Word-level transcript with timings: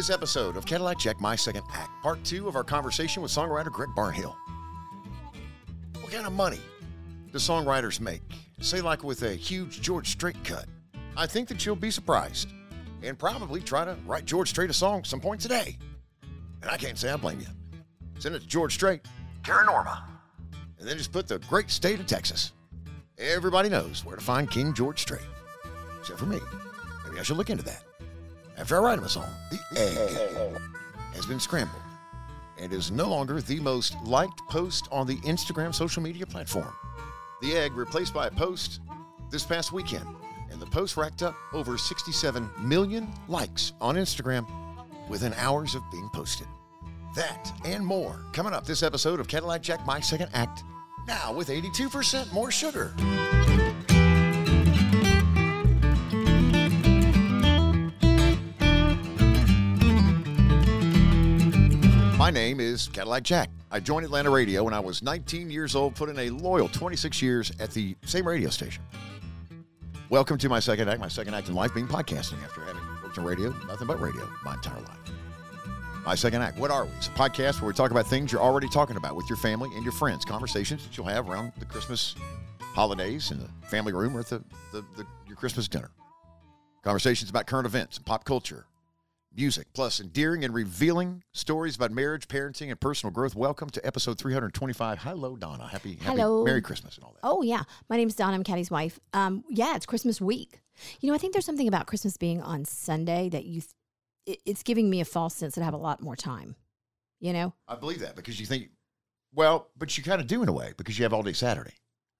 This 0.00 0.08
episode 0.08 0.56
of 0.56 0.64
Cadillac 0.64 0.98
Jack 0.98 1.20
My 1.20 1.36
Second 1.36 1.62
Act, 1.74 1.90
part 2.02 2.24
two 2.24 2.48
of 2.48 2.56
our 2.56 2.64
conversation 2.64 3.22
with 3.22 3.30
songwriter 3.30 3.70
Greg 3.70 3.90
Barnhill. 3.94 4.34
What 6.00 6.10
kind 6.10 6.26
of 6.26 6.32
money 6.32 6.58
do 7.30 7.36
songwriters 7.36 8.00
make? 8.00 8.22
Say, 8.62 8.80
like 8.80 9.04
with 9.04 9.24
a 9.24 9.34
huge 9.34 9.82
George 9.82 10.08
Strait 10.08 10.42
cut. 10.42 10.64
I 11.18 11.26
think 11.26 11.48
that 11.48 11.66
you'll 11.66 11.76
be 11.76 11.90
surprised 11.90 12.48
and 13.02 13.18
probably 13.18 13.60
try 13.60 13.84
to 13.84 13.94
write 14.06 14.24
George 14.24 14.48
Strait 14.48 14.70
a 14.70 14.72
song 14.72 15.04
some 15.04 15.20
point 15.20 15.38
today. 15.38 15.76
And 16.62 16.70
I 16.70 16.78
can't 16.78 16.96
say 16.96 17.10
I 17.10 17.16
blame 17.18 17.40
you. 17.40 17.48
Send 18.18 18.34
it 18.34 18.40
to 18.40 18.46
George 18.46 18.72
Strait, 18.72 19.02
Karen 19.42 19.66
Norma, 19.66 20.08
and 20.78 20.88
then 20.88 20.96
just 20.96 21.12
put 21.12 21.28
the 21.28 21.40
great 21.40 21.70
state 21.70 22.00
of 22.00 22.06
Texas. 22.06 22.54
Everybody 23.18 23.68
knows 23.68 24.02
where 24.02 24.16
to 24.16 24.24
find 24.24 24.50
King 24.50 24.72
George 24.72 25.02
Strait, 25.02 25.20
except 25.98 26.18
for 26.18 26.24
me. 26.24 26.38
Maybe 27.04 27.20
I 27.20 27.22
should 27.22 27.36
look 27.36 27.50
into 27.50 27.64
that. 27.64 27.82
After 28.60 28.76
I 28.76 28.80
write 28.80 28.98
him 28.98 29.04
a 29.04 29.08
song, 29.08 29.30
the 29.50 29.58
egg 29.74 30.60
has 31.14 31.24
been 31.24 31.40
scrambled 31.40 31.80
and 32.58 32.70
is 32.74 32.90
no 32.90 33.08
longer 33.08 33.40
the 33.40 33.58
most 33.58 33.96
liked 34.04 34.38
post 34.50 34.86
on 34.92 35.06
the 35.06 35.16
Instagram 35.20 35.74
social 35.74 36.02
media 36.02 36.26
platform. 36.26 36.70
The 37.40 37.56
egg 37.56 37.72
replaced 37.72 38.12
by 38.12 38.26
a 38.26 38.30
post 38.30 38.80
this 39.30 39.44
past 39.44 39.72
weekend, 39.72 40.04
and 40.50 40.60
the 40.60 40.66
post 40.66 40.98
racked 40.98 41.22
up 41.22 41.34
over 41.54 41.78
67 41.78 42.50
million 42.58 43.08
likes 43.28 43.72
on 43.80 43.94
Instagram 43.94 44.46
within 45.08 45.32
hours 45.38 45.74
of 45.74 45.82
being 45.90 46.10
posted. 46.12 46.46
That 47.16 47.50
and 47.64 47.84
more 47.84 48.26
coming 48.34 48.52
up 48.52 48.66
this 48.66 48.82
episode 48.82 49.20
of 49.20 49.26
Cadillac 49.26 49.62
Jack 49.62 49.86
My 49.86 50.00
Second 50.00 50.28
Act, 50.34 50.64
now 51.08 51.32
with 51.32 51.48
82% 51.48 52.30
more 52.34 52.50
sugar. 52.50 52.92
My 62.30 62.34
name 62.34 62.60
is 62.60 62.86
Cadillac 62.92 63.24
Jack. 63.24 63.50
I 63.72 63.80
joined 63.80 64.04
Atlanta 64.04 64.30
Radio 64.30 64.62
when 64.62 64.72
I 64.72 64.78
was 64.78 65.02
19 65.02 65.50
years 65.50 65.74
old, 65.74 65.96
put 65.96 66.08
in 66.08 66.16
a 66.16 66.30
loyal 66.30 66.68
26 66.68 67.20
years 67.20 67.50
at 67.58 67.72
the 67.72 67.96
same 68.04 68.24
radio 68.24 68.50
station. 68.50 68.84
Welcome 70.10 70.38
to 70.38 70.48
my 70.48 70.60
second 70.60 70.88
act, 70.88 71.00
my 71.00 71.08
second 71.08 71.34
act 71.34 71.48
in 71.48 71.56
life 71.56 71.74
being 71.74 71.88
podcasting 71.88 72.40
after 72.44 72.60
having 72.60 72.80
worked 73.02 73.18
in 73.18 73.24
radio, 73.24 73.52
nothing 73.66 73.88
but 73.88 74.00
radio 74.00 74.28
my 74.44 74.54
entire 74.54 74.78
life. 74.78 75.10
My 76.06 76.14
second 76.14 76.42
act, 76.42 76.56
what 76.56 76.70
are 76.70 76.84
we? 76.84 76.92
It's 76.98 77.08
a 77.08 77.10
podcast 77.10 77.60
where 77.60 77.66
we 77.66 77.74
talk 77.74 77.90
about 77.90 78.06
things 78.06 78.30
you're 78.30 78.40
already 78.40 78.68
talking 78.68 78.94
about 78.94 79.16
with 79.16 79.28
your 79.28 79.36
family 79.38 79.68
and 79.74 79.82
your 79.82 79.90
friends, 79.90 80.24
conversations 80.24 80.86
that 80.86 80.96
you'll 80.96 81.06
have 81.06 81.28
around 81.28 81.50
the 81.58 81.64
Christmas 81.64 82.14
holidays 82.60 83.32
in 83.32 83.40
the 83.40 83.48
family 83.66 83.92
room 83.92 84.16
or 84.16 84.20
at 84.20 84.26
the, 84.26 84.40
the, 84.70 84.84
the 84.96 85.04
your 85.26 85.34
Christmas 85.34 85.66
dinner. 85.66 85.90
Conversations 86.84 87.28
about 87.28 87.48
current 87.48 87.66
events 87.66 87.96
and 87.96 88.06
pop 88.06 88.24
culture, 88.24 88.66
music, 89.34 89.68
plus 89.72 90.00
endearing 90.00 90.44
and 90.44 90.52
revealing 90.52 91.22
stories 91.32 91.76
about 91.76 91.90
marriage, 91.90 92.28
parenting, 92.28 92.70
and 92.70 92.80
personal 92.80 93.12
growth. 93.12 93.34
Welcome 93.34 93.70
to 93.70 93.86
episode 93.86 94.18
325. 94.18 94.98
Hello, 94.98 95.36
Donna. 95.36 95.68
Happy, 95.68 95.94
happy 95.96 96.04
Hello. 96.04 96.44
Merry 96.44 96.62
Christmas 96.62 96.96
and 96.96 97.04
all 97.04 97.12
that. 97.12 97.20
Oh 97.22 97.42
yeah, 97.42 97.62
my 97.88 97.96
name's 97.96 98.14
Donna. 98.14 98.34
I'm 98.34 98.44
Caddy's 98.44 98.70
wife. 98.70 98.98
Um, 99.12 99.44
yeah, 99.48 99.76
it's 99.76 99.86
Christmas 99.86 100.20
week. 100.20 100.60
You 101.00 101.08
know, 101.08 101.14
I 101.14 101.18
think 101.18 101.32
there's 101.32 101.46
something 101.46 101.68
about 101.68 101.86
Christmas 101.86 102.16
being 102.16 102.42
on 102.42 102.64
Sunday 102.64 103.28
that 103.28 103.44
you, 103.44 103.62
it, 104.26 104.40
it's 104.44 104.62
giving 104.62 104.90
me 104.90 105.00
a 105.00 105.04
false 105.04 105.34
sense 105.34 105.54
that 105.54 105.62
I 105.62 105.64
have 105.64 105.74
a 105.74 105.78
lot 105.78 106.02
more 106.02 106.16
time. 106.16 106.56
You 107.20 107.32
know, 107.32 107.54
I 107.68 107.76
believe 107.76 108.00
that 108.00 108.16
because 108.16 108.40
you 108.40 108.46
think, 108.46 108.70
well, 109.34 109.68
but 109.76 109.96
you 109.96 110.02
kind 110.02 110.20
of 110.20 110.26
do 110.26 110.42
in 110.42 110.48
a 110.48 110.52
way 110.52 110.72
because 110.76 110.98
you 110.98 111.04
have 111.04 111.12
all 111.12 111.22
day 111.22 111.34
Saturday. 111.34 111.74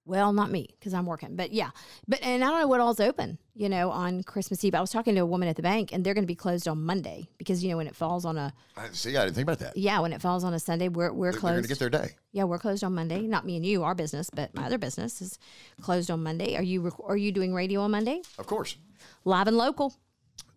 Well, 0.06 0.32
not 0.32 0.50
me 0.50 0.66
because 0.78 0.92
I'm 0.94 1.06
working, 1.06 1.36
but 1.36 1.52
yeah, 1.52 1.70
but 2.08 2.20
and 2.22 2.42
I 2.42 2.48
don't 2.48 2.60
know 2.60 2.66
what 2.68 2.80
all's 2.80 3.00
open. 3.00 3.38
You 3.54 3.68
know, 3.68 3.90
on 3.90 4.22
Christmas 4.22 4.64
Eve, 4.64 4.74
I 4.74 4.80
was 4.80 4.90
talking 4.90 5.14
to 5.14 5.20
a 5.20 5.26
woman 5.26 5.48
at 5.48 5.56
the 5.56 5.62
bank, 5.62 5.92
and 5.92 6.02
they're 6.04 6.14
going 6.14 6.24
to 6.24 6.26
be 6.28 6.34
closed 6.34 6.66
on 6.66 6.82
Monday 6.82 7.28
because 7.38 7.62
you 7.62 7.70
know 7.70 7.76
when 7.76 7.86
it 7.86 7.94
falls 7.94 8.24
on 8.24 8.36
a 8.38 8.52
I, 8.76 8.88
see, 8.92 9.16
I 9.16 9.24
didn't 9.24 9.34
think 9.36 9.44
about 9.46 9.58
that. 9.60 9.76
yeah 9.76 10.00
when 10.00 10.12
it 10.12 10.20
falls 10.22 10.42
on 10.44 10.54
a 10.54 10.58
Sunday, 10.58 10.88
we're 10.88 11.12
we're 11.12 11.32
They're, 11.32 11.32
they're 11.32 11.40
going 11.40 11.54
closed. 11.54 11.64
to 11.64 11.68
get 11.68 11.78
their 11.78 11.90
day. 11.90 12.10
yeah, 12.32 12.44
we're 12.44 12.58
closed 12.58 12.82
on 12.82 12.94
Monday. 12.94 13.20
Not 13.22 13.44
me 13.44 13.56
and 13.56 13.64
you, 13.66 13.82
our 13.84 13.94
business, 13.94 14.30
but 14.30 14.54
my 14.54 14.64
other 14.64 14.78
business 14.78 15.20
is 15.20 15.38
closed 15.82 16.10
on 16.10 16.22
Monday. 16.22 16.56
Are 16.56 16.62
you 16.62 16.80
rec- 16.80 17.00
are 17.04 17.16
you 17.16 17.32
doing 17.32 17.52
radio 17.54 17.80
on 17.82 17.90
Monday? 17.90 18.22
Of 18.38 18.46
course. 18.46 18.76
Live 19.24 19.46
and 19.48 19.56
local. 19.56 19.94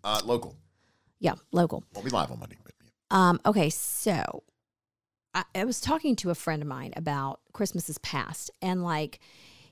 Uh, 0.03 0.21
local. 0.23 0.55
Yeah, 1.19 1.33
local. 1.51 1.83
Won't 1.93 2.05
be 2.05 2.11
live 2.11 2.31
on 2.31 2.39
Monday. 2.39 2.57
But, 2.63 2.73
yeah. 2.83 2.89
Um, 3.29 3.39
okay, 3.45 3.69
so 3.69 4.43
I, 5.33 5.43
I 5.55 5.65
was 5.65 5.79
talking 5.81 6.15
to 6.17 6.29
a 6.29 6.35
friend 6.35 6.61
of 6.61 6.67
mine 6.67 6.93
about 6.95 7.39
Christmases 7.53 7.97
past, 7.99 8.51
and 8.61 8.83
like, 8.83 9.19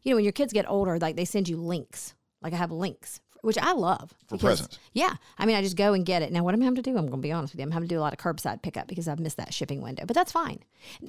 you 0.04 0.12
know, 0.12 0.16
when 0.16 0.24
your 0.26 0.32
kids 0.34 0.54
get 0.54 0.70
older, 0.70 0.98
like 1.00 1.16
they 1.16 1.26
send 1.26 1.48
you 1.50 1.58
links. 1.58 2.14
Like 2.42 2.54
I 2.54 2.58
have 2.58 2.72
links, 2.72 3.20
which 3.42 3.58
I 3.60 3.74
love 3.74 4.10
For 4.28 4.36
because- 4.38 4.42
presents. 4.62 4.80
Yeah, 4.94 5.14
I 5.38 5.46
mean, 5.46 5.56
I 5.56 5.62
just 5.62 5.78
go 5.78 5.94
and 5.94 6.06
get 6.06 6.24
it. 6.24 6.32
Now, 6.32 6.44
what 6.44 6.54
I'm 6.56 6.62
having 6.62 6.76
to 6.78 6.82
do, 6.82 6.92
I'm 6.98 7.06
going 7.08 7.12
to 7.12 7.18
be 7.18 7.32
honest 7.32 7.54
with 7.54 7.60
you, 7.60 7.66
I'm 7.66 7.72
having 7.72 7.88
to 7.88 7.96
do 7.96 8.00
a 8.00 8.02
lot 8.02 8.14
of 8.14 8.18
curbside 8.20 8.64
pickup 8.64 8.88
because 8.88 9.08
I've 9.08 9.20
missed 9.20 9.38
that 9.38 9.54
shipping 9.54 9.82
window. 9.82 10.06
But 10.08 10.16
that's 10.16 10.32
fine. 10.32 10.60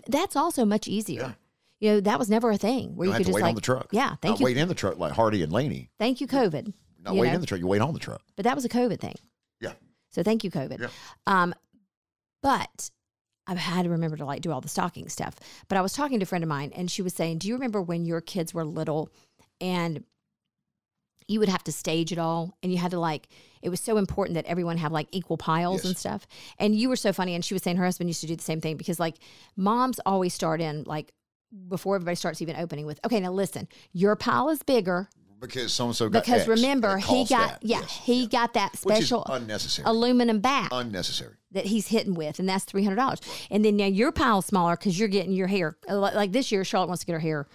That's 0.09 0.37
also 0.37 0.65
much 0.67 0.87
easier. 0.89 1.21
Yeah. 1.21 1.33
You 1.81 1.91
know, 1.95 2.01
that 2.03 2.19
was 2.19 2.29
never 2.31 2.51
a 2.51 2.59
thing 2.59 2.95
where 2.95 3.07
You 3.07 3.13
you 3.13 3.17
could 3.19 3.27
just 3.27 3.35
wait 3.35 3.43
like 3.43 3.49
on 3.49 3.55
the 3.57 3.61
truck. 3.63 3.89
Yeah, 3.91 4.11
Not 4.11 4.21
thank 4.21 4.39
you, 4.41 4.45
wait 4.45 4.57
in 4.59 4.69
the 4.69 4.75
truck 4.75 4.99
like 4.99 5.13
Hardy 5.13 5.43
and 5.43 5.51
Laney. 5.53 5.91
thank 5.99 6.21
you, 6.21 6.27
COVID. 6.29 6.73
Not 7.03 7.15
you 7.15 7.21
wait 7.23 7.29
know? 7.29 7.35
in 7.35 7.41
the 7.41 7.47
truck. 7.47 7.59
You 7.61 7.67
wait 7.67 7.81
on 7.81 7.93
the 7.95 7.99
truck. 7.99 8.23
But 8.37 8.45
that 8.45 8.55
was 8.55 8.65
a 8.65 8.69
COVID 8.69 9.01
thing. 9.01 9.17
Yeah. 9.61 9.73
So 10.11 10.23
thank 10.23 10.45
you, 10.45 10.51
COVID. 10.51 10.79
Yeah. 10.81 10.89
Um, 11.27 11.55
but 12.43 12.91
I've 13.53 13.59
had 13.59 13.83
to 13.85 13.91
remember 13.91 14.17
to 14.17 14.25
like 14.25 14.41
do 14.41 14.51
all 14.51 14.61
the 14.61 14.69
stocking 14.69 15.09
stuff. 15.09 15.37
But 15.69 15.77
I 15.79 15.83
was 15.83 15.93
talking 15.93 16.19
to 16.19 16.23
a 16.25 16.27
friend 16.27 16.43
of 16.43 16.49
mine, 16.49 16.73
and 16.75 16.91
she 16.91 17.03
was 17.03 17.13
saying, 17.15 17.39
"Do 17.39 17.49
you 17.49 17.55
remember 17.55 17.81
when 17.83 18.05
your 18.07 18.21
kids 18.21 18.55
were 18.55 18.65
little, 18.65 19.11
and 19.61 20.05
you 21.29 21.39
would 21.39 21.49
have 21.49 21.63
to 21.65 21.73
stage 21.73 22.13
it 22.13 22.19
all, 22.19 22.57
and 22.63 22.73
you 22.73 22.79
had 22.79 22.91
to 22.91 22.99
like 22.99 23.29
it 23.63 23.69
was 23.69 23.81
so 23.81 23.97
important 23.97 24.35
that 24.35 24.47
everyone 24.47 24.77
have 24.79 24.91
like 24.91 25.07
equal 25.13 25.37
piles 25.37 25.81
Yes. 25.83 25.85
and 25.85 25.97
stuff. 25.97 26.27
And 26.59 26.75
you 26.75 26.89
were 26.89 26.97
so 26.97 27.13
funny, 27.13 27.35
and 27.35 27.45
she 27.45 27.55
was 27.55 27.63
saying 27.63 27.77
her 27.77 27.85
husband 27.85 28.11
used 28.11 28.23
to 28.23 28.27
do 28.27 28.35
the 28.37 28.43
same 28.43 28.61
thing 28.61 28.77
because 28.77 28.99
like 28.99 29.17
moms 29.57 30.01
always 30.07 30.33
start 30.35 30.61
in 30.61 30.85
like." 30.85 31.13
Before 31.69 31.97
everybody 31.97 32.15
starts 32.17 32.41
even 32.41 32.57
opening 32.57 32.87
with, 32.87 32.99
okay, 33.05 33.21
now 33.21 33.31
listen, 33.31 33.69
your 33.93 34.17
pile 34.17 34.49
is 34.49 34.63
bigger 34.63 35.11
Because 35.43 35.73
so 35.73 35.87
and 35.87 35.95
so 35.97 36.09
got 36.09 36.25
because 36.25 36.41
X, 36.43 36.49
remember 36.49 36.97
he 36.97 37.25
got 37.27 37.51
that. 37.51 37.59
yeah 37.63 37.81
Yes, 37.81 37.91
he 38.05 38.23
yeah. 38.23 38.29
got 38.29 38.55
that 38.55 38.77
special 38.79 39.25
unnecessary. 39.29 39.85
aluminum 39.87 40.41
bat 40.41 40.69
unnecessary. 40.73 41.35
that 41.51 41.67
he's 41.67 41.89
hitting 41.89 42.15
with, 42.15 42.39
and 42.39 42.49
that's 42.49 42.65
three 42.65 42.85
hundred 42.85 42.97
dollars. 42.97 43.21
And 43.51 43.65
then 43.65 43.77
now 43.77 43.87
your 43.87 44.13
pile's 44.13 44.47
smaller 44.47 44.77
because 44.77 44.99
you're 44.99 45.09
getting 45.09 45.33
your 45.33 45.49
hair 45.49 45.77
uh, 45.91 45.99
like 45.99 46.15
like 46.15 46.33
this 46.33 46.51
year. 46.53 46.65
Charlotte 46.65 46.87
wants 46.89 47.01
to 47.01 47.07
get 47.07 47.13
her 47.15 47.19
hair 47.19 47.47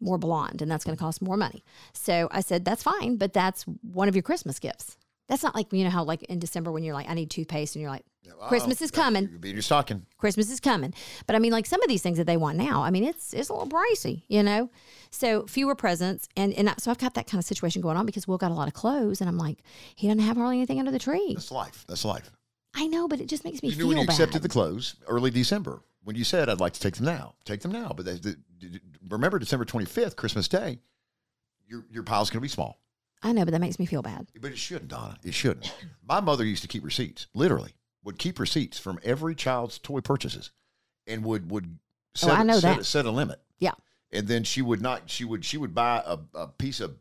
more 0.00 0.18
blonde, 0.18 0.60
and 0.60 0.70
that's 0.70 0.84
going 0.84 0.96
to 0.96 1.00
cost 1.02 1.22
more 1.22 1.36
money. 1.36 1.62
So 1.92 2.28
I 2.32 2.40
said 2.40 2.64
that's 2.64 2.82
fine, 2.82 3.16
but 3.16 3.32
that's 3.32 3.62
one 3.82 4.08
of 4.08 4.16
your 4.16 4.22
Christmas 4.22 4.58
gifts. 4.58 4.96
That's 5.28 5.42
not 5.42 5.54
like 5.54 5.72
you 5.72 5.84
know 5.84 5.90
how 5.90 6.04
like 6.04 6.22
in 6.24 6.38
December 6.38 6.70
when 6.70 6.82
you're 6.84 6.94
like 6.94 7.08
I 7.08 7.14
need 7.14 7.30
toothpaste, 7.30 7.74
and 7.76 7.80
you're 7.82 7.90
like 7.90 8.04
Christmas 8.48 8.82
is 8.82 8.90
coming. 8.90 9.28
You 9.30 9.38
be 9.38 9.50
in 9.50 9.54
your 9.56 9.62
stocking. 9.62 10.04
Christmas 10.18 10.50
is 10.50 10.60
coming. 10.60 10.92
But 11.26 11.36
I 11.36 11.38
mean, 11.38 11.52
like 11.52 11.66
some 11.66 11.82
of 11.82 11.88
these 11.88 12.02
things 12.02 12.18
that 12.18 12.26
they 12.26 12.36
want 12.36 12.58
now, 12.58 12.82
I 12.82 12.90
mean, 12.90 13.04
it's 13.04 13.32
it's 13.32 13.48
a 13.48 13.52
little 13.54 13.68
pricey, 13.68 14.22
you 14.28 14.42
know. 14.42 14.70
So 15.10 15.46
fewer 15.46 15.74
presents, 15.74 16.28
and 16.36 16.52
and 16.54 16.68
I- 16.70 16.74
so 16.78 16.90
I've 16.90 16.98
got 16.98 17.14
that 17.14 17.26
kind 17.26 17.38
of 17.38 17.44
situation 17.46 17.80
going 17.80 17.96
on 17.96 18.04
because 18.06 18.26
Will 18.28 18.36
got 18.38 18.50
a 18.50 18.54
lot 18.54 18.68
of 18.68 18.74
clothes, 18.74 19.20
and 19.20 19.28
I'm 19.28 19.38
like, 19.38 19.58
he 19.96 20.08
doesn't 20.08 20.20
have 20.22 20.36
hardly 20.36 20.56
anything 20.58 20.78
under 20.78 20.90
the 20.90 20.98
tree. 20.98 21.32
That's 21.34 21.50
life. 21.50 21.84
That's 21.88 22.04
life. 22.04 22.30
I 22.74 22.86
know, 22.88 23.06
but 23.08 23.20
it 23.20 23.26
just 23.28 23.44
makes 23.44 23.62
me 23.62 23.68
You 23.70 23.76
feel 23.76 23.88
when 23.88 23.98
you 23.98 24.06
bad. 24.06 24.12
accepted 24.14 24.42
the 24.42 24.48
clothes 24.48 24.96
early 25.06 25.30
December 25.30 25.82
when 26.02 26.16
you 26.16 26.24
said 26.24 26.48
I'd 26.50 26.60
like 26.60 26.72
to 26.74 26.80
take 26.80 26.96
them 26.96 27.06
now. 27.06 27.34
Take 27.44 27.60
them 27.60 27.70
now, 27.72 27.92
but 27.96 28.04
they, 28.04 28.14
the, 28.16 28.36
remember 29.08 29.38
December 29.38 29.64
twenty 29.64 29.86
fifth, 29.86 30.16
Christmas 30.16 30.48
Day. 30.48 30.80
Your 31.66 31.84
your 31.90 32.02
pile's 32.02 32.28
going 32.30 32.38
to 32.40 32.42
be 32.42 32.48
small, 32.48 32.78
I 33.24 33.32
know, 33.32 33.44
but 33.44 33.52
that 33.52 33.60
makes 33.60 33.78
me 33.78 33.86
feel 33.86 34.02
bad. 34.02 34.26
but 34.40 34.50
it 34.52 34.58
shouldn't, 34.58 34.88
Donna. 34.88 35.16
It 35.24 35.34
shouldn't. 35.34 35.74
My 36.08 36.20
mother 36.20 36.44
used 36.44 36.62
to 36.62 36.68
keep 36.68 36.84
receipts. 36.84 37.26
Literally, 37.34 37.72
would 38.04 38.18
keep 38.18 38.38
receipts 38.38 38.78
from 38.78 38.98
every 39.02 39.34
child's 39.34 39.78
toy 39.78 40.00
purchases, 40.00 40.50
and 41.06 41.24
would 41.24 41.50
would 41.50 41.66
oh, 41.66 41.78
set, 42.14 42.30
Oh, 42.30 42.34
I 42.34 42.42
know 42.44 42.58
set, 42.60 42.76
that. 42.78 42.84
set 42.84 43.06
a 43.06 43.10
limit. 43.10 43.40
Yeah. 43.58 43.72
and 44.12 44.28
then 44.28 44.44
she 44.44 44.60
would 44.62 44.80
not. 44.82 45.08
She 45.10 45.24
would 45.24 45.44
she 45.44 45.56
would 45.56 45.74
buy 45.74 46.02
a, 46.06 46.18
a 46.34 46.48
piece 46.48 46.80
of 46.80 46.94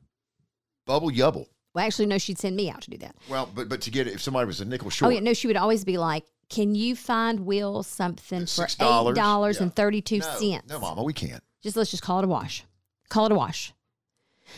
bubble 0.87 1.11
yubble. 1.11 1.47
Well, 1.75 1.83
actually, 1.85 2.05
no, 2.05 2.17
she'd 2.19 2.37
send 2.37 2.55
me 2.55 2.69
out 2.69 2.83
to 2.83 2.91
do 2.91 2.97
that. 2.99 3.15
Well, 3.29 3.49
but 3.53 3.67
but 3.67 3.81
to 3.81 3.91
get 3.91 4.07
it, 4.07 4.13
if 4.13 4.21
somebody 4.21 4.45
was 4.47 4.61
a 4.61 4.65
nickel 4.65 4.89
short. 4.89 5.09
Oh 5.09 5.13
yeah, 5.13 5.19
no, 5.19 5.33
she 5.33 5.47
would 5.47 5.57
always 5.57 5.83
be 5.83 5.97
like, 5.97 6.23
"Can 6.49 6.73
you 6.75 6.95
find 6.95 7.41
Will 7.41 7.83
something 7.83 8.41
for 8.41 8.65
$6? 8.67 9.09
eight 9.11 9.15
dollars 9.15 9.59
and 9.59 9.75
thirty 9.75 10.01
two 10.01 10.19
no, 10.19 10.25
cents?" 10.37 10.69
no, 10.69 10.79
Mama, 10.79 11.03
we 11.03 11.11
can't. 11.13 11.43
just 11.61 11.75
let's 11.75 11.91
just 11.91 12.03
call 12.03 12.19
it 12.19 12.25
a 12.25 12.27
wash. 12.29 12.63
Call 13.09 13.25
it 13.25 13.31
a 13.31 13.35
wash. 13.35 13.73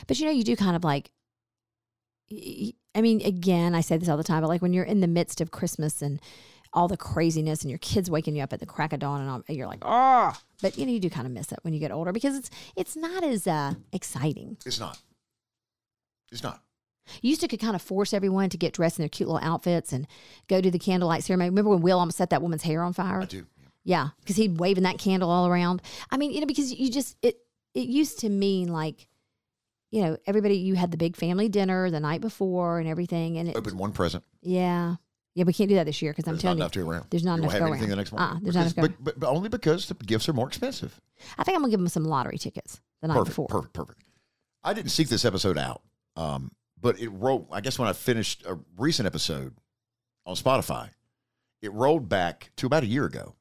But 0.07 0.19
you 0.19 0.25
know, 0.25 0.31
you 0.31 0.43
do 0.43 0.55
kind 0.55 0.75
of 0.75 0.83
like. 0.83 1.09
I 2.31 3.01
mean, 3.01 3.21
again, 3.21 3.75
I 3.75 3.81
say 3.81 3.97
this 3.97 4.09
all 4.09 4.17
the 4.17 4.23
time, 4.23 4.41
but 4.41 4.47
like 4.47 4.61
when 4.61 4.73
you're 4.73 4.83
in 4.83 5.01
the 5.01 5.07
midst 5.07 5.41
of 5.41 5.51
Christmas 5.51 6.01
and 6.01 6.19
all 6.73 6.87
the 6.87 6.97
craziness, 6.97 7.61
and 7.61 7.69
your 7.69 7.79
kids 7.79 8.09
waking 8.09 8.35
you 8.35 8.43
up 8.43 8.51
at 8.51 8.59
the 8.59 8.65
crack 8.65 8.91
of 8.91 8.99
dawn, 8.99 9.21
and, 9.21 9.29
all, 9.29 9.43
and 9.47 9.57
you're 9.57 9.67
like, 9.67 9.83
oh, 9.83 10.33
but 10.61 10.77
you 10.77 10.85
know, 10.85 10.91
you 10.91 10.99
do 10.99 11.09
kind 11.09 11.25
of 11.25 11.31
miss 11.31 11.51
it 11.51 11.59
when 11.61 11.73
you 11.73 11.79
get 11.79 11.91
older 11.91 12.11
because 12.11 12.35
it's 12.35 12.49
it's 12.75 12.95
not 12.95 13.23
as 13.23 13.47
uh, 13.47 13.75
exciting. 13.93 14.57
It's 14.65 14.79
not. 14.79 14.99
It's 16.31 16.43
not. 16.43 16.61
You 17.21 17.29
used 17.29 17.41
to 17.41 17.47
could 17.47 17.59
kind 17.59 17.75
of 17.75 17.81
force 17.81 18.13
everyone 18.13 18.49
to 18.49 18.57
get 18.57 18.73
dressed 18.73 18.97
in 18.97 19.03
their 19.03 19.09
cute 19.09 19.29
little 19.29 19.47
outfits 19.47 19.93
and 19.93 20.07
go 20.47 20.59
to 20.59 20.71
the 20.71 20.79
candlelight 20.79 21.23
ceremony. 21.23 21.49
Remember 21.49 21.69
when 21.69 21.81
Will 21.81 21.99
almost 21.99 22.17
set 22.17 22.31
that 22.31 22.41
woman's 22.41 22.63
hair 22.63 22.81
on 22.81 22.93
fire? 22.93 23.21
I 23.21 23.25
do. 23.25 23.45
Yeah, 23.83 24.09
because 24.19 24.35
he'd 24.35 24.59
waving 24.59 24.83
that 24.83 24.97
candle 24.97 25.29
all 25.29 25.47
around. 25.47 25.81
I 26.09 26.17
mean, 26.17 26.31
you 26.31 26.41
know, 26.41 26.47
because 26.47 26.73
you 26.73 26.89
just 26.89 27.15
it 27.21 27.37
it 27.73 27.87
used 27.87 28.19
to 28.19 28.29
mean 28.29 28.69
like, 28.69 29.07
you 29.91 30.01
know, 30.01 30.17
everybody 30.25 30.55
you 30.57 30.75
had 30.75 30.91
the 30.91 30.97
big 30.97 31.15
family 31.15 31.47
dinner 31.49 31.89
the 31.89 31.99
night 31.99 32.21
before 32.21 32.79
and 32.79 32.87
everything, 32.87 33.37
and 33.37 33.49
it, 33.49 33.55
Open 33.55 33.77
one 33.77 33.91
present. 33.91 34.23
yeah, 34.41 34.95
Yeah, 35.35 35.43
we 35.45 35.53
can't 35.53 35.69
do 35.69 35.75
that 35.75 35.85
this 35.85 36.01
year 36.01 36.11
because 36.11 36.27
I'm 36.27 36.33
There's 36.35 36.43
not 36.43 36.47
telling 36.49 36.57
you, 36.57 36.63
enough 36.63 36.71
to 36.73 36.89
around. 36.89 37.05
there's 37.11 37.23
not 37.25 37.35
you 37.35 37.43
enough 37.43 37.51
to 37.51 37.57
have 37.59 37.67
go 37.67 37.73
anything 37.73 37.81
around. 37.83 37.89
the 37.91 37.95
next 37.97 38.11
morning. 38.11 38.29
Uh-uh, 38.29 38.39
there's 38.41 38.55
not 38.55 38.77
enough 38.77 38.95
but, 39.01 39.19
but 39.19 39.27
only 39.27 39.49
because 39.49 39.87
the 39.87 39.93
gifts 39.95 40.27
are 40.29 40.33
more 40.33 40.47
expensive. 40.47 40.99
I 41.37 41.43
think 41.43 41.55
I'm 41.55 41.61
gonna 41.61 41.71
give 41.71 41.79
them 41.79 41.87
some 41.87 42.03
lottery 42.05 42.37
tickets 42.37 42.81
the 43.01 43.07
night 43.07 43.13
Perfect, 43.15 43.29
before. 43.31 43.47
perfect, 43.47 43.73
perfect. 43.73 44.01
I 44.63 44.73
didn't 44.73 44.91
seek 44.91 45.07
this 45.09 45.23
episode 45.25 45.57
out, 45.57 45.81
um, 46.15 46.51
but 46.81 46.99
it 46.99 47.09
rolled. 47.09 47.47
I 47.51 47.61
guess 47.61 47.77
when 47.79 47.87
I 47.87 47.93
finished 47.93 48.43
a 48.47 48.57
recent 48.77 49.05
episode 49.05 49.53
on 50.25 50.35
Spotify, 50.35 50.89
it 51.61 51.71
rolled 51.71 52.09
back 52.09 52.49
to 52.57 52.65
about 52.65 52.83
a 52.83 52.87
year 52.87 53.05
ago, 53.05 53.35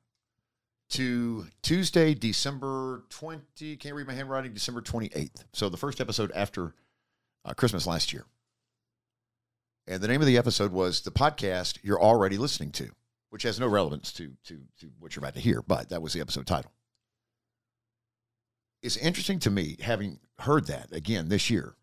to 0.94 1.46
Tuesday, 1.62 2.14
December 2.14 3.04
twenty. 3.08 3.76
Can't 3.76 3.94
read 3.94 4.06
my 4.06 4.14
handwriting. 4.14 4.52
December 4.52 4.80
twenty 4.80 5.10
eighth. 5.14 5.44
So 5.52 5.68
the 5.68 5.76
first 5.76 6.00
episode 6.00 6.32
after 6.34 6.74
uh, 7.44 7.54
Christmas 7.54 7.86
last 7.86 8.12
year, 8.12 8.24
and 9.86 10.02
the 10.02 10.08
name 10.08 10.20
of 10.20 10.26
the 10.26 10.38
episode 10.38 10.72
was 10.72 11.02
the 11.02 11.10
podcast 11.10 11.78
you're 11.82 12.02
already 12.02 12.38
listening 12.38 12.70
to, 12.72 12.90
which 13.30 13.44
has 13.44 13.60
no 13.60 13.68
relevance 13.68 14.12
to 14.14 14.32
to 14.44 14.60
to 14.80 14.90
what 14.98 15.14
you're 15.14 15.22
about 15.22 15.34
to 15.34 15.40
hear, 15.40 15.62
but 15.62 15.90
that 15.90 16.02
was 16.02 16.12
the 16.12 16.20
episode 16.20 16.46
title 16.46 16.72
it's 18.84 18.98
interesting 18.98 19.38
to 19.38 19.50
me, 19.50 19.78
having 19.80 20.20
heard 20.40 20.66
that 20.66 20.92
again 20.92 21.30
this 21.30 21.48
year, 21.48 21.74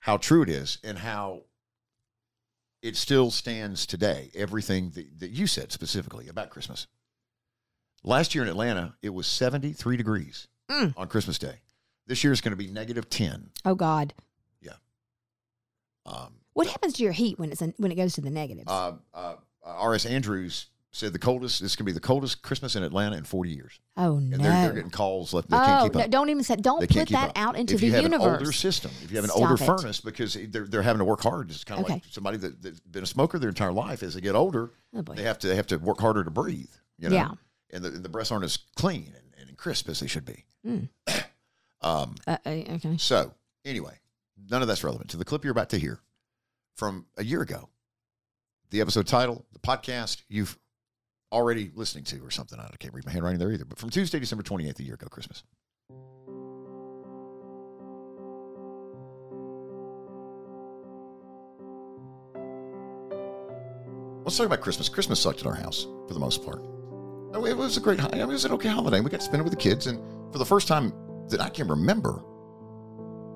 how 0.00 0.16
true 0.16 0.42
it 0.42 0.48
is 0.48 0.78
and 0.82 0.98
how 0.98 1.42
it 2.82 2.96
still 2.96 3.30
stands 3.30 3.86
today. 3.86 4.32
Everything 4.34 4.90
that, 4.90 5.20
that 5.20 5.30
you 5.30 5.46
said 5.46 5.70
specifically 5.70 6.26
about 6.26 6.50
Christmas. 6.50 6.88
Last 8.02 8.34
year 8.34 8.42
in 8.44 8.48
Atlanta, 8.50 8.94
it 9.02 9.10
was 9.10 9.26
73 9.26 9.96
degrees 9.96 10.48
Mm. 10.70 10.94
on 10.96 11.08
Christmas 11.08 11.38
Day. 11.38 11.56
This 12.06 12.22
year 12.24 12.32
is 12.32 12.40
going 12.40 12.52
to 12.52 12.56
be 12.56 12.66
negative 12.68 13.10
10. 13.10 13.50
Oh 13.64 13.74
God, 13.74 14.14
Yeah. 14.60 14.72
Um, 16.06 16.34
what 16.54 16.66
happens 16.66 16.94
to 16.94 17.02
your 17.02 17.12
heat 17.12 17.38
when 17.38 17.50
it's 17.52 17.62
in, 17.62 17.74
when 17.76 17.92
it 17.92 17.96
goes 17.96 18.14
to 18.14 18.20
the 18.20 18.30
negatives? 18.30 18.68
uh, 18.68 18.92
uh, 19.14 19.34
R.S. 19.64 20.06
Andrews 20.06 20.66
said 20.92 21.12
the 21.12 21.18
coldest, 21.20 21.60
this 21.60 21.72
is 21.72 21.76
going 21.76 21.84
to 21.84 21.90
be 21.90 21.92
the 21.92 22.00
coldest 22.00 22.42
Christmas 22.42 22.74
in 22.74 22.82
Atlanta 22.82 23.16
in 23.16 23.22
40 23.24 23.50
years. 23.50 23.78
oh 23.96 24.16
And 24.16 24.30
no! 24.30 24.38
they're, 24.38 24.50
they're 24.62 24.72
getting 24.72 24.90
calls 24.90 25.32
left. 25.32 25.48
They 25.50 25.56
can't 25.56 25.82
oh 25.82 25.84
keep 25.84 25.94
no! 25.94 26.06
Don't 26.08 26.30
even 26.30 26.42
say. 26.42 26.56
Don't 26.56 26.80
put 26.88 27.08
that 27.10 27.28
up. 27.30 27.32
out 27.36 27.56
into 27.56 27.74
if 27.74 27.80
the 27.80 27.86
you 27.86 27.92
have 27.92 28.02
universe. 28.02 28.26
an 28.26 28.32
older 28.32 28.52
system, 28.52 28.90
if 29.04 29.10
you 29.10 29.16
have 29.16 29.24
an 29.24 29.30
Stop 29.30 29.42
older 29.50 29.54
it. 29.54 29.66
furnace, 29.66 30.00
because 30.00 30.36
they're, 30.48 30.66
they're 30.66 30.82
having 30.82 30.98
to 30.98 31.04
work 31.04 31.22
hard. 31.22 31.50
It's 31.50 31.62
kind 31.62 31.80
of 31.80 31.88
like 31.88 32.02
somebody 32.10 32.38
that, 32.38 32.60
that's 32.60 32.80
been 32.80 33.04
a 33.04 33.06
smoker 33.06 33.38
their 33.38 33.50
entire 33.50 33.70
life. 33.72 34.02
As 34.02 34.14
they 34.14 34.20
get 34.20 34.34
older, 34.34 34.72
oh 34.96 35.02
they 35.02 35.22
have 35.22 35.38
to 35.40 35.46
they 35.48 35.56
have 35.56 35.68
to 35.68 35.76
work 35.76 36.00
harder 36.00 36.24
to 36.24 36.30
breathe. 36.30 36.70
You 36.98 37.08
know? 37.10 37.14
Yeah. 37.16 37.30
And 37.72 37.84
the, 37.84 37.88
and 37.88 38.04
the 38.04 38.08
breasts 38.08 38.32
aren't 38.32 38.44
as 38.44 38.58
clean 38.76 39.14
and, 39.38 39.48
and 39.48 39.56
crisp 39.56 39.88
as 39.88 40.00
they 40.00 40.06
should 40.06 40.24
be. 40.24 40.44
Mm. 40.66 40.88
Um, 41.82 42.16
Uh, 42.26 42.36
uh, 42.44 42.50
okay. 42.50 42.98
so 42.98 43.32
anyway, 43.64 43.94
none 44.50 44.60
of 44.60 44.68
that's 44.68 44.84
relevant 44.84 45.08
to 45.12 45.16
the 45.16 45.24
clip 45.24 45.44
you're 45.44 45.50
about 45.52 45.70
to 45.70 45.78
hear 45.78 45.98
from 46.76 47.06
a 47.16 47.24
year 47.24 47.40
ago. 47.40 47.70
The 48.68 48.82
episode 48.82 49.06
title, 49.06 49.46
the 49.54 49.60
podcast 49.60 50.20
you've 50.28 50.58
already 51.32 51.70
listening 51.74 52.04
to, 52.04 52.18
or 52.20 52.30
something. 52.30 52.60
I 52.60 52.68
can't 52.78 52.92
read 52.92 53.06
my 53.06 53.12
handwriting 53.12 53.38
there 53.38 53.50
either. 53.50 53.64
But 53.64 53.78
from 53.78 53.88
Tuesday, 53.88 54.18
December 54.18 54.42
28th, 54.44 54.78
a 54.78 54.82
year 54.82 54.94
ago, 54.96 55.06
Christmas. 55.08 55.42
Let's 64.24 64.36
talk 64.36 64.46
about 64.46 64.60
Christmas. 64.60 64.88
Christmas 64.88 65.18
sucked 65.18 65.40
at 65.40 65.46
our 65.46 65.54
house 65.54 65.84
for 66.06 66.14
the 66.14 66.20
most 66.20 66.44
part. 66.44 66.62
Oh, 67.32 67.44
It 67.46 67.56
was 67.56 67.76
a 67.76 67.80
great, 67.80 68.02
I 68.02 68.08
mean, 68.10 68.20
it 68.20 68.26
was 68.28 68.44
an 68.44 68.52
okay 68.52 68.68
holiday. 68.68 69.00
We 69.00 69.10
got 69.10 69.20
to 69.20 69.26
spend 69.26 69.40
it 69.40 69.44
with 69.44 69.52
the 69.52 69.58
kids, 69.58 69.86
and 69.86 69.98
for 70.32 70.38
the 70.38 70.44
first 70.44 70.66
time 70.68 70.92
that 71.28 71.40
I 71.40 71.48
can 71.48 71.68
remember, 71.68 72.22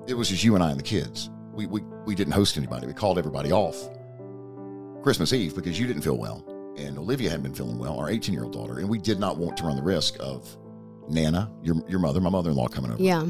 it 0.07 0.13
was 0.13 0.29
just 0.29 0.43
you 0.43 0.55
and 0.55 0.63
I 0.63 0.71
and 0.71 0.79
the 0.79 0.83
kids. 0.83 1.29
We 1.53 1.65
we 1.67 1.81
we 2.05 2.15
didn't 2.15 2.33
host 2.33 2.57
anybody. 2.57 2.85
We 2.87 2.93
called 2.93 3.17
everybody 3.17 3.51
off 3.51 3.77
Christmas 5.03 5.31
Eve 5.33 5.55
because 5.55 5.79
you 5.79 5.87
didn't 5.87 6.01
feel 6.01 6.17
well, 6.17 6.43
and 6.77 6.97
Olivia 6.97 7.29
hadn't 7.29 7.43
been 7.43 7.55
feeling 7.55 7.77
well, 7.77 7.97
our 7.99 8.09
18 8.09 8.33
year 8.33 8.43
old 8.43 8.53
daughter, 8.53 8.79
and 8.79 8.89
we 8.89 8.97
did 8.99 9.19
not 9.19 9.37
want 9.37 9.55
to 9.57 9.63
run 9.63 9.77
the 9.77 9.83
risk 9.83 10.17
of 10.19 10.57
Nana, 11.07 11.49
your 11.63 11.75
your 11.87 11.99
mother, 11.99 12.19
my 12.19 12.29
mother 12.29 12.49
in 12.49 12.55
law, 12.57 12.67
coming 12.67 12.91
over. 12.91 13.01
Yeah. 13.01 13.25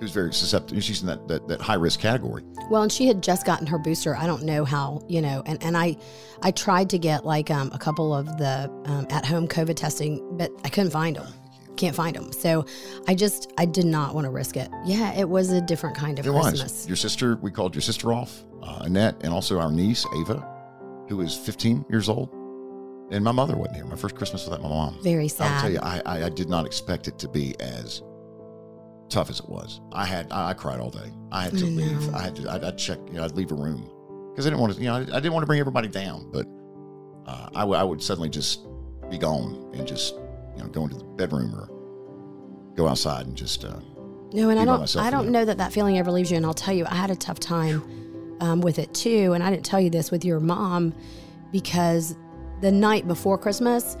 Who's 0.00 0.12
very 0.12 0.32
susceptible. 0.32 0.80
She's 0.80 1.00
in 1.00 1.08
that, 1.08 1.26
that, 1.26 1.48
that 1.48 1.60
high 1.60 1.74
risk 1.74 1.98
category. 2.00 2.44
Well, 2.70 2.82
and 2.82 2.92
she 2.92 3.06
had 3.08 3.22
just 3.22 3.44
gotten 3.44 3.66
her 3.66 3.78
booster. 3.78 4.14
I 4.16 4.26
don't 4.26 4.44
know 4.44 4.64
how, 4.64 5.00
you 5.08 5.20
know, 5.20 5.42
and, 5.44 5.62
and 5.62 5.76
I 5.76 5.96
I 6.42 6.52
tried 6.52 6.90
to 6.90 6.98
get 6.98 7.24
like 7.24 7.50
um, 7.50 7.70
a 7.72 7.78
couple 7.78 8.14
of 8.14 8.26
the 8.38 8.70
um, 8.84 9.06
at 9.10 9.24
home 9.24 9.48
COVID 9.48 9.74
testing, 9.74 10.36
but 10.36 10.52
I 10.64 10.68
couldn't 10.68 10.92
find 10.92 11.16
them. 11.16 11.26
Can't 11.76 11.94
find 11.96 12.14
them. 12.14 12.32
So 12.32 12.64
I 13.06 13.14
just, 13.14 13.52
I 13.56 13.64
did 13.64 13.86
not 13.86 14.14
want 14.14 14.24
to 14.24 14.30
risk 14.30 14.56
it. 14.56 14.68
Yeah, 14.84 15.12
it 15.14 15.28
was 15.28 15.50
a 15.50 15.60
different 15.60 15.96
kind 15.96 16.18
of 16.18 16.26
It 16.26 16.30
Christmas. 16.30 16.62
was. 16.62 16.86
Your 16.88 16.96
sister, 16.96 17.36
we 17.36 17.50
called 17.50 17.74
your 17.74 17.82
sister 17.82 18.12
off, 18.12 18.44
uh, 18.62 18.80
Annette, 18.82 19.16
and 19.22 19.32
also 19.32 19.60
our 19.60 19.70
niece, 19.70 20.04
Ava, 20.20 20.44
who 21.08 21.20
is 21.20 21.36
15 21.36 21.84
years 21.88 22.08
old. 22.08 22.30
And 23.10 23.24
my 23.24 23.32
mother 23.32 23.56
wasn't 23.56 23.76
here. 23.76 23.84
My 23.84 23.96
first 23.96 24.16
Christmas 24.16 24.44
without 24.44 24.60
my 24.60 24.68
mom. 24.68 24.98
Very 25.02 25.28
sad. 25.28 25.52
I'll 25.52 25.60
tell 25.62 25.70
you, 25.70 25.78
I, 25.80 26.02
I, 26.04 26.24
I 26.24 26.28
did 26.28 26.48
not 26.48 26.66
expect 26.66 27.06
it 27.08 27.16
to 27.20 27.28
be 27.28 27.54
as 27.60 28.02
tough 29.08 29.30
as 29.30 29.40
it 29.40 29.48
was. 29.48 29.80
I 29.92 30.04
had, 30.04 30.30
I, 30.30 30.50
I 30.50 30.54
cried 30.54 30.80
all 30.80 30.90
day. 30.90 31.10
I 31.32 31.42
had 31.44 31.56
to 31.58 31.66
I 31.66 31.68
leave. 31.68 32.14
I 32.14 32.22
had 32.22 32.36
to, 32.36 32.50
I'd, 32.50 32.64
I'd 32.64 32.78
check, 32.78 32.98
you 33.08 33.14
know, 33.14 33.24
I'd 33.24 33.32
leave 33.32 33.50
a 33.52 33.54
room 33.54 33.90
because 34.30 34.46
I 34.46 34.50
didn't 34.50 34.60
want 34.60 34.74
to, 34.74 34.80
you 34.80 34.86
know, 34.86 34.94
I, 34.96 35.00
I 35.00 35.20
didn't 35.20 35.32
want 35.32 35.42
to 35.42 35.46
bring 35.46 35.60
everybody 35.60 35.88
down, 35.88 36.30
but 36.30 36.46
uh, 37.26 37.48
I, 37.54 37.60
w- 37.60 37.78
I 37.78 37.82
would 37.82 38.02
suddenly 38.02 38.28
just 38.28 38.66
be 39.10 39.18
gone 39.18 39.70
and 39.74 39.86
just, 39.86 40.14
you 40.56 40.62
know, 40.62 40.68
go 40.68 40.84
into 40.84 40.96
the 40.96 41.04
bedroom 41.04 41.54
or 41.54 41.68
go 42.74 42.86
outside 42.88 43.26
and 43.26 43.36
just, 43.36 43.64
uh, 43.64 43.80
No, 44.32 44.50
and 44.50 44.58
I 44.60 44.64
don't. 44.64 44.96
I 44.96 45.10
don't 45.10 45.30
know 45.30 45.44
that 45.44 45.58
that 45.58 45.72
feeling 45.72 45.98
ever 45.98 46.10
leaves 46.12 46.30
you. 46.30 46.36
And 46.36 46.44
I'll 46.46 46.54
tell 46.54 46.74
you, 46.74 46.84
I 46.86 46.94
had 46.94 47.10
a 47.10 47.16
tough 47.16 47.40
time 47.40 48.36
um, 48.40 48.60
with 48.60 48.78
it 48.78 48.92
too. 48.94 49.32
And 49.32 49.42
I 49.42 49.50
didn't 49.50 49.64
tell 49.64 49.80
you 49.80 49.90
this 49.90 50.10
with 50.10 50.24
your 50.24 50.38
mom 50.40 50.94
because 51.50 52.14
the 52.60 52.70
night 52.70 53.08
before 53.08 53.38
Christmas, 53.38 53.96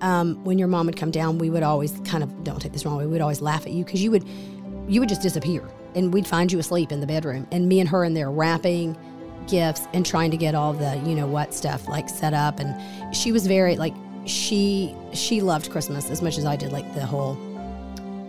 um, 0.00 0.42
when 0.44 0.58
your 0.58 0.68
mom 0.68 0.86
would 0.86 0.96
come 0.96 1.10
down, 1.10 1.38
we 1.38 1.50
would 1.50 1.62
always 1.62 1.92
kind 2.04 2.22
of 2.22 2.44
don't 2.44 2.60
take 2.60 2.72
this 2.72 2.84
wrong. 2.84 2.96
We 2.98 3.06
would 3.06 3.20
always 3.20 3.40
laugh 3.40 3.66
at 3.66 3.72
you 3.72 3.84
because 3.84 4.02
you 4.02 4.10
would 4.10 4.24
you 4.88 5.00
would 5.00 5.08
just 5.08 5.22
disappear, 5.22 5.62
and 5.94 6.12
we'd 6.12 6.26
find 6.26 6.50
you 6.50 6.58
asleep 6.58 6.92
in 6.92 7.00
the 7.00 7.06
bedroom, 7.06 7.46
and 7.50 7.68
me 7.68 7.80
and 7.80 7.88
her 7.88 8.04
in 8.04 8.14
there 8.14 8.30
wrapping 8.30 8.96
gifts 9.48 9.86
and 9.94 10.04
trying 10.04 10.30
to 10.30 10.36
get 10.36 10.54
all 10.54 10.72
the 10.72 10.96
you 11.06 11.14
know 11.14 11.26
what 11.26 11.54
stuff 11.54 11.88
like 11.88 12.08
set 12.08 12.34
up. 12.34 12.60
And 12.60 13.14
she 13.14 13.32
was 13.32 13.46
very 13.46 13.76
like 13.76 13.94
she 14.24 14.94
she 15.12 15.40
loved 15.40 15.70
Christmas 15.70 16.10
as 16.10 16.22
much 16.22 16.38
as 16.38 16.44
I 16.44 16.56
did, 16.56 16.72
like 16.72 16.92
the 16.94 17.06
whole 17.06 17.36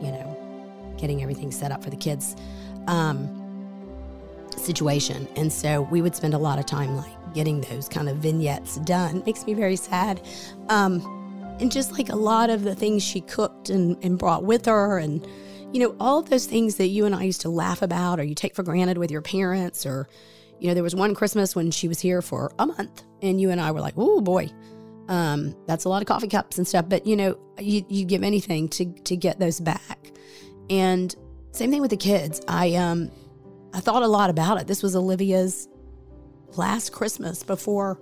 you 0.02 0.12
know 0.12 0.96
getting 0.98 1.22
everything 1.22 1.52
set 1.52 1.72
up 1.72 1.84
for 1.84 1.90
the 1.90 1.98
kids 1.98 2.36
um, 2.88 3.36
situation. 4.58 5.28
And 5.36 5.52
so 5.52 5.84
we 5.84 6.02
would 6.02 6.16
spend 6.16 6.34
a 6.34 6.38
lot 6.38 6.60
of 6.60 6.66
time 6.66 6.96
like 6.98 7.34
getting 7.34 7.62
those 7.62 7.88
kind 7.88 8.10
of 8.10 8.18
vignettes 8.18 8.78
done. 8.78 9.24
Makes 9.26 9.46
me 9.46 9.54
very 9.54 9.76
sad. 9.76 10.22
Um, 10.68 11.19
and 11.60 11.72
just 11.72 11.92
like 11.92 12.10
a 12.10 12.16
lot 12.16 12.50
of 12.50 12.64
the 12.64 12.76
things 12.76 13.04
she 13.04 13.22
cooked 13.22 13.70
and, 13.70 13.98
and 14.04 14.18
brought 14.18 14.44
with 14.44 14.66
her 14.66 14.98
and 14.98 15.28
you 15.74 15.80
know 15.80 15.96
all 16.00 16.22
those 16.22 16.46
things 16.46 16.76
that 16.76 16.88
you 16.88 17.06
and 17.06 17.14
I 17.14 17.24
used 17.24 17.42
to 17.42 17.50
laugh 17.50 17.82
about 17.82 18.20
or 18.20 18.24
you 18.24 18.34
take 18.34 18.56
for 18.56 18.64
granted 18.64 18.98
with 18.98 19.12
your 19.12 19.22
parents 19.22 19.86
or 19.86 20.08
you 20.60 20.68
know 20.68 20.74
there 20.74 20.84
was 20.84 20.96
one 20.96 21.14
Christmas 21.14 21.56
when 21.56 21.72
she 21.72 21.88
was 21.88 22.00
here 22.00 22.22
for 22.22 22.52
a 22.58 22.66
month 22.66 23.04
and 23.22 23.40
you 23.40 23.50
and 23.50 23.62
I 23.62 23.72
were 23.72 23.82
like 23.82 23.96
oh 23.98 24.22
boy. 24.22 24.50
Um, 25.08 25.56
that's 25.66 25.86
a 25.86 25.90
lot 25.90 26.04
of 26.04 26.08
coffee 26.08 26.28
cups 26.28 26.60
and 26.60 26.68
stuff 26.68 26.88
but 26.88 27.08
you 27.08 27.16
know 27.16 27.40
you, 27.58 27.84
you 27.90 28.06
give 28.06 28.24
anything 28.24 28.70
to 28.70 28.86
to 29.04 29.16
get 29.16 29.40
those 29.40 29.60
back. 29.60 30.12
And 30.70 31.16
same 31.52 31.72
thing 31.72 31.82
with 31.82 31.92
the 31.92 31.98
kids. 31.98 32.42
I 32.48 32.76
um 32.76 33.12
I 33.74 33.80
thought 33.80 34.02
a 34.02 34.08
lot 34.08 34.30
about 34.30 34.60
it. 34.60 34.68
This 34.68 34.82
was 34.82 34.96
Olivia's 34.96 35.68
last 36.56 36.92
Christmas 36.92 37.44
before 37.44 38.00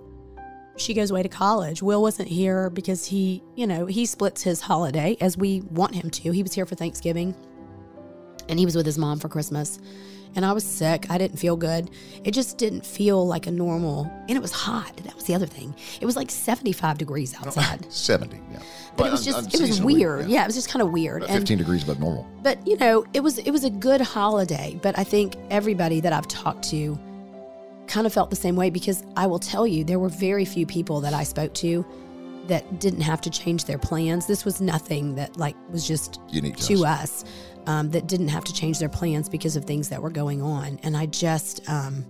she 0.78 0.94
goes 0.94 1.10
away 1.10 1.22
to 1.22 1.28
college. 1.28 1.82
Will 1.82 2.02
wasn't 2.02 2.28
here 2.28 2.70
because 2.70 3.06
he, 3.06 3.42
you 3.56 3.66
know, 3.66 3.86
he 3.86 4.06
splits 4.06 4.42
his 4.42 4.60
holiday 4.60 5.16
as 5.20 5.36
we 5.36 5.60
want 5.70 5.94
him 5.94 6.10
to. 6.10 6.30
He 6.32 6.42
was 6.42 6.52
here 6.52 6.66
for 6.66 6.74
Thanksgiving 6.74 7.34
and 8.48 8.58
he 8.58 8.64
was 8.64 8.74
with 8.74 8.86
his 8.86 8.98
mom 8.98 9.18
for 9.18 9.28
Christmas. 9.28 9.78
And 10.36 10.44
I 10.44 10.52
was 10.52 10.62
sick. 10.62 11.06
I 11.10 11.16
didn't 11.16 11.38
feel 11.38 11.56
good. 11.56 11.90
It 12.22 12.32
just 12.32 12.58
didn't 12.58 12.84
feel 12.84 13.26
like 13.26 13.46
a 13.46 13.50
normal, 13.50 14.04
and 14.28 14.32
it 14.32 14.42
was 14.42 14.52
hot. 14.52 14.94
That 14.98 15.14
was 15.14 15.24
the 15.24 15.34
other 15.34 15.46
thing. 15.46 15.74
It 16.02 16.06
was 16.06 16.16
like 16.16 16.30
75 16.30 16.98
degrees 16.98 17.34
oh, 17.34 17.46
outside. 17.46 17.90
70, 17.92 18.36
yeah. 18.52 18.58
But 18.96 19.06
it 19.06 19.10
was 19.10 19.24
just, 19.24 19.54
it 19.54 19.60
was 19.60 19.80
weird. 19.80 20.28
Yeah, 20.28 20.42
it 20.42 20.46
was 20.46 20.54
just 20.54 20.68
kind 20.68 20.82
of 20.82 20.90
weird. 20.90 21.22
About 21.22 21.30
And 21.30 21.40
15 21.40 21.58
degrees 21.58 21.82
above 21.82 21.98
normal. 21.98 22.26
but 22.42 22.64
you 22.66 22.76
know 22.76 23.06
it 23.14 23.20
was 23.20 23.38
it 23.38 23.50
was 23.50 23.64
a 23.64 23.70
good 23.70 24.00
holiday 24.00 24.78
but 24.82 24.98
i 24.98 25.04
think 25.04 25.36
everybody 25.50 26.00
that 26.00 26.12
i've 26.12 26.28
talked 26.28 26.62
to 26.70 26.98
kind 27.88 28.06
of 28.06 28.12
felt 28.12 28.30
the 28.30 28.36
same 28.36 28.54
way 28.56 28.70
because 28.70 29.02
i 29.16 29.26
will 29.26 29.38
tell 29.38 29.66
you 29.66 29.82
there 29.82 29.98
were 29.98 30.08
very 30.08 30.44
few 30.44 30.66
people 30.66 31.00
that 31.00 31.14
i 31.14 31.22
spoke 31.22 31.52
to 31.54 31.84
that 32.48 32.80
didn't 32.80 33.02
have 33.02 33.20
to 33.20 33.30
change 33.30 33.66
their 33.66 33.78
plans. 33.78 34.26
This 34.26 34.44
was 34.44 34.60
nothing 34.60 35.14
that 35.14 35.36
like 35.36 35.54
was 35.70 35.86
just 35.86 36.20
Unique 36.30 36.56
to, 36.56 36.84
us. 36.84 37.22
us 37.22 37.24
um, 37.66 37.90
that 37.90 38.06
didn't 38.06 38.28
have 38.28 38.44
to 38.44 38.52
change 38.52 38.78
their 38.78 38.88
plans 38.88 39.28
because 39.28 39.54
of 39.54 39.64
things 39.64 39.88
that 39.90 40.02
were 40.02 40.10
going 40.10 40.42
on. 40.42 40.80
And 40.82 40.96
i 40.96 41.06
just 41.06 41.68
um, 41.68 42.04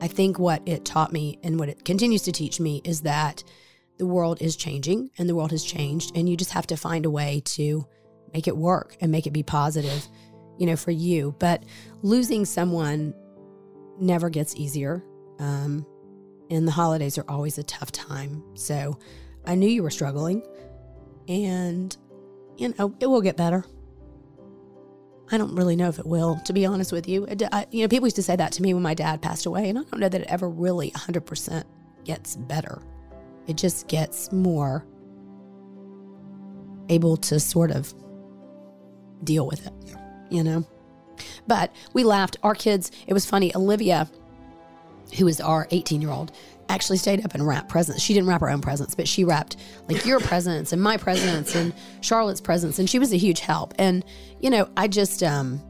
i 0.00 0.08
think 0.08 0.38
what 0.38 0.60
it 0.66 0.84
taught 0.84 1.12
me 1.12 1.38
and 1.42 1.58
what 1.58 1.68
it 1.68 1.84
continues 1.84 2.22
to 2.22 2.32
teach 2.32 2.60
me 2.60 2.82
is 2.84 3.02
that 3.02 3.42
the 3.98 4.06
world 4.06 4.42
is 4.42 4.56
changing 4.56 5.08
and 5.18 5.28
the 5.28 5.34
world 5.34 5.52
has 5.52 5.64
changed 5.64 6.16
and 6.16 6.28
you 6.28 6.36
just 6.36 6.50
have 6.50 6.66
to 6.66 6.76
find 6.76 7.06
a 7.06 7.10
way 7.10 7.40
to 7.44 7.86
make 8.32 8.48
it 8.48 8.56
work 8.56 8.96
and 9.00 9.12
make 9.12 9.26
it 9.26 9.32
be 9.32 9.44
positive 9.44 10.06
you 10.58 10.66
know 10.66 10.76
for 10.76 10.90
you. 10.90 11.34
But 11.38 11.64
losing 12.02 12.44
someone 12.44 13.14
never 13.98 14.28
gets 14.30 14.54
easier 14.56 15.04
um, 15.38 15.86
and 16.50 16.66
the 16.66 16.72
holidays 16.72 17.18
are 17.18 17.24
always 17.28 17.58
a 17.58 17.62
tough 17.62 17.90
time. 17.92 18.42
So 18.54 18.98
I 19.46 19.54
knew 19.54 19.68
you 19.68 19.82
were 19.82 19.90
struggling, 19.90 20.42
and 21.28 21.96
you 22.56 22.74
know 22.78 22.94
it 23.00 23.06
will 23.06 23.22
get 23.22 23.36
better. 23.36 23.64
I 25.32 25.38
don't 25.38 25.54
really 25.54 25.74
know 25.74 25.88
if 25.88 25.98
it 25.98 26.06
will, 26.06 26.38
to 26.44 26.52
be 26.52 26.66
honest 26.66 26.92
with 26.92 27.08
you. 27.08 27.24
It- 27.24 27.42
I- 27.50 27.66
you 27.70 27.82
know, 27.82 27.88
people 27.88 28.06
used 28.06 28.16
to 28.16 28.22
say 28.22 28.36
that 28.36 28.52
to 28.52 28.62
me 28.62 28.74
when 28.74 28.82
my 28.82 28.94
dad 28.94 29.22
passed 29.22 29.46
away, 29.46 29.68
and 29.70 29.78
I 29.78 29.82
don't 29.82 29.98
know 30.00 30.08
that 30.08 30.20
it 30.20 30.26
ever 30.28 30.48
really 30.48 30.90
100% 30.94 31.64
gets 32.04 32.36
better. 32.36 32.82
It 33.46 33.56
just 33.56 33.88
gets 33.88 34.30
more 34.32 34.86
able 36.90 37.16
to 37.16 37.40
sort 37.40 37.70
of 37.70 37.94
deal 39.24 39.46
with 39.46 39.66
it, 39.66 39.72
you 40.30 40.44
know? 40.44 40.64
But 41.46 41.72
we 41.92 42.04
laughed. 42.04 42.36
Our 42.42 42.54
kids, 42.54 42.90
it 43.06 43.12
was 43.12 43.26
funny. 43.26 43.54
Olivia, 43.54 44.08
who 45.18 45.26
is 45.28 45.40
our 45.40 45.66
18 45.70 46.00
year 46.00 46.10
old, 46.10 46.32
actually 46.68 46.98
stayed 46.98 47.24
up 47.24 47.34
and 47.34 47.46
wrapped 47.46 47.68
presents. 47.68 48.02
She 48.02 48.14
didn't 48.14 48.28
wrap 48.28 48.40
her 48.40 48.50
own 48.50 48.60
presents, 48.60 48.94
but 48.94 49.06
she 49.06 49.24
wrapped 49.24 49.56
like 49.88 50.04
your 50.06 50.20
presents 50.20 50.72
and 50.72 50.82
my 50.82 50.96
presents 50.96 51.54
and 51.54 51.72
Charlotte's 52.00 52.40
presents. 52.40 52.78
And 52.78 52.88
she 52.88 52.98
was 52.98 53.12
a 53.12 53.16
huge 53.16 53.40
help. 53.40 53.74
And, 53.78 54.04
you 54.40 54.50
know, 54.50 54.68
I 54.76 54.88
just, 54.88 55.22
um, 55.22 55.60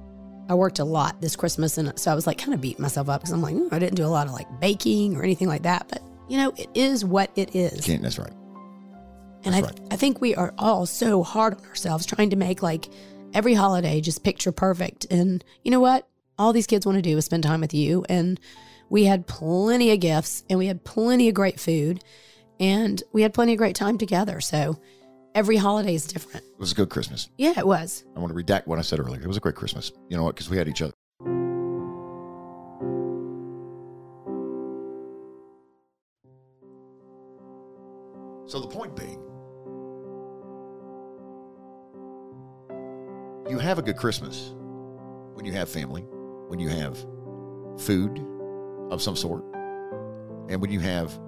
I 0.49 0.55
worked 0.55 0.79
a 0.79 0.85
lot 0.85 1.21
this 1.21 1.37
Christmas. 1.37 1.79
And 1.79 1.99
so 1.99 2.13
I 2.13 2.15
was 2.15 2.27
like 2.27 2.39
kind 2.39 2.55
of 2.55 2.61
beating 2.61 2.83
myself 2.83 3.09
up 3.09 3.23
because 3.23 3.33
I'm 3.33 3.43
like, 3.43 3.55
"Oh, 3.57 3.69
I 3.73 3.79
didn't 3.79 3.97
do 3.97 4.05
a 4.05 4.09
lot 4.09 4.27
of 4.27 4.33
like 4.35 4.47
baking 4.61 5.17
or 5.17 5.23
anything 5.23 5.49
like 5.49 5.63
that. 5.63 5.89
But, 5.89 6.03
you 6.29 6.37
know, 6.37 6.53
it 6.57 6.69
is 6.75 7.05
what 7.05 7.31
it 7.35 7.55
is. 7.57 7.85
Can't, 7.85 8.03
that's 8.03 8.19
right. 8.19 8.33
And 9.45 9.55
I, 9.55 9.61
That's 9.61 9.81
I 9.91 9.97
think 9.97 10.21
we 10.21 10.35
are 10.35 10.55
all 10.59 10.87
so 10.87 11.23
hard 11.23 11.55
on 11.59 11.67
ourselves 11.67 12.07
trying 12.07 12.31
to 12.31 12.37
make 12.37 12.63
like 12.63 12.89
every 13.35 13.55
holiday 13.55 14.01
just 14.01 14.25
picture 14.25 14.53
perfect. 14.53 15.05
And 15.11 15.45
you 15.63 15.71
know 15.71 15.81
what? 15.81 16.09
All 16.39 16.53
these 16.53 16.67
kids 16.67 16.87
want 16.87 16.97
to 16.97 17.03
do 17.03 17.19
is 17.19 17.25
spend 17.25 17.43
time 17.43 17.61
with 17.61 17.75
you. 17.75 18.05
And 18.09 18.41
we 18.89 19.05
had 19.05 19.27
plenty 19.27 19.91
of 19.93 20.01
gifts 20.01 20.45
and 20.49 20.59
we 20.59 20.67
had 20.67 20.85
plenty 20.85 21.29
of 21.29 21.35
great 21.35 21.61
food 21.61 22.03
and 22.61 23.03
we 23.13 23.23
had 23.23 23.35
plenty 23.35 23.53
of 23.53 23.59
great 23.59 23.77
time 23.77 23.99
together. 23.99 24.41
So 24.41 24.79
every 25.35 25.57
holiday 25.57 25.95
is 25.95 26.07
different. 26.07 26.47
It 26.47 26.61
was 26.61 26.73
a 26.73 26.75
good 26.77 26.91
Christmas. 26.91 27.29
Yeah, 27.37 27.55
it 27.59 27.67
was. 27.67 28.05
I 28.17 28.21
want 28.21 28.35
to 28.35 28.43
redact 28.43 28.67
what 28.67 28.79
I 28.79 28.83
said 28.83 29.01
earlier. 29.01 29.21
It 29.21 29.27
was 29.27 29.37
a 29.37 29.41
great 29.41 29.57
Christmas. 29.57 29.93
You 30.09 30.17
know 30.17 30.25
what? 30.25 30.37
Because 30.37 30.49
we 30.49 30.57
had 30.57 30.69
each 30.69 30.83
other. 30.83 30.93
So 38.47 38.61
the 38.61 38.69
point 38.69 38.95
being, 38.95 39.24
you 43.49 43.59
have 43.59 43.79
a 43.79 43.83
good 43.83 43.97
Christmas 43.97 44.53
when 45.35 45.45
you 45.45 45.53
have 45.53 45.69
family, 45.69 46.03
when 46.49 46.59
you 46.59 46.69
have 46.69 46.99
food 47.79 48.25
of 48.91 49.03
some 49.03 49.17
sort, 49.17 49.45
and 50.49 50.61
when 50.61 50.71
you 50.71 50.81
have 50.81 51.19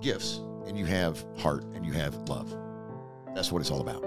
gifts 0.00 0.40
and 0.66 0.78
you 0.78 0.86
have 0.86 1.24
heart 1.36 1.64
and 1.74 1.86
you 1.86 1.92
have 1.92 2.14
love. 2.28 2.56
That's 3.34 3.52
what 3.52 3.60
it's 3.60 3.70
all 3.70 3.80
about. 3.80 4.02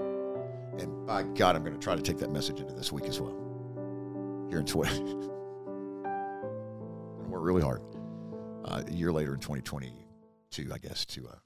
And 0.78 1.06
by 1.06 1.22
God, 1.22 1.56
I'm 1.56 1.64
going 1.64 1.74
to 1.74 1.80
try 1.80 1.96
to 1.96 2.02
take 2.02 2.18
that 2.18 2.30
message 2.30 2.60
into 2.60 2.74
this 2.74 2.92
week 2.92 3.06
as 3.06 3.20
well. 3.20 3.34
Here 4.48 4.58
in 4.58 4.66
20. 4.66 4.90
and 4.96 5.28
work 7.28 7.42
really 7.42 7.62
hard. 7.62 7.82
Uh, 8.64 8.82
a 8.86 8.92
year 8.92 9.12
later 9.12 9.34
in 9.34 9.40
2022, 9.40 10.72
I 10.72 10.78
guess, 10.78 11.04
to, 11.06 11.28
uh, 11.28 11.36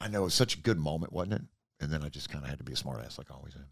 I 0.00 0.08
know 0.08 0.22
it 0.22 0.24
was 0.24 0.34
such 0.34 0.56
a 0.56 0.60
good 0.60 0.78
moment, 0.78 1.12
wasn't 1.12 1.34
it? 1.34 1.42
And 1.80 1.92
then 1.92 2.02
I 2.02 2.08
just 2.08 2.28
kind 2.28 2.44
of 2.44 2.50
had 2.50 2.58
to 2.58 2.64
be 2.64 2.72
a 2.72 2.76
smart 2.76 3.04
ass 3.04 3.18
like 3.18 3.30
I 3.30 3.34
always 3.34 3.54
am. 3.54 3.66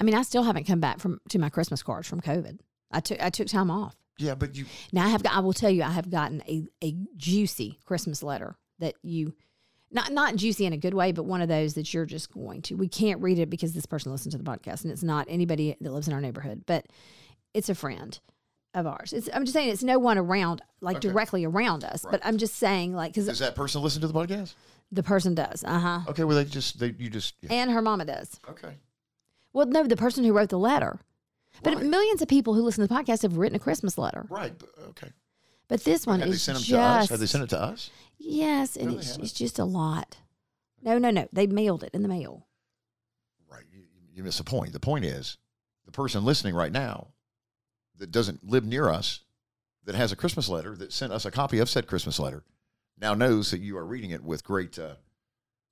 I 0.00 0.04
mean, 0.04 0.14
I 0.14 0.22
still 0.22 0.42
haven't 0.42 0.64
come 0.64 0.80
back 0.80 0.98
from 1.00 1.20
to 1.30 1.38
my 1.38 1.48
Christmas 1.48 1.82
cards 1.82 2.08
from 2.08 2.20
COVID. 2.20 2.58
I 2.90 3.00
took 3.00 3.22
I 3.22 3.30
took 3.30 3.46
time 3.48 3.70
off. 3.70 3.94
Yeah, 4.18 4.34
but 4.34 4.54
you, 4.54 4.66
Now 4.92 5.06
I 5.06 5.08
have 5.08 5.22
got, 5.22 5.34
I 5.34 5.40
will 5.40 5.54
tell 5.54 5.70
you 5.70 5.82
I 5.82 5.92
have 5.92 6.10
gotten 6.10 6.42
a, 6.46 6.66
a 6.84 6.94
juicy 7.16 7.78
Christmas 7.86 8.22
letter 8.22 8.56
that 8.78 8.94
you 9.02 9.32
not 9.90 10.12
not 10.12 10.36
juicy 10.36 10.66
in 10.66 10.72
a 10.72 10.76
good 10.76 10.94
way, 10.94 11.12
but 11.12 11.24
one 11.24 11.40
of 11.40 11.48
those 11.48 11.74
that 11.74 11.92
you're 11.94 12.04
just 12.06 12.30
going 12.32 12.62
to. 12.62 12.74
We 12.76 12.88
can't 12.88 13.20
read 13.22 13.38
it 13.38 13.48
because 13.50 13.72
this 13.72 13.86
person 13.86 14.12
listened 14.12 14.32
to 14.32 14.38
the 14.38 14.44
podcast 14.44 14.82
and 14.84 14.92
it's 14.92 15.02
not 15.02 15.26
anybody 15.28 15.76
that 15.80 15.92
lives 15.92 16.06
in 16.06 16.14
our 16.14 16.20
neighborhood, 16.20 16.64
but 16.66 16.86
it's 17.54 17.68
a 17.68 17.74
friend 17.74 18.18
of 18.74 18.86
ours. 18.86 19.12
It's 19.12 19.28
I'm 19.32 19.44
just 19.44 19.54
saying 19.54 19.70
it's 19.70 19.82
no 19.82 19.98
one 19.98 20.18
around 20.18 20.60
like 20.80 20.98
Okay. 20.98 21.08
directly 21.08 21.44
around 21.44 21.82
us, 21.84 22.04
but 22.08 22.20
I'm 22.24 22.36
just 22.36 22.56
saying 22.56 22.94
like 22.94 23.14
cuz 23.14 23.26
does 23.26 23.38
that 23.38 23.54
person 23.54 23.82
listen 23.82 24.00
to 24.02 24.06
the 24.08 24.14
podcast? 24.14 24.54
the 24.92 25.02
person 25.02 25.34
does. 25.34 25.64
Uh-huh. 25.64 26.00
Okay, 26.08 26.24
well, 26.24 26.36
they 26.36 26.44
just, 26.44 26.80
they, 26.80 26.92
you 26.98 27.08
just, 27.08 27.34
yeah. 27.42 27.52
And 27.52 27.70
her 27.70 27.80
mama 27.80 28.04
does. 28.04 28.40
okay. 28.48 28.74
Well, 29.52 29.66
no, 29.66 29.84
the 29.84 29.96
person 29.96 30.24
who 30.24 30.32
wrote 30.32 30.48
the 30.50 30.58
letter. 30.58 31.00
But 31.62 31.74
Right. 31.74 31.84
millions 31.86 32.22
of 32.22 32.28
people 32.28 32.54
who 32.54 32.62
listen 32.62 32.86
to 32.86 32.88
the 32.88 32.94
podcast 32.94 33.22
have 33.22 33.36
written 33.36 33.56
a 33.56 33.58
Christmas 33.60 33.98
letter. 33.98 34.26
Right. 34.30 34.54
Okay. 34.90 35.10
But 35.68 35.84
this 35.84 36.06
one 36.06 36.20
Have 36.20 36.28
they 36.28 36.34
is 36.34 36.42
sent 36.42 36.56
them 36.56 36.62
just 36.64 36.70
to 36.70 36.78
us? 36.80 37.08
Have 37.10 37.20
they 37.20 37.26
sent 37.26 37.44
it 37.44 37.50
to 37.50 37.60
us? 37.60 37.90
Yes, 38.18 38.76
and 38.76 38.92
No, 38.92 38.98
it's, 38.98 39.16
it's 39.18 39.32
just 39.32 39.58
a 39.58 39.64
lot. 39.64 40.18
No, 40.82 40.98
no, 40.98 41.10
no. 41.10 41.28
They 41.32 41.46
mailed 41.46 41.82
it 41.84 41.90
in 41.92 42.02
the 42.02 42.08
mail. 42.08 42.46
Right. 43.50 43.64
You, 43.72 43.82
you 44.14 44.22
miss 44.22 44.38
the 44.38 44.44
point. 44.44 44.72
The 44.72 44.80
point 44.80 45.04
is 45.04 45.36
the 45.84 45.92
person 45.92 46.24
listening 46.24 46.54
right 46.54 46.72
now 46.72 47.08
that 47.98 48.10
doesn't 48.10 48.48
live 48.48 48.64
near 48.64 48.88
us, 48.88 49.20
that 49.84 49.94
has 49.94 50.12
a 50.12 50.16
Christmas 50.16 50.48
letter, 50.48 50.76
that 50.76 50.92
sent 50.92 51.12
us 51.12 51.24
a 51.24 51.30
copy 51.30 51.58
of 51.58 51.68
said 51.68 51.86
Christmas 51.86 52.18
letter, 52.18 52.44
now 52.98 53.14
knows 53.14 53.50
that 53.50 53.60
you 53.60 53.76
are 53.76 53.84
reading 53.86 54.10
it 54.10 54.22
with 54.24 54.44
great. 54.44 54.78
Uh, 54.78 54.94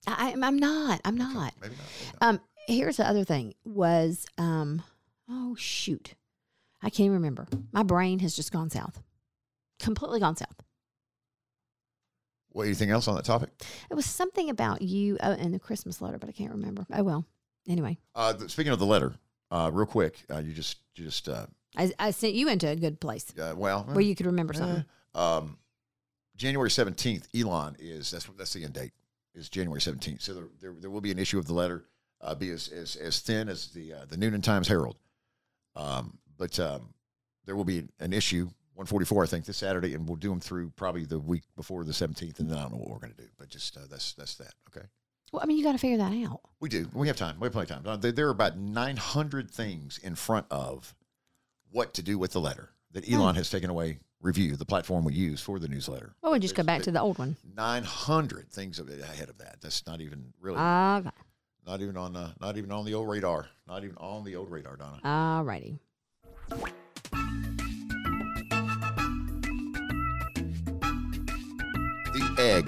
I, 0.06 0.30
I'm- 0.30 0.44
I'm 0.44 0.58
not. 0.58 1.00
I'm 1.04 1.16
not. 1.16 1.34
maybe 1.34 1.34
not. 1.34 1.54
maybe 1.62 1.74
not. 2.20 2.28
Um, 2.28 2.40
here's 2.68 2.96
the 2.98 3.08
other 3.08 3.24
thing 3.24 3.54
was 3.64 4.26
um, 4.38 4.82
oh 5.28 5.54
shoot, 5.56 6.14
I 6.82 6.90
can't 6.90 7.12
remember. 7.12 7.46
My 7.72 7.82
brain 7.82 8.20
has 8.20 8.36
just 8.36 8.52
gone 8.52 8.70
south, 8.70 9.02
completely 9.80 10.20
gone 10.20 10.36
south. 10.36 10.62
Well, 12.52 12.64
anything 12.66 12.90
else 12.90 13.08
on 13.08 13.14
that 13.16 13.24
topic? 13.24 13.50
It 13.90 13.94
was 13.94 14.06
something 14.06 14.50
about 14.50 14.82
you 14.82 15.16
uh, 15.20 15.36
in 15.38 15.52
the 15.52 15.58
Christmas 15.58 16.00
letter, 16.00 16.18
but 16.18 16.28
I 16.28 16.32
can't 16.32 16.52
remember. 16.52 16.86
Oh 16.92 17.02
well. 17.02 17.24
Anyway, 17.68 17.98
Uh, 18.14 18.32
speaking 18.46 18.72
of 18.72 18.78
the 18.78 18.86
letter, 18.86 19.12
uh, 19.50 19.70
real 19.72 19.84
quick, 19.84 20.24
uh, 20.32 20.38
you 20.38 20.54
just, 20.54 20.78
you 20.94 21.04
just, 21.04 21.28
uh, 21.28 21.44
I, 21.76 21.92
I 21.98 22.10
sent 22.12 22.32
you 22.32 22.48
into 22.48 22.66
a 22.66 22.74
good 22.74 22.98
place 22.98 23.30
uh, 23.38 23.52
well, 23.54 23.84
where 23.92 24.00
you 24.00 24.14
could 24.14 24.24
remember 24.24 24.54
something. 24.54 24.86
Eh, 25.14 25.18
um, 25.20 25.58
January 26.34 26.70
seventeenth, 26.70 27.28
Elon 27.34 27.76
is 27.78 28.10
that's 28.10 28.26
that's 28.38 28.54
the 28.54 28.64
end 28.64 28.72
date 28.72 28.92
is 29.34 29.50
January 29.50 29.80
seventeenth. 29.82 30.22
So 30.22 30.32
there, 30.32 30.48
there 30.60 30.74
there 30.80 30.90
will 30.90 31.02
be 31.02 31.10
an 31.10 31.18
issue 31.18 31.38
of 31.38 31.46
the 31.46 31.52
letter, 31.52 31.84
uh, 32.20 32.34
be 32.34 32.50
as, 32.50 32.68
as 32.68 32.96
as 32.96 33.20
thin 33.20 33.48
as 33.48 33.68
the 33.68 33.92
uh, 33.94 34.04
the 34.08 34.16
Newnan 34.16 34.42
Times 34.42 34.68
Herald, 34.68 34.96
um, 35.76 36.18
but 36.36 36.58
um, 36.60 36.92
there 37.44 37.56
will 37.56 37.64
be 37.64 37.84
an 38.00 38.12
issue 38.12 38.48
one 38.74 38.86
forty 38.86 39.04
four 39.04 39.22
I 39.22 39.26
think 39.26 39.44
this 39.44 39.56
Saturday, 39.56 39.94
and 39.94 40.06
we'll 40.08 40.16
do 40.16 40.30
them 40.30 40.40
through 40.40 40.70
probably 40.76 41.04
the 41.04 41.18
week 41.18 41.42
before 41.56 41.84
the 41.84 41.92
seventeenth, 41.92 42.40
and 42.40 42.50
then 42.50 42.58
I 42.58 42.62
don't 42.62 42.72
know 42.72 42.78
what 42.78 42.90
we're 42.90 42.98
going 42.98 43.14
to 43.14 43.22
do, 43.22 43.28
but 43.38 43.48
just 43.48 43.76
uh, 43.76 43.80
that's 43.90 44.12
that's 44.14 44.34
that. 44.36 44.54
Okay. 44.68 44.86
Well, 45.32 45.42
I 45.42 45.46
mean, 45.46 45.58
you 45.58 45.64
got 45.64 45.72
to 45.72 45.78
figure 45.78 45.98
that 45.98 46.12
out. 46.26 46.40
We 46.58 46.68
do. 46.70 46.88
We 46.94 47.06
have 47.08 47.16
time. 47.16 47.36
We 47.38 47.46
have 47.46 47.52
plenty 47.52 47.70
of 47.70 47.84
time. 47.84 47.86
Uh, 47.86 47.96
There, 47.98 48.12
there 48.12 48.26
are 48.28 48.30
about 48.30 48.56
900 48.56 49.50
things 49.50 49.98
in 49.98 50.14
front 50.14 50.46
of 50.50 50.94
what 51.70 51.92
to 51.94 52.02
do 52.02 52.16
with 52.18 52.32
the 52.32 52.40
letter 52.40 52.70
that 52.92 53.06
Elon 53.12 53.34
has 53.34 53.50
taken 53.50 53.68
away 53.68 53.98
Revue, 54.22 54.56
the 54.56 54.64
platform 54.64 55.04
we 55.04 55.12
use 55.12 55.40
for 55.42 55.58
the 55.58 55.68
newsletter. 55.68 56.14
Well, 56.22 56.32
we 56.32 56.38
just 56.38 56.54
go 56.54 56.62
back 56.62 56.80
to 56.84 56.90
the 56.90 57.00
old 57.00 57.18
one. 57.18 57.36
900 57.54 58.50
things 58.50 58.78
ahead 58.80 59.28
of 59.28 59.36
that. 59.36 59.58
That's 59.60 59.86
not 59.86 60.00
even 60.00 60.32
really, 60.40 60.58
Okay. 60.58 61.10
Not 61.68 61.82
even 61.82 61.98
on, 61.98 62.16
uh, 62.16 62.32
not 62.40 62.56
even 62.56 62.72
on 62.72 62.86
the 62.86 62.94
old 62.94 63.08
radar. 63.08 63.46
Not 63.66 63.84
even 63.84 63.96
on 63.98 64.24
the 64.24 64.36
old 64.36 64.50
radar, 64.50 64.76
Donna. 64.76 65.00
All 65.04 65.44
righty. 65.44 65.78
The 72.14 72.34
egg 72.38 72.66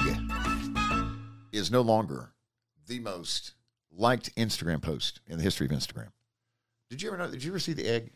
is 1.53 1.71
no 1.71 1.81
longer 1.81 2.33
the 2.87 3.01
most 3.01 3.55
liked 3.91 4.37
Instagram 4.37 4.83
post 4.83 5.21
in 5.27 5.39
the 5.39 5.43
history 5.43 5.67
of 5.67 5.73
Instagram. 5.73 6.09
Did 6.91 7.01
you 7.01 7.09
ever 7.09 7.17
know? 7.17 7.31
Did 7.31 7.43
you 7.43 7.53
ever 7.53 7.59
see 7.59 7.73
the 7.73 7.87
egg? 7.89 8.13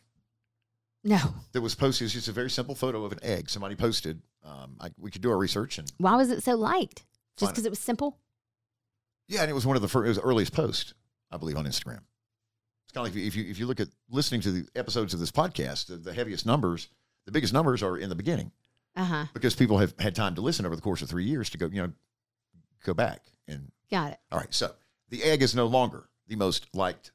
No. 1.03 1.19
that 1.53 1.61
was 1.63 1.75
posted. 1.75 2.07
It's 2.07 2.15
just 2.15 2.29
a 2.29 2.33
very 2.33 2.51
simple 2.51 2.75
photo 2.75 3.05
of 3.05 3.13
an 3.13 3.21
egg. 3.23 3.49
Somebody 3.49 3.75
posted. 3.75 4.21
Um, 4.45 4.77
I, 4.81 4.91
we 4.99 5.11
could 5.11 5.23
do 5.23 5.31
our 5.31 5.39
research 5.39 5.79
and 5.79 5.91
Why 5.97 6.17
was 6.17 6.31
it 6.31 6.43
so 6.43 6.55
liked? 6.55 7.05
Just 7.39 7.53
because 7.53 7.65
it 7.65 7.71
was 7.71 7.79
simple? 7.79 8.19
Yeah, 9.29 9.43
and 9.43 9.51
it 9.51 9.55
was 9.55 9.67
one 9.67 9.77
of 9.77 9.83
the 9.83 9.89
first, 9.89 10.05
it 10.07 10.09
was 10.09 10.17
the 10.19 10.23
earliest 10.23 10.53
posts, 10.53 10.95
I 11.31 11.37
believe, 11.37 11.57
on 11.57 11.65
Instagram. 11.67 12.01
It's 12.85 12.93
kind 12.93 13.07
of 13.07 13.15
like 13.15 13.17
if 13.25 13.35
you 13.37 13.45
if 13.51 13.59
you 13.59 13.67
look 13.67 13.81
at 13.81 13.89
listening 14.11 14.41
to 14.43 14.51
the 14.53 14.69
episodes 14.77 15.15
of 15.15 15.21
this 15.21 15.31
podcast, 15.33 15.87
the, 15.87 15.97
the 15.97 16.13
heaviest 16.13 16.47
numbers, 16.47 16.89
the 17.27 17.33
biggest 17.33 17.53
numbers 17.53 17.83
are 17.83 17.97
in 17.97 18.09
the 18.09 18.15
beginning 18.15 18.53
Uh 18.97 19.05
huh. 19.05 19.25
because 19.35 19.55
people 19.55 19.79
have 19.79 19.95
had 19.99 20.15
time 20.15 20.35
to 20.37 20.41
listen 20.41 20.67
over 20.67 20.77
the 20.77 20.83
course 20.83 21.03
of 21.03 21.09
three 21.09 21.25
years 21.25 21.51
to 21.51 21.59
go, 21.59 21.67
you 21.67 21.83
know, 21.83 21.93
go 22.85 22.95
back 22.95 23.23
and 23.49 23.71
Got 23.91 24.13
it. 24.13 24.19
all 24.33 24.39
right. 24.39 24.53
So 24.53 24.73
the 25.11 25.23
egg 25.25 25.43
is 25.43 25.55
no 25.55 25.67
longer 25.67 26.09
the 26.29 26.37
most 26.37 26.67
liked 26.75 27.11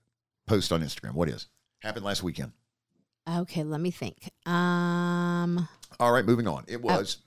post 0.48 0.72
on 0.72 0.82
Instagram. 0.82 1.14
What 1.14 1.30
is 1.30 1.48
happened 1.80 2.06
last 2.06 2.24
weekend? 2.24 2.52
Okay, 3.30 3.64
let 3.64 3.80
me 3.82 3.92
think. 3.92 4.30
Um, 4.48 5.68
All 6.00 6.12
right, 6.12 6.26
moving 6.26 6.48
on. 6.48 6.66
It 6.68 6.82
was 6.82 7.18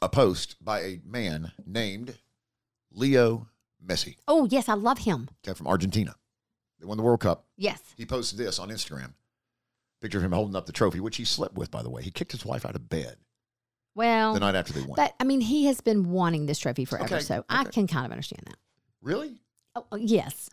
a 0.00 0.08
post 0.08 0.56
by 0.64 0.80
a 0.80 1.00
man 1.04 1.52
named 1.64 2.18
Leo 2.90 3.48
Messi, 3.86 4.16
oh 4.28 4.46
yes, 4.50 4.68
I 4.68 4.74
love 4.74 4.98
him. 4.98 5.28
okay, 5.46 5.56
from 5.56 5.66
Argentina. 5.66 6.14
They 6.80 6.86
won 6.86 6.96
the 6.96 7.02
World 7.02 7.20
Cup. 7.20 7.46
Yes. 7.56 7.80
He 7.96 8.04
posted 8.06 8.38
this 8.38 8.58
on 8.58 8.68
Instagram. 8.70 9.12
Picture 10.00 10.18
of 10.18 10.24
him 10.24 10.32
holding 10.32 10.56
up 10.56 10.66
the 10.66 10.72
trophy, 10.72 10.98
which 11.00 11.16
he 11.16 11.24
slept 11.24 11.54
with, 11.54 11.70
by 11.70 11.82
the 11.82 11.90
way. 11.90 12.02
He 12.02 12.10
kicked 12.10 12.32
his 12.32 12.44
wife 12.44 12.66
out 12.66 12.74
of 12.74 12.88
bed 12.88 13.16
Well, 13.94 14.34
the 14.34 14.40
night 14.40 14.56
after 14.56 14.72
they 14.72 14.80
won. 14.82 14.96
but 14.96 15.14
I 15.20 15.24
mean, 15.24 15.40
he 15.40 15.66
has 15.66 15.80
been 15.80 16.10
wanting 16.10 16.46
this 16.46 16.58
trophy 16.58 16.84
forever, 16.84 17.04
Okay, 17.16 17.20
so 17.20 17.44
I 17.48 17.62
can 17.64 17.86
kind 17.86 18.04
of 18.06 18.10
understand 18.12 18.42
that. 18.46 18.56
really? 19.00 19.40
Oh, 19.76 19.86
oh, 19.92 19.96
yes. 19.96 20.50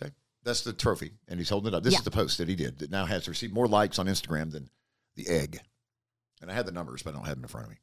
Okay. 0.00 0.12
That's 0.44 0.62
the 0.62 0.72
trophy, 0.72 1.12
and 1.28 1.38
he's 1.40 1.48
holding 1.50 1.72
it 1.72 1.76
up. 1.76 1.82
This 1.82 1.92
Yeah. 1.94 1.98
is 1.98 2.04
the 2.04 2.10
post 2.12 2.38
that 2.38 2.48
he 2.48 2.54
did 2.54 2.78
that 2.78 2.90
now 2.90 3.04
has 3.06 3.28
received 3.28 3.52
more 3.52 3.66
likes 3.66 3.98
on 3.98 4.06
Instagram 4.06 4.52
than 4.52 4.70
the 5.16 5.26
egg. 5.28 5.60
And 6.40 6.50
I 6.50 6.54
had 6.54 6.66
the 6.66 6.72
numbers, 6.72 7.02
but 7.02 7.10
I 7.10 7.16
don't 7.16 7.26
have 7.26 7.36
them 7.36 7.44
in 7.44 7.48
front 7.48 7.66
of 7.66 7.70
me. 7.72 7.78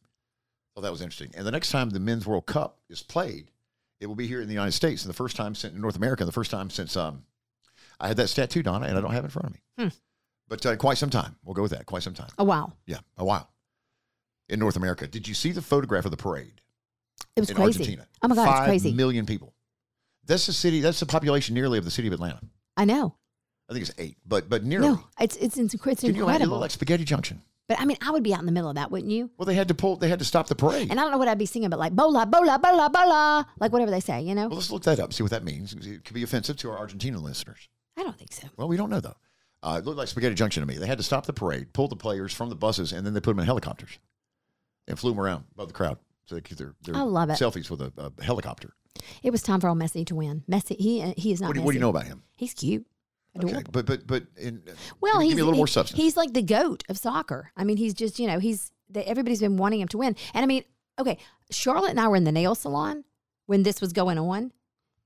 So 0.76 0.82
that 0.82 0.92
was 0.92 1.02
interesting. 1.02 1.32
And 1.36 1.46
the 1.46 1.52
next 1.52 1.72
time 1.72 1.90
the 1.90 2.00
Men's 2.00 2.26
World 2.26 2.46
Cup 2.46 2.80
is 2.90 3.04
played, 3.04 3.52
it 4.02 4.08
will 4.08 4.16
be 4.16 4.28
here 4.28 4.42
in 4.42 4.48
the 4.48 4.54
United 4.54 4.74
States, 4.74 5.04
and 5.04 5.10
the 5.10 5.16
first 5.16 5.36
time 5.38 5.56
since 5.56 5.74
in 5.74 5.80
North 5.80 5.96
America, 5.96 6.26
the 6.26 6.32
first 6.34 6.52
time 6.52 6.70
since 6.70 6.98
um, 6.98 7.24
I 8.00 8.08
had 8.10 8.18
that 8.18 8.28
stat 8.28 8.50
too, 8.50 8.64
Donna, 8.64 8.88
and 8.88 8.98
I 8.98 9.02
don't 9.02 9.12
have 9.14 9.24
it 9.24 9.28
in 9.28 9.32
front 9.32 9.48
of 9.48 9.54
me. 9.54 9.60
Hmm. 9.78 9.88
But 10.50 10.66
uh, 10.66 10.76
quite 10.76 10.98
some 10.98 11.10
time. 11.10 11.38
We'll 11.46 11.54
go 11.54 11.62
with 11.62 11.72
that. 11.72 11.86
Quite 11.86 12.04
some 12.04 12.14
time. 12.16 12.30
Oh 12.38 12.44
wow, 12.44 12.74
Yeah, 12.86 12.98
a 13.18 13.24
while. 13.24 13.50
In 14.50 14.60
North 14.60 14.76
America. 14.76 15.08
Did 15.08 15.28
you 15.28 15.34
see 15.34 15.52
the 15.54 15.62
photograph 15.62 16.04
of 16.04 16.12
the 16.12 16.18
parade? 16.18 16.60
it 17.38 17.40
was 17.40 17.50
in 17.50 17.56
crazy. 17.56 17.80
Argentina. 17.80 18.08
Oh 18.22 18.28
my 18.28 18.36
god, 18.36 18.46
Five 18.46 18.58
it's 18.64 18.68
crazy. 18.84 18.92
million 18.94 19.26
people. 19.26 19.54
That's 20.26 20.46
the 20.48 20.52
city. 20.54 20.82
That's 20.82 21.00
the 21.00 21.06
population 21.06 21.56
nearly 21.56 21.78
of 21.78 21.86
the 21.86 21.92
city 21.92 22.08
of 22.10 22.14
Atlanta. 22.14 22.42
I 22.76 22.84
know. 22.86 23.16
I 23.70 23.74
think 23.74 23.88
it's 23.88 23.98
eight, 23.98 24.18
but 24.28 24.50
but 24.50 24.64
nearly. 24.66 24.90
No, 24.90 25.04
it's 25.20 25.38
it's 25.38 25.58
it's, 25.58 25.74
inc- 25.76 25.88
it's 25.92 26.02
Can 26.02 26.14
you 26.16 26.24
imagine? 26.24 26.42
It 26.42 26.44
incredible. 26.44 26.52
looked 26.58 26.62
like 26.64 26.72
Spaghetti 26.72 27.06
Junction. 27.06 27.42
But 27.72 27.80
I 27.80 27.86
mean, 27.86 27.96
I 28.02 28.12
would 28.12 28.22
be 28.24 28.34
out 28.34 28.42
in 28.42 28.46
the 28.48 28.52
middle 28.52 28.70
of 28.70 28.76
that, 28.76 28.92
wouldn't 28.92 29.12
you? 29.14 29.30
Well, 29.38 29.46
they 29.46 29.54
had 29.56 29.70
to 29.70 29.74
pull. 29.74 29.96
They 29.96 30.10
had 30.10 30.20
to 30.20 30.26
stop 30.26 30.48
the 30.48 30.56
parade. 30.56 30.90
And 30.92 31.00
I 31.00 31.04
don't 31.04 31.12
know 31.12 31.18
what 31.18 31.30
I'd 31.30 31.38
be 31.38 31.46
singing, 31.46 31.70
but 31.70 31.80
like 31.80 31.94
bola, 31.96 32.26
bola, 32.26 32.60
bola, 32.60 32.90
bola, 32.90 33.48
like 33.62 33.72
whatever 33.72 33.90
they 33.92 34.02
say, 34.02 34.22
you 34.22 34.36
know. 34.36 34.50
well, 34.50 34.58
let's 34.58 34.72
look 34.72 34.84
that 34.84 35.00
up. 35.00 35.14
See 35.14 35.24
what 35.24 35.30
that 35.32 35.46
means. 35.46 35.72
It 35.74 36.04
could 36.04 36.14
be 36.14 36.24
offensive 36.24 36.58
to 36.58 36.70
our 36.72 36.78
Argentina 36.78 37.18
listeners. 37.18 37.70
I 37.98 38.04
don't 38.04 38.18
think 38.18 38.34
so. 38.34 38.50
Well, 38.58 38.68
we 38.68 38.76
don't 38.76 38.90
know 38.90 39.00
though. 39.00 39.16
Uh, 39.64 39.78
it 39.82 39.86
looked 39.86 39.98
like 39.98 40.10
Spaghetti 40.10 40.36
Junction 40.36 40.62
to 40.62 40.68
me. 40.68 40.78
They 40.78 40.88
had 40.88 40.98
to 40.98 41.04
stop 41.04 41.26
the 41.26 41.34
parade, 41.34 41.72
pull 41.72 41.88
the 41.88 41.96
players 41.96 42.34
from 42.34 42.50
the 42.50 42.56
buses, 42.56 42.92
and 42.92 43.06
then 43.06 43.14
they 43.14 43.22
put 43.22 43.32
them 43.32 43.40
in 43.40 43.46
helicopters 43.46 44.00
and 44.88 45.00
flew 45.00 45.12
them 45.12 45.20
around 45.22 45.46
above 45.54 45.68
the 45.70 45.74
crowd 45.74 45.98
so 46.26 46.36
they 46.36 46.42
could 46.42 46.58
their, 46.58 46.74
their 46.82 46.96
I 46.98 47.02
love 47.04 47.30
it. 47.30 47.34
selfies 47.34 47.70
with 47.70 47.80
a, 47.82 47.94
a 47.98 48.24
helicopter. 48.24 48.74
It 49.24 49.32
was 49.32 49.42
time 49.42 49.62
for 49.62 49.70
old 49.70 49.78
Messi 49.78 50.06
to 50.08 50.16
win. 50.16 50.44
Messi, 50.50 50.76
he 50.78 51.02
uh, 51.02 51.14
he 51.16 51.32
is 51.32 51.40
not. 51.40 51.48
What 51.48 51.54
do, 51.54 51.60
you- 51.62 51.66
what 51.66 51.72
do 51.72 51.76
you 51.78 51.82
know 51.82 51.90
about 51.90 52.08
him? 52.08 52.24
He's 52.36 52.54
cute, 52.54 52.86
adorable. 53.36 53.60
Okay, 53.60 53.70
but 53.72 53.86
but 53.86 54.08
but 54.08 54.24
in, 54.38 54.64
Well, 55.00 55.20
give, 55.20 55.24
he's 55.24 55.34
give 55.36 55.40
a 55.44 55.46
little 55.46 55.54
he- 55.54 55.58
more 55.60 55.68
substance. 55.68 56.02
He's 56.02 56.18
like 56.18 56.34
the 56.34 56.42
goat 56.42 56.84
of 56.90 56.98
soccer. 56.98 57.52
I 57.58 57.64
mean, 57.64 57.78
he's 57.78 57.94
just 57.94 58.20
you 58.20 58.28
know 58.28 58.40
he's 58.40 58.72
the, 58.90 59.08
everybody's 59.08 59.40
been 59.40 59.58
wanting 59.58 59.80
him 59.82 59.88
to 59.90 59.98
win. 59.98 60.16
And 60.34 60.44
I 60.44 60.46
mean, 60.48 60.64
okay, 61.00 61.18
Charlotte 61.50 61.92
and 61.92 62.00
I 62.00 62.08
were 62.08 62.16
in 62.18 62.24
the 62.26 62.32
nail 62.32 62.56
salon 62.56 63.04
when 63.46 63.64
this 63.64 63.80
was 63.82 63.94
going 63.94 64.18
on, 64.18 64.52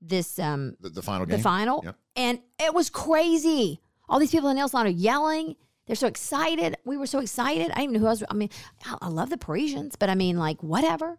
this 0.00 0.38
um 0.38 0.76
the, 0.80 0.88
the 0.90 1.02
final 1.02 1.26
game. 1.26 1.36
the 1.36 1.42
final, 1.42 1.82
Yep. 1.84 1.96
and 2.16 2.40
it 2.60 2.74
was 2.74 2.90
crazy. 2.90 3.80
All 4.08 4.18
these 4.20 4.30
people 4.30 4.48
in 4.50 4.56
the 4.56 4.60
nail 4.60 4.68
salon 4.68 4.86
are 4.86 4.90
yelling. 4.90 5.56
They're 5.86 5.94
so 5.96 6.08
excited. 6.08 6.76
We 6.84 6.96
were 6.96 7.06
so 7.06 7.20
excited. 7.20 7.70
I 7.70 7.74
didn't 7.76 7.82
even 7.82 7.92
know 7.94 8.00
who 8.00 8.06
else. 8.08 8.22
I 8.28 8.34
mean, 8.34 8.50
I, 8.84 8.98
I 9.02 9.08
love 9.08 9.30
the 9.30 9.38
Parisians, 9.38 9.94
but 9.94 10.10
I 10.10 10.16
mean, 10.16 10.36
like 10.36 10.60
whatever. 10.62 11.18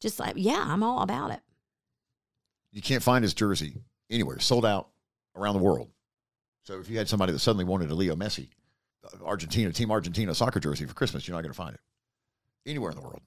Just 0.00 0.20
like 0.20 0.34
yeah, 0.36 0.62
I'm 0.64 0.82
all 0.84 1.02
about 1.02 1.32
it. 1.32 1.40
You 2.72 2.82
can't 2.82 3.02
find 3.02 3.22
his 3.24 3.34
jersey 3.34 3.82
anywhere. 4.08 4.38
Sold 4.38 4.64
out 4.64 4.88
around 5.36 5.54
the 5.56 5.62
world. 5.62 5.88
So 6.62 6.78
if 6.78 6.88
you 6.88 6.98
had 6.98 7.08
somebody 7.08 7.32
that 7.32 7.38
suddenly 7.38 7.64
wanted 7.64 7.90
a 7.90 7.94
Leo 7.94 8.14
Messi, 8.16 8.48
uh, 9.04 9.24
Argentina, 9.24 9.72
Team 9.72 9.90
Argentina 9.90 10.34
soccer 10.34 10.60
jersey 10.60 10.86
for 10.86 10.94
Christmas, 10.94 11.26
you're 11.26 11.36
not 11.36 11.42
going 11.42 11.52
to 11.52 11.56
find 11.56 11.74
it 11.74 11.80
anywhere 12.66 12.90
in 12.90 12.96
the 12.96 13.02
world. 13.02 13.22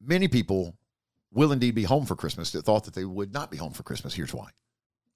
Many 0.00 0.28
people 0.28 0.76
will 1.32 1.52
indeed 1.52 1.74
be 1.74 1.84
home 1.84 2.06
for 2.06 2.14
Christmas 2.14 2.52
that 2.52 2.64
thought 2.64 2.84
that 2.84 2.94
they 2.94 3.04
would 3.04 3.32
not 3.32 3.50
be 3.50 3.56
home 3.56 3.72
for 3.72 3.82
Christmas. 3.82 4.14
Here's 4.14 4.34
why 4.34 4.50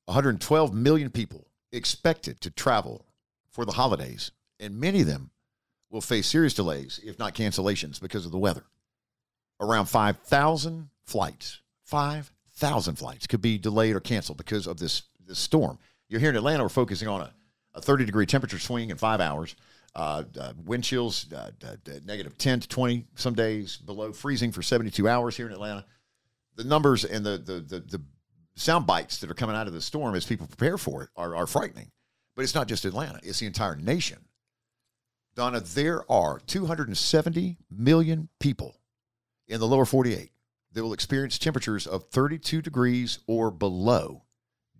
112 0.06 0.74
million 0.74 1.10
people 1.10 1.46
expected 1.72 2.40
to 2.40 2.50
travel 2.50 3.04
for 3.50 3.64
the 3.64 3.72
holidays, 3.72 4.30
and 4.58 4.80
many 4.80 5.02
of 5.02 5.06
them 5.06 5.30
will 5.90 6.00
face 6.00 6.26
serious 6.26 6.54
delays, 6.54 7.00
if 7.04 7.18
not 7.18 7.34
cancellations, 7.34 8.00
because 8.00 8.26
of 8.26 8.32
the 8.32 8.38
weather. 8.38 8.64
Around 9.60 9.86
5,000 9.86 10.90
flights, 11.04 11.60
5,000 11.84 12.96
flights 12.96 13.26
could 13.26 13.42
be 13.42 13.58
delayed 13.58 13.96
or 13.96 14.00
canceled 14.00 14.38
because 14.38 14.66
of 14.66 14.78
this, 14.78 15.02
this 15.26 15.38
storm. 15.38 15.78
You're 16.08 16.20
here 16.20 16.30
in 16.30 16.36
Atlanta, 16.36 16.62
we're 16.62 16.70
focusing 16.70 17.06
on 17.06 17.20
a, 17.20 17.34
a 17.74 17.82
30 17.82 18.06
degree 18.06 18.26
temperature 18.26 18.58
swing 18.58 18.90
in 18.90 18.96
five 18.96 19.20
hours. 19.20 19.54
Uh, 19.94 20.24
uh, 20.38 20.52
wind 20.64 20.84
chills, 20.84 21.26
uh, 21.32 21.50
uh, 21.64 21.68
uh, 21.68 21.98
negative 22.04 22.38
10 22.38 22.60
to 22.60 22.68
20 22.68 23.06
some 23.14 23.34
days, 23.34 23.76
below 23.78 24.12
freezing 24.12 24.52
for 24.52 24.62
72 24.62 25.08
hours 25.08 25.36
here 25.36 25.46
in 25.46 25.52
Atlanta. 25.52 25.84
The 26.56 26.64
numbers 26.64 27.04
and 27.04 27.24
the, 27.24 27.38
the, 27.38 27.60
the, 27.60 27.80
the 27.80 28.02
sound 28.54 28.86
bites 28.86 29.18
that 29.18 29.30
are 29.30 29.34
coming 29.34 29.56
out 29.56 29.66
of 29.66 29.72
the 29.72 29.80
storm 29.80 30.14
as 30.14 30.24
people 30.24 30.46
prepare 30.46 30.78
for 30.78 31.02
it 31.02 31.10
are, 31.16 31.34
are 31.34 31.46
frightening. 31.46 31.90
But 32.36 32.42
it's 32.42 32.54
not 32.54 32.68
just 32.68 32.84
Atlanta, 32.84 33.20
it's 33.22 33.40
the 33.40 33.46
entire 33.46 33.76
nation. 33.76 34.18
Donna, 35.34 35.60
there 35.60 36.10
are 36.10 36.40
270 36.46 37.58
million 37.70 38.28
people 38.40 38.76
in 39.46 39.60
the 39.60 39.66
lower 39.66 39.84
48 39.84 40.30
that 40.72 40.82
will 40.82 40.92
experience 40.92 41.38
temperatures 41.38 41.86
of 41.86 42.04
32 42.10 42.62
degrees 42.62 43.18
or 43.26 43.50
below 43.50 44.22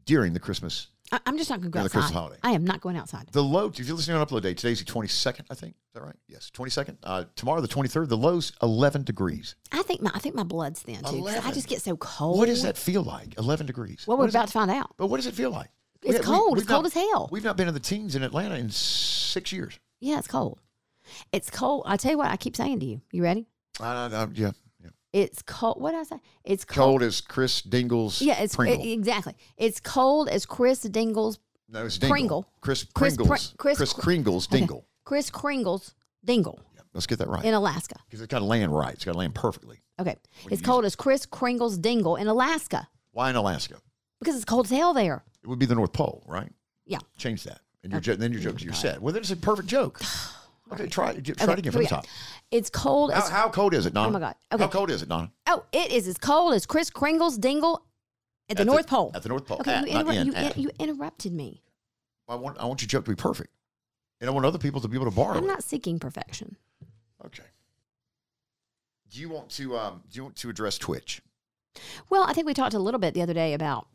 during 0.04 0.32
the 0.32 0.40
Christmas. 0.40 0.88
I, 1.10 1.20
I'm 1.26 1.38
just 1.38 1.48
not 1.48 1.60
going 1.60 1.70
to 1.72 1.74
go 1.74 1.78
Yeah, 1.80 1.84
the 1.84 1.88
Christmas 1.90 2.04
outside. 2.10 2.18
holiday. 2.18 2.38
I 2.42 2.50
am 2.52 2.64
not 2.64 2.80
going 2.80 2.96
outside. 2.96 3.28
The 3.32 3.42
low, 3.42 3.66
if 3.66 3.78
you're 3.78 3.96
listening 3.96 4.16
on 4.18 4.26
upload 4.26 4.42
day, 4.42 4.52
today's 4.54 4.84
the 4.84 4.90
22nd, 4.90 5.46
I 5.50 5.54
think. 5.54 5.74
Is 5.74 5.94
that 5.94 6.02
right? 6.02 6.14
Yes, 6.26 6.50
22nd. 6.54 6.96
Uh, 7.02 7.24
tomorrow, 7.34 7.60
the 7.60 7.68
23rd, 7.68 8.08
the 8.08 8.16
low's 8.16 8.52
11 8.62 9.04
degrees. 9.04 9.56
I 9.72 9.82
think 9.82 10.02
my 10.02 10.10
I 10.14 10.18
think 10.18 10.34
my 10.34 10.42
blood's 10.42 10.80
thin 10.82 10.96
too. 10.96 11.22
'cause 11.22 11.44
I 11.46 11.50
just 11.52 11.68
get 11.68 11.80
so 11.82 11.96
cold. 11.96 12.38
What 12.38 12.46
does 12.46 12.62
that 12.62 12.76
feel 12.76 13.02
like? 13.02 13.38
11 13.38 13.66
degrees. 13.66 14.04
Well, 14.06 14.16
What 14.18 14.24
we're 14.24 14.28
is 14.28 14.34
about 14.34 14.44
it- 14.44 14.46
to 14.48 14.52
find 14.52 14.70
out. 14.70 14.94
But 14.98 15.06
what 15.06 15.16
does 15.16 15.26
it 15.26 15.34
feel 15.34 15.50
like? 15.50 15.70
It's 16.02 16.24
cold. 16.24 16.52
we've 16.54 16.62
It's 16.62 16.68
cold 16.70 16.84
not- 16.84 16.94
as 16.96 17.02
hell. 17.10 17.28
We've 17.32 17.42
not 17.44 17.56
been 17.56 17.68
in 17.68 17.74
the 17.74 17.80
teens 17.80 18.14
in 18.14 18.22
Atlanta 18.22 18.56
in 18.56 18.70
six 18.70 19.50
years. 19.52 19.78
Yeah, 20.00 20.18
it's 20.18 20.28
cold. 20.28 20.60
It's 21.32 21.48
cold. 21.50 21.84
I 21.86 21.96
tell 21.96 22.12
you 22.12 22.18
what, 22.18 22.28
I 22.30 22.36
keep 22.36 22.54
saying 22.54 22.80
to 22.80 22.86
you. 22.86 23.00
You 23.12 23.22
ready? 23.22 23.46
Uh, 23.80 23.84
uh, 24.12 24.26
yeah. 24.34 24.50
It's 25.12 25.40
cold. 25.42 25.80
What 25.80 25.92
did 25.92 26.00
I 26.00 26.02
say? 26.04 26.20
It's 26.44 26.64
cold. 26.64 26.86
Cold 26.86 27.02
as 27.02 27.20
Chris 27.20 27.62
Dingle's 27.62 28.20
Yeah, 28.20 28.40
it's 28.42 28.56
Pringle. 28.56 28.84
it- 28.84 28.92
exactly. 28.92 29.34
It's 29.56 29.80
cold 29.80 30.28
as 30.28 30.44
Chris 30.46 30.80
Dingle's 30.80 31.38
no, 31.70 31.86
it's 31.86 31.98
Dingle. 31.98 32.10
Pringle. 32.12 32.48
Chris 32.60 32.84
Chris 32.94 33.16
Pr- 33.16 33.24
Chris 33.24 33.54
Chris, 33.58 33.92
Kringle's 33.92 34.46
Okay. 34.48 34.58
Dingle. 34.58 34.86
Chris 35.04 35.30
Kringle's 35.30 35.94
dingle 36.24 36.60
Yeah, 36.74 36.82
let's 36.94 37.06
get 37.06 37.18
that 37.20 37.28
right. 37.28 37.44
in 37.44 37.54
Alaska. 37.54 37.96
Because 38.06 38.20
it's 38.20 38.30
got 38.30 38.40
to 38.40 38.44
land 38.44 38.74
right. 38.76 38.92
It's 38.94 39.04
got 39.04 39.12
to 39.12 39.18
land 39.18 39.34
perfectly. 39.34 39.80
Okay, 40.00 40.16
it's 40.50 40.60
cold 40.62 40.84
as 40.84 40.94
Chris 40.96 41.24
Kringle's 41.26 41.78
dingle 41.78 42.16
in 42.16 42.26
Alaska 42.28 42.88
Why 43.12 43.30
in 43.30 43.36
Alaska? 43.36 43.80
because 44.20 44.36
it's 44.36 44.44
cold 44.44 44.66
as 44.66 44.70
hell 44.70 44.92
there. 44.94 45.24
It 45.42 45.46
would 45.48 45.58
be 45.58 45.66
the 45.66 45.74
North 45.74 45.92
Pole, 45.92 46.22
right? 46.26 46.52
Yeah. 46.84 46.98
Change 47.16 47.44
that. 47.44 47.60
And 47.82 47.92
your 47.92 48.00
jo- 48.00 48.16
then 48.16 48.32
your 48.32 48.40
joke's 48.42 48.62
your 48.62 48.74
set. 48.74 49.00
Well, 49.00 49.12
then 49.14 49.22
it's 49.22 49.30
a 49.30 49.36
perfect 49.36 49.68
joke. 49.68 50.00
Okay, 50.72 50.86
try, 50.86 51.12
try 51.14 51.34
Okay, 51.44 51.52
it 51.52 51.58
again 51.58 51.72
from 51.72 51.82
the 51.82 51.88
top. 51.88 52.06
It's 52.50 52.68
cold 52.68 53.12
How, 53.12 53.20
as 53.22 53.28
how 53.30 53.48
cold 53.48 53.74
is 53.74 53.86
it, 53.86 53.94
Donna? 53.94 54.08
Oh 54.08 54.12
my 54.12 54.20
God. 54.20 54.34
Okay. 54.52 54.62
How 54.62 54.68
cold 54.68 54.90
is 54.90 55.02
it, 55.02 55.08
Donna? 55.08 55.30
oh, 55.46 55.64
it 55.72 55.90
is 55.90 56.06
as 56.06 56.18
cold 56.18 56.54
as 56.54 56.66
Chris 56.66 56.90
Kringle's 56.90 57.38
dingle 57.38 57.86
at 58.50 58.56
the 58.56 58.62
At 58.62 58.66
North 58.66 58.86
Pole. 58.86 59.10
At 59.14 59.22
the 59.22 59.28
North 59.28 59.46
Pole. 59.46 59.58
Okay, 59.60 59.72
At, 59.72 59.88
you, 59.88 59.94
not 59.94 60.14
in, 60.14 60.26
you, 60.26 60.34
at. 60.34 60.56
you 60.58 60.70
interrupted 60.78 61.32
me. 61.32 61.62
I 62.28 62.34
want 62.34 62.58
I 62.58 62.66
want 62.66 62.82
your 62.82 62.88
joke 62.88 63.06
to 63.06 63.10
be 63.10 63.16
perfect, 63.16 63.50
and 64.20 64.28
I 64.28 64.32
want 64.32 64.44
other 64.44 64.58
people 64.58 64.82
to 64.82 64.88
be 64.88 64.96
able 64.96 65.10
to 65.10 65.16
borrow 65.16 65.38
I'm 65.38 65.46
not 65.46 65.62
seeking 65.64 65.98
perfection. 65.98 66.56
Okay. 67.24 67.44
Do 69.10 69.20
you 69.20 69.30
want 69.30 69.48
to 69.50 69.78
um 69.78 70.02
do 70.10 70.16
you 70.16 70.22
want 70.24 70.36
to 70.36 70.50
address 70.50 70.76
Twitch? 70.76 71.22
Well, 72.10 72.24
I 72.24 72.34
think 72.34 72.46
we 72.46 72.52
talked 72.54 72.74
a 72.74 72.78
little 72.78 73.00
bit 73.00 73.14
the 73.14 73.22
other 73.22 73.32
day 73.32 73.54
about 73.54 73.88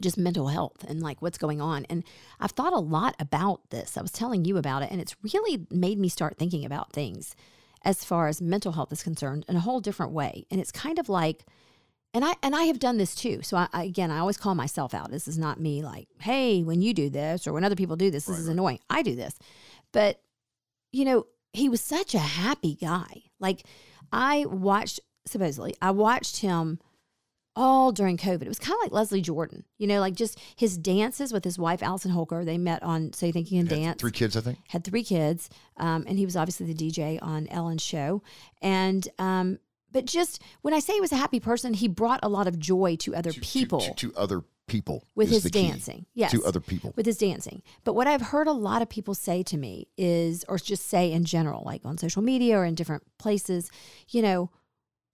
just 0.00 0.18
mental 0.18 0.48
health 0.48 0.84
and 0.86 1.02
like 1.02 1.22
what's 1.22 1.38
going 1.38 1.60
on. 1.60 1.84
And 1.88 2.04
I've 2.40 2.52
thought 2.52 2.72
a 2.72 2.78
lot 2.78 3.14
about 3.18 3.70
this. 3.70 3.96
I 3.96 4.02
was 4.02 4.12
telling 4.12 4.44
you 4.44 4.56
about 4.56 4.82
it, 4.82 4.90
and 4.90 5.00
it's 5.00 5.16
really 5.22 5.66
made 5.70 5.98
me 5.98 6.08
start 6.08 6.38
thinking 6.38 6.64
about 6.64 6.92
things 6.92 7.34
as 7.84 8.04
far 8.04 8.28
as 8.28 8.40
mental 8.40 8.72
health 8.72 8.92
is 8.92 9.02
concerned 9.02 9.44
in 9.48 9.56
a 9.56 9.60
whole 9.60 9.80
different 9.80 10.12
way. 10.12 10.46
And 10.50 10.60
it's 10.60 10.72
kind 10.72 10.98
of 10.98 11.08
like, 11.08 11.44
and 12.14 12.24
I 12.24 12.34
and 12.42 12.54
I 12.54 12.64
have 12.64 12.78
done 12.78 12.98
this 12.98 13.14
too. 13.14 13.40
So 13.42 13.56
I, 13.56 13.68
I 13.72 13.84
again, 13.84 14.10
I 14.10 14.18
always 14.18 14.36
call 14.36 14.54
myself 14.54 14.94
out. 14.94 15.10
This 15.10 15.26
is 15.26 15.38
not 15.38 15.60
me 15.60 15.82
like, 15.82 16.08
hey, 16.20 16.62
when 16.62 16.82
you 16.82 16.94
do 16.94 17.10
this 17.10 17.46
or 17.46 17.52
when 17.52 17.64
other 17.64 17.76
people 17.76 17.96
do 17.96 18.10
this, 18.10 18.26
this 18.26 18.38
is 18.38 18.48
annoying. 18.48 18.80
I 18.90 19.02
do 19.02 19.16
this, 19.16 19.38
but 19.92 20.20
you 20.92 21.04
know, 21.04 21.26
he 21.52 21.68
was 21.68 21.80
such 21.80 22.14
a 22.14 22.18
happy 22.18 22.74
guy. 22.74 23.22
Like 23.40 23.64
I 24.12 24.44
watched 24.46 25.00
supposedly, 25.26 25.74
I 25.80 25.90
watched 25.90 26.38
him 26.38 26.78
all 27.54 27.92
during 27.92 28.16
COVID. 28.16 28.42
It 28.42 28.48
was 28.48 28.58
kind 28.58 28.74
of 28.74 28.82
like 28.82 28.92
Leslie 28.92 29.20
Jordan, 29.20 29.64
you 29.78 29.86
know, 29.86 30.00
like 30.00 30.14
just 30.14 30.38
his 30.56 30.78
dances 30.78 31.32
with 31.32 31.44
his 31.44 31.58
wife, 31.58 31.82
Allison 31.82 32.10
Holker. 32.10 32.44
They 32.44 32.58
met 32.58 32.82
on 32.82 33.12
So 33.12 33.26
You 33.26 33.32
Think 33.32 33.50
You 33.50 33.60
Can 33.60 33.66
Had 33.68 33.76
Dance. 33.82 34.00
Three 34.00 34.10
kids, 34.10 34.36
I 34.36 34.40
think. 34.40 34.58
Had 34.68 34.84
three 34.84 35.04
kids. 35.04 35.50
Um, 35.76 36.04
and 36.06 36.18
he 36.18 36.24
was 36.24 36.36
obviously 36.36 36.72
the 36.72 36.74
DJ 36.74 37.18
on 37.22 37.46
Ellen's 37.48 37.82
show. 37.82 38.22
And, 38.62 39.06
um, 39.18 39.58
but 39.90 40.06
just 40.06 40.42
when 40.62 40.72
I 40.72 40.78
say 40.78 40.94
he 40.94 41.00
was 41.02 41.12
a 41.12 41.16
happy 41.16 41.40
person, 41.40 41.74
he 41.74 41.88
brought 41.88 42.20
a 42.22 42.28
lot 42.28 42.46
of 42.46 42.58
joy 42.58 42.96
to 43.00 43.14
other 43.14 43.30
To- 43.32 43.40
to- 43.40 43.46
people 43.46 43.80
to, 43.80 43.94
to 43.94 44.14
other 44.16 44.42
people 44.68 45.04
with 45.14 45.30
is 45.30 45.42
his 45.42 45.50
dancing. 45.52 46.06
Yes. 46.14 46.30
To 46.30 46.42
other 46.44 46.60
people. 46.60 46.94
With 46.96 47.04
his 47.04 47.18
dancing. 47.18 47.60
But 47.84 47.92
what 47.94 48.06
I've 48.06 48.22
heard 48.22 48.46
a 48.46 48.52
lot 48.52 48.80
of 48.80 48.88
people 48.88 49.12
say 49.12 49.42
to 49.42 49.58
me 49.58 49.88
is, 49.98 50.44
or 50.48 50.56
just 50.56 50.86
say 50.86 51.12
in 51.12 51.24
general, 51.24 51.62
like 51.66 51.82
on 51.84 51.98
social 51.98 52.22
media 52.22 52.56
or 52.56 52.64
in 52.64 52.74
different 52.74 53.02
places, 53.18 53.70
you 54.08 54.22
know, 54.22 54.50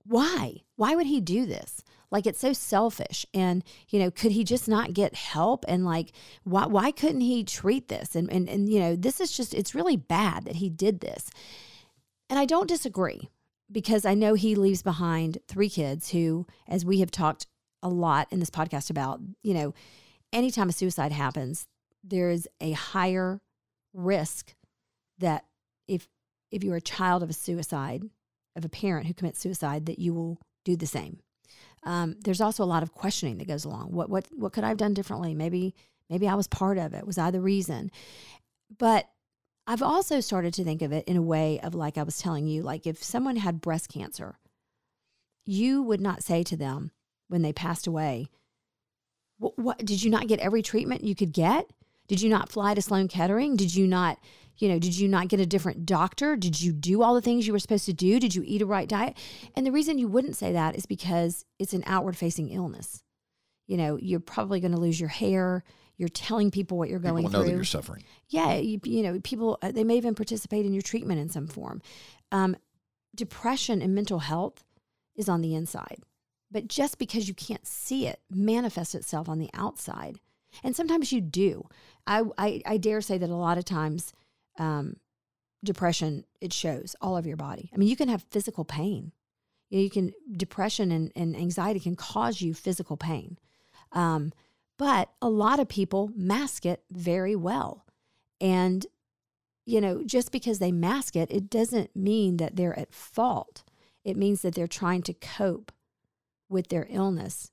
why? 0.09 0.63
Why 0.77 0.95
would 0.95 1.07
he 1.07 1.21
do 1.21 1.45
this? 1.45 1.85
Like 2.11 2.27
it's 2.27 2.41
so 2.41 2.55
selfish. 2.55 3.27
And, 3.35 3.63
you 3.91 3.99
know, 3.99 4.11
could 4.11 4.33
he 4.33 4.43
just 4.43 4.67
not 4.67 4.95
get 4.95 5.15
help? 5.15 5.65
And 5.69 5.85
like, 5.85 6.13
why 6.45 6.67
why 6.67 6.91
couldn't 6.91 7.21
he 7.21 7.45
treat 7.45 7.89
this? 7.89 8.17
And 8.17 8.31
and 8.33 8.49
and 8.49 8.69
you 8.69 8.81
know, 8.81 8.97
this 8.97 9.21
is 9.21 9.31
just 9.31 9.53
it's 9.53 9.75
really 9.75 9.97
bad 9.97 10.45
that 10.45 10.57
he 10.57 10.71
did 10.71 11.01
this. 11.01 11.31
And 12.31 12.39
I 12.39 12.47
don't 12.47 12.69
disagree 12.69 13.29
because 13.71 14.07
I 14.07 14.15
know 14.15 14.35
he 14.35 14.55
leaves 14.55 14.83
behind 14.83 15.39
three 15.47 15.69
kids 15.69 16.11
who, 16.11 16.47
as 16.67 16.85
we 16.85 17.01
have 17.01 17.11
talked 17.11 17.47
a 17.83 17.89
lot 17.89 18.29
in 18.31 18.41
this 18.41 18.51
podcast 18.51 18.89
about, 18.91 19.21
you 19.43 19.53
know, 19.53 19.75
anytime 20.33 20.71
a 20.71 20.73
suicide 20.73 21.13
happens, 21.13 21.67
there 22.03 22.31
is 22.31 22.49
a 22.61 22.73
higher 22.73 23.41
risk 23.93 24.55
that 25.19 25.45
if 25.87 26.09
if 26.51 26.65
you're 26.65 26.77
a 26.77 26.81
child 26.81 27.23
of 27.23 27.29
a 27.29 27.35
suicide, 27.35 28.05
of 28.59 28.65
a 28.65 28.69
parent 28.69 29.07
who 29.07 29.15
commits 29.15 29.41
suicide, 29.41 29.87
that 29.87 29.99
you 29.99 30.13
will 30.13 30.39
do 30.65 30.77
the 30.77 30.87
same. 30.87 31.21
Um, 31.85 32.17
there's 32.21 32.41
also 32.41 32.63
a 32.63 32.67
lot 32.67 32.83
of 32.83 32.93
questioning 32.93 33.39
that 33.39 33.49
goes 33.49 33.65
along. 33.65 33.93
What 33.93 34.11
what 34.11 34.27
what 34.37 34.53
could 34.53 34.65
I 34.65 34.69
have 34.69 34.77
done 34.77 34.95
differently? 34.95 35.35
Maybe 35.35 35.75
maybe 36.11 36.29
I 36.29 36.35
was 36.35 36.49
part 36.49 36.77
of 36.77 36.93
it. 36.93 37.07
Was 37.07 37.19
I 37.19 37.31
the 37.31 37.41
reason? 37.41 37.91
But 38.79 39.09
I've 39.67 39.83
also 39.83 40.21
started 40.21 40.55
to 40.55 40.65
think 40.65 40.83
of 40.83 40.93
it 40.93 41.07
in 41.07 41.17
a 41.17 41.23
way 41.23 41.61
of 41.61 41.75
like 41.75 41.97
I 41.97 42.03
was 42.03 42.19
telling 42.19 42.47
you, 42.47 42.63
like 42.63 42.87
if 42.87 43.03
someone 43.03 43.37
had 43.37 43.61
breast 43.61 43.89
cancer, 43.89 44.39
you 45.45 45.83
would 45.83 46.01
not 46.01 46.23
say 46.23 46.43
to 46.45 46.57
them 46.57 46.91
when 47.29 47.43
they 47.43 47.53
passed 47.53 47.87
away, 47.87 48.29
what, 49.39 49.59
what 49.59 49.79
did 49.79 50.03
you 50.03 50.11
not 50.11 50.27
get 50.27 50.41
every 50.41 50.63
treatment 50.63 51.05
you 51.05 51.15
could 51.15 51.33
get? 51.33 51.71
Did 52.09 52.23
you 52.23 52.31
not 52.31 52.51
fly 52.51 52.75
to 52.75 52.83
Sloan 52.83 53.09
Kettering? 53.09 53.57
Did 53.57 53.75
you 53.75 53.87
not, 53.87 54.19
you 54.59 54.69
know, 54.69 54.79
did 54.79 54.97
you 54.99 55.09
not 55.09 55.29
get 55.29 55.41
a 55.41 55.47
different 55.47 55.87
doctor? 55.87 56.37
Did 56.37 56.61
you 56.61 56.73
do 56.73 57.03
all 57.03 57.15
the 57.15 57.21
things 57.23 57.47
you 57.47 57.53
were 57.53 57.59
supposed 57.59 57.87
to 57.87 57.93
do? 57.93 58.19
Did 58.19 58.35
you 58.35 58.43
eat 58.45 58.63
a 58.63 58.67
right 58.67 58.89
diet? 58.89 59.17
And 59.55 59.65
the 59.65 59.73
reason 59.73 59.99
you 59.99 60.09
wouldn't 60.09 60.37
say 60.37 60.53
that 60.53 60.77
is 60.77 60.85
because 60.87 61.45
it's 61.59 61.73
an 61.75 61.85
outward 61.87 62.17
facing 62.17 62.49
illness. 62.51 63.03
You 63.67 63.77
know, 63.77 63.99
you're 64.01 64.21
probably 64.21 64.61
going 64.61 64.73
to 64.73 64.81
lose 64.81 64.99
your 64.99 65.11
hair. 65.11 65.63
You're 65.97 66.09
telling 66.09 66.51
people 66.51 66.79
what 66.79 66.89
you're 66.89 66.99
going 66.99 67.25
People 67.25 67.31
know 67.33 67.39
through. 67.41 67.51
that 67.51 67.57
you're 67.57 67.65
suffering. 67.65 68.05
Yeah, 68.29 68.55
you, 68.55 68.81
you 68.85 69.03
know, 69.03 69.21
people 69.21 69.59
uh, 69.63 69.73
they 69.73 69.85
may 69.85 69.97
even 69.97 70.15
participate 70.15 70.65
in 70.65 70.73
your 70.73 70.83
treatment 70.83 71.21
in 71.21 71.29
some 71.29 71.47
form. 71.47 71.83
Um, 72.33 72.57
depression 73.15 73.83
and 73.83 73.95
mental 73.95 74.21
health 74.21 74.65
is 75.17 75.29
on 75.29 75.41
the 75.41 75.55
inside, 75.55 75.99
but 76.51 76.69
just 76.69 76.99
because 76.99 77.29
you 77.29 77.35
can't 77.35 77.67
see 77.67 78.07
it 78.07 78.21
manifest 78.31 78.95
itself 78.95 79.29
on 79.29 79.39
the 79.39 79.51
outside, 79.55 80.19
and 80.63 80.75
sometimes 80.77 81.13
you 81.13 81.21
do. 81.21 81.69
I 82.07 82.23
I, 82.39 82.63
I 82.65 82.77
dare 82.77 83.01
say 83.01 83.19
that 83.19 83.29
a 83.29 83.35
lot 83.35 83.59
of 83.59 83.65
times, 83.65 84.13
um, 84.59 84.97
depression 85.65 86.25
it 86.41 86.53
shows 86.53 86.95
all 87.01 87.17
over 87.17 87.27
your 87.27 87.37
body. 87.37 87.71
I 87.73 87.77
mean, 87.77 87.89
you 87.89 87.97
can 87.97 88.09
have 88.09 88.25
physical 88.31 88.65
pain. 88.65 89.13
You, 89.71 89.79
know, 89.79 89.85
you 89.85 89.91
can 89.91 90.13
depression 90.37 90.93
and, 90.93 91.13
and 91.17 91.37
anxiety 91.37 91.81
can 91.81 91.97
cause 91.97 92.41
you 92.41 92.55
physical 92.55 92.97
pain. 92.97 93.39
Um, 93.93 94.33
but 94.79 95.11
a 95.21 95.29
lot 95.29 95.59
of 95.59 95.69
people 95.69 96.11
mask 96.15 96.65
it 96.65 96.83
very 96.91 97.35
well. 97.35 97.85
And, 98.41 98.87
you 99.67 99.81
know, 99.81 100.03
just 100.05 100.31
because 100.31 100.59
they 100.59 100.73
mask 100.73 101.17
it, 101.17 101.31
it 101.31 101.51
doesn't 101.51 101.97
mean 101.97 102.37
that 102.37 102.57
they're 102.57 102.79
at 102.79 102.95
fault. 102.95 103.65
It 104.05 104.17
means 104.17 104.43
that 104.43 104.55
they're 104.55 104.69
trying 104.69 105.03
to 105.03 105.13
cope 105.13 105.73
with 106.49 106.69
their 106.69 106.87
illness 106.89 107.51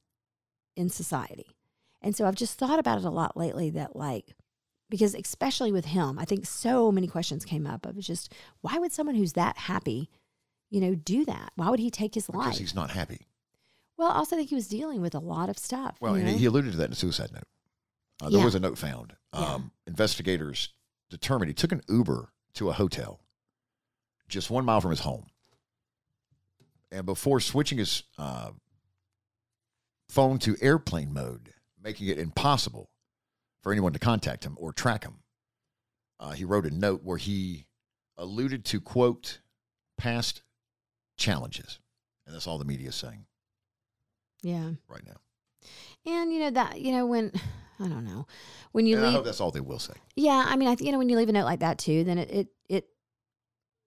in 0.76 0.90
society. 0.90 1.58
And 2.02 2.16
so 2.16 2.26
I've 2.26 2.36
just 2.36 2.60
thought 2.60 2.78
about 2.78 3.00
it 3.00 3.04
a 3.04 3.10
lot 3.10 3.36
lately 3.36 3.72
that, 3.72 3.96
like, 3.96 4.35
because 4.90 5.16
especially 5.16 5.72
with 5.72 5.86
him, 5.86 6.20
I 6.20 6.26
think 6.26 6.46
so 6.46 6.92
many 6.92 7.08
questions 7.08 7.46
came 7.46 7.66
up 7.66 7.86
of 7.86 7.98
just 8.00 8.34
why 8.62 8.78
would 8.78 8.92
someone 8.92 9.16
who's 9.16 9.34
that 9.34 9.58
happy, 9.58 10.10
you 10.70 10.80
know, 10.82 10.96
do 10.96 11.26
that? 11.26 11.52
Why 11.56 11.70
would 11.70 11.80
he 11.80 11.90
take 11.90 12.16
his 12.16 12.30
life? 12.30 12.46
Because 12.46 12.60
he's 12.60 12.76
not 12.76 12.92
happy. 12.92 13.28
Well, 13.98 14.10
I 14.10 14.16
also 14.16 14.36
think 14.36 14.50
he 14.50 14.56
was 14.56 14.68
dealing 14.68 15.02
with 15.02 15.16
a 15.16 15.20
lot 15.20 15.50
of 15.50 15.58
stuff. 15.58 15.98
Well, 16.02 16.18
you 16.18 16.24
and 16.24 16.34
know? 16.34 16.38
he 16.38 16.46
alluded 16.46 16.72
to 16.72 16.78
that 16.80 16.86
in 16.86 16.92
a 16.92 16.96
suicide 16.96 17.32
note. 17.32 17.44
Uh, 18.22 18.30
there 18.30 18.40
Yeah. 18.40 18.46
was 18.46 18.56
a 18.56 18.60
note 18.60 18.78
found. 18.78 19.14
Yeah. 19.34 19.40
Um, 19.40 19.72
investigators 19.88 20.70
determined 21.10 21.50
he 21.50 21.54
took 21.54 21.72
an 21.72 21.82
Uber 21.88 22.32
to 22.56 22.70
a 22.70 22.74
hotel 22.74 23.22
just 24.28 24.50
one 24.50 24.66
mile 24.66 24.82
from 24.82 24.92
his 24.92 25.02
home. 25.02 25.28
And 26.92 27.06
before 27.06 27.40
switching 27.40 27.78
his 27.78 28.04
uh, 28.18 28.52
phone 30.10 30.40
to 30.40 30.56
airplane 30.62 31.14
mode, 31.14 31.54
making 31.82 32.08
it 32.08 32.18
impossible 32.18 32.90
for 33.66 33.72
anyone 33.72 33.94
to 33.94 34.00
contact 34.00 34.44
him 34.44 34.56
or 34.60 34.72
track 34.72 35.04
him, 35.04 35.16
uh, 36.20 36.34
he 36.34 36.46
wrote 36.46 36.68
a 36.68 36.70
note 36.70 37.02
where 37.04 37.18
he 37.18 37.66
alluded 38.16 38.64
to, 38.64 38.80
quote, 38.80 39.40
past 39.98 40.44
challenges. 41.18 41.80
And 42.28 42.36
that's 42.36 42.46
all 42.46 42.60
the 42.60 42.66
media 42.66 42.90
is 42.90 42.96
saying 42.96 43.26
yeah. 44.44 44.70
right 44.88 45.02
now. 45.04 45.16
And 46.06 46.32
you 46.32 46.42
know 46.42 46.52
that 46.52 46.80
you 46.80 46.92
know 46.92 47.08
when 47.08 47.32
I 47.80 47.88
don't 47.88 48.06
know 48.06 48.28
when 48.72 48.86
you 48.86 48.98
and 48.98 49.06
I 49.08 49.12
hope 49.12 49.26
that's 49.26 49.42
all 49.42 49.50
they 49.50 49.62
will 49.62 49.80
say. 49.80 49.94
Yeah, 50.16 50.46
I 50.48 50.56
mean, 50.58 50.68
I 50.68 50.76
th- 50.76 50.86
you 50.86 50.92
know 50.92 51.00
when 51.00 51.10
you 51.10 51.18
leave 51.18 51.30
a 51.30 51.32
note 51.32 51.46
like 51.46 51.62
that 51.62 51.80
too, 51.80 52.04
then 52.04 52.20
it 52.20 52.30
it 52.30 52.48
it 52.70 52.88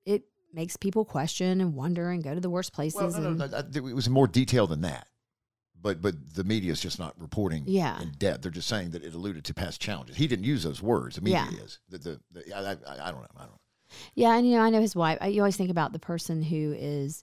it 0.04 0.22
makes 0.52 0.76
people 0.76 1.04
question 1.04 1.60
and 1.60 1.74
wonder 1.74 2.10
and 2.10 2.24
go 2.24 2.34
to 2.34 2.40
the 2.40 2.50
worst 2.50 2.72
places. 2.72 3.00
Well, 3.00 3.10
no, 3.12 3.32
no, 3.32 3.44
and, 3.44 3.74
no, 3.76 3.86
it 3.86 3.94
was 3.94 4.08
more 4.08 4.26
detail 4.26 4.66
than 4.66 4.80
that. 4.80 5.06
But 5.80 6.02
but 6.02 6.34
the 6.34 6.44
media 6.44 6.72
is 6.72 6.80
just 6.80 6.98
not 6.98 7.14
reporting 7.20 7.64
Yeah. 7.66 8.00
in 8.00 8.12
depth. 8.18 8.42
They're 8.42 8.50
just 8.50 8.68
saying 8.68 8.90
that 8.90 9.04
it 9.04 9.14
alluded 9.14 9.44
to 9.44 9.54
past 9.54 9.80
challenges. 9.80 10.16
He 10.16 10.26
didn't 10.26 10.44
use 10.44 10.64
those 10.64 10.82
words. 10.82 11.16
The 11.16 11.22
media 11.22 11.46
Yeah. 11.52 11.64
is. 11.64 11.78
The, 11.88 11.98
the, 11.98 12.20
the, 12.32 12.56
I, 12.56 12.60
I, 12.72 13.08
I 13.08 13.10
don't 13.12 13.20
know. 13.20 13.28
I 13.36 13.42
don't 13.42 13.50
know. 13.52 13.60
Yeah, 14.14 14.36
and 14.36 14.46
you 14.48 14.56
know, 14.56 14.62
I 14.62 14.70
know 14.70 14.80
his 14.80 14.96
wife. 14.96 15.18
I, 15.20 15.28
you 15.28 15.40
always 15.40 15.56
think 15.56 15.70
about 15.70 15.92
the 15.92 15.98
person 15.98 16.42
who 16.42 16.74
is. 16.76 17.22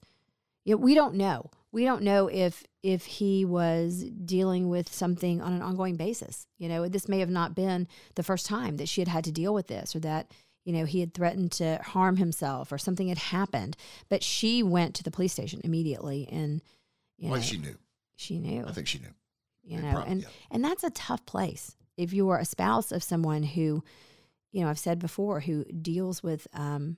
You 0.63 0.73
know, 0.75 0.77
we 0.81 0.95
don't 0.95 1.15
know. 1.15 1.51
We 1.71 1.83
don't 1.83 2.01
know 2.01 2.27
if 2.27 2.63
if 2.81 3.05
he 3.05 3.45
was 3.45 4.03
dealing 4.03 4.69
with 4.69 4.91
something 4.91 5.41
on 5.41 5.53
an 5.53 5.61
ongoing 5.61 5.95
basis. 5.95 6.47
You 6.57 6.69
know, 6.69 6.87
this 6.87 7.09
may 7.09 7.19
have 7.19 7.29
not 7.29 7.53
been 7.55 7.87
the 8.15 8.23
first 8.23 8.45
time 8.45 8.77
that 8.77 8.87
she 8.89 9.01
had 9.01 9.07
had 9.09 9.25
to 9.25 9.31
deal 9.31 9.53
with 9.53 9.67
this, 9.67 9.95
or 9.95 9.99
that 9.99 10.31
you 10.63 10.71
know 10.73 10.85
he 10.85 11.01
had 11.01 11.13
threatened 11.13 11.51
to 11.53 11.79
harm 11.83 12.17
himself, 12.17 12.71
or 12.71 12.77
something 12.77 13.09
had 13.09 13.17
happened. 13.17 13.75
But 14.09 14.23
she 14.23 14.63
went 14.63 14.95
to 14.95 15.03
the 15.03 15.11
police 15.11 15.33
station 15.33 15.61
immediately, 15.63 16.27
and 16.31 16.61
you 17.17 17.29
well, 17.29 17.39
know, 17.39 17.45
she 17.45 17.57
knew. 17.57 17.75
She 18.15 18.39
knew. 18.39 18.63
I 18.65 18.71
think 18.71 18.88
she 18.88 18.99
knew. 18.99 19.13
you 19.63 19.82
know 19.82 19.91
probably- 19.91 20.12
and 20.12 20.21
yeah. 20.21 20.28
and 20.51 20.63
that's 20.63 20.84
a 20.84 20.89
tough 20.91 21.25
place 21.25 21.75
if 21.97 22.13
you're 22.13 22.38
a 22.38 22.45
spouse 22.45 22.91
of 22.91 23.04
someone 23.04 23.43
who 23.43 23.84
you 24.51 24.62
know 24.62 24.69
i've 24.69 24.80
said 24.80 24.99
before 24.99 25.39
who 25.39 25.63
deals 25.65 26.21
with 26.21 26.47
um 26.54 26.97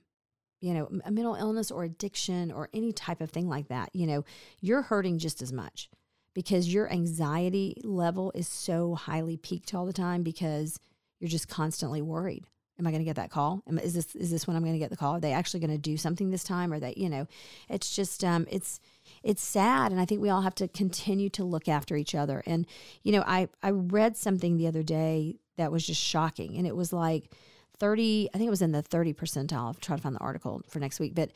you 0.60 0.74
know 0.74 0.88
a 1.04 1.10
mental 1.10 1.34
illness 1.34 1.70
or 1.70 1.84
addiction 1.84 2.50
or 2.52 2.68
any 2.74 2.92
type 2.92 3.20
of 3.20 3.30
thing 3.30 3.48
like 3.48 3.68
that 3.68 3.88
you 3.94 4.06
know 4.06 4.24
you're 4.60 4.82
hurting 4.82 5.18
just 5.18 5.40
as 5.40 5.52
much 5.52 5.88
because 6.34 6.72
your 6.72 6.90
anxiety 6.92 7.74
level 7.84 8.30
is 8.34 8.46
so 8.46 8.94
highly 8.94 9.36
peaked 9.36 9.72
all 9.74 9.86
the 9.86 9.92
time 9.92 10.22
because 10.22 10.78
you're 11.20 11.28
just 11.30 11.48
constantly 11.48 12.02
worried 12.02 12.44
am 12.78 12.86
i 12.86 12.90
going 12.90 13.00
to 13.00 13.04
get 13.04 13.16
that 13.16 13.30
call 13.30 13.62
am, 13.68 13.78
is 13.78 13.94
this 13.94 14.14
is 14.14 14.30
this 14.30 14.46
when 14.46 14.56
i'm 14.56 14.62
going 14.62 14.74
to 14.74 14.78
get 14.78 14.90
the 14.90 14.96
call 14.96 15.16
are 15.16 15.20
they 15.20 15.32
actually 15.32 15.60
going 15.60 15.70
to 15.70 15.78
do 15.78 15.96
something 15.96 16.30
this 16.30 16.44
time 16.44 16.72
or 16.72 16.78
that 16.78 16.98
you 16.98 17.08
know 17.08 17.26
it's 17.68 17.94
just 17.96 18.22
um 18.24 18.46
it's 18.50 18.78
it's 19.22 19.42
sad 19.42 19.90
and 19.92 20.00
i 20.00 20.04
think 20.04 20.20
we 20.20 20.28
all 20.30 20.42
have 20.42 20.54
to 20.54 20.68
continue 20.68 21.28
to 21.28 21.44
look 21.44 21.68
after 21.68 21.96
each 21.96 22.14
other 22.14 22.42
and 22.46 22.66
you 23.02 23.12
know 23.12 23.22
i 23.26 23.48
i 23.62 23.70
read 23.70 24.16
something 24.16 24.56
the 24.56 24.66
other 24.66 24.82
day 24.82 25.36
that 25.56 25.72
was 25.72 25.86
just 25.86 26.00
shocking 26.00 26.56
and 26.56 26.66
it 26.66 26.76
was 26.76 26.92
like 26.92 27.32
30 27.78 28.28
i 28.34 28.38
think 28.38 28.46
it 28.46 28.50
was 28.50 28.62
in 28.62 28.72
the 28.72 28.82
30 28.82 29.14
percentile 29.14 29.52
i'll 29.66 29.74
try 29.74 29.96
to 29.96 30.02
find 30.02 30.14
the 30.14 30.20
article 30.20 30.62
for 30.68 30.78
next 30.78 30.98
week 31.00 31.14
but 31.14 31.30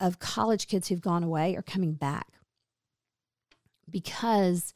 of 0.00 0.18
college 0.18 0.66
kids 0.68 0.88
who've 0.88 1.00
gone 1.00 1.22
away 1.22 1.56
are 1.56 1.62
coming 1.62 1.92
back 1.94 2.26
because 3.90 4.74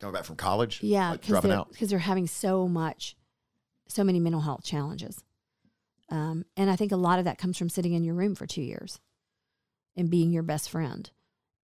Coming 0.00 0.14
back 0.14 0.24
from 0.24 0.36
college. 0.36 0.82
yeah 0.82 1.12
because 1.12 1.28
dropping 1.28 1.50
they're, 1.50 1.58
out. 1.58 1.72
'cause 1.78 1.90
they're 1.90 1.98
having 2.00 2.26
so 2.26 2.66
much 2.66 3.16
so 3.86 4.02
many 4.02 4.18
mental 4.18 4.40
health 4.40 4.64
challenges 4.64 5.22
um, 6.08 6.44
and 6.56 6.70
i 6.70 6.76
think 6.76 6.90
a 6.92 6.96
lot 6.96 7.18
of 7.18 7.24
that 7.24 7.38
comes 7.38 7.56
from 7.56 7.68
sitting 7.68 7.92
in 7.92 8.02
your 8.04 8.14
room 8.14 8.34
for 8.34 8.46
two 8.46 8.62
years 8.62 8.98
and 9.96 10.10
being 10.10 10.30
your 10.30 10.42
best 10.42 10.70
friend 10.70 11.10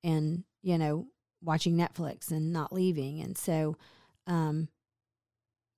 and 0.04 0.44
you 0.62 0.76
know 0.78 1.06
watching 1.42 1.76
netflix 1.76 2.30
and 2.30 2.52
not 2.52 2.72
leaving 2.72 3.20
and 3.20 3.36
so 3.38 3.76
um, 4.26 4.68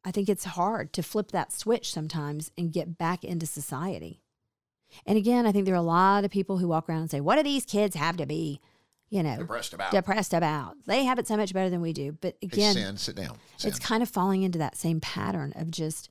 i 0.05 0.11
think 0.11 0.29
it's 0.29 0.45
hard 0.45 0.93
to 0.93 1.03
flip 1.03 1.31
that 1.31 1.53
switch 1.53 1.93
sometimes 1.93 2.51
and 2.59 2.73
get 2.73 2.99
back 2.99 3.25
into 3.25 3.47
society 3.47 4.21
and 5.07 5.17
again 5.19 5.47
i 5.47 5.53
think 5.53 5.65
there 5.65 5.75
are 5.75 5.79
a 5.79 5.83
lot 5.83 6.25
of 6.25 6.31
people 6.31 6.59
who 6.59 6.69
walk 6.69 6.89
around 6.89 7.01
and 7.03 7.11
say 7.11 7.21
what 7.21 7.37
do 7.37 7.43
these 7.43 7.65
kids 7.65 7.95
have 7.97 8.17
to 8.17 8.27
be 8.27 8.61
you 9.11 9.23
know 9.23 9.37
Depressed 9.39 9.75
about. 9.75 9.91
depressed 9.93 10.33
about 10.35 10.77
they 10.87 11.05
have 11.05 11.19
it 11.19 11.27
so 11.27 11.37
much 11.37 11.53
better 11.53 11.69
than 11.71 11.81
we 11.81 11.93
do 11.93 12.13
but 12.21 12.37
Hey, 12.41 12.47
again 12.47 12.75
Sin, 12.75 12.97
sit 12.97 13.17
down. 13.17 13.37
Sin. 13.57 13.69
it's 13.71 13.79
kind 13.79 14.03
of 14.03 14.09
falling 14.09 14.43
into 14.43 14.59
that 14.59 14.77
same 14.77 15.01
pattern 15.01 15.53
of 15.57 15.71
just, 15.71 16.09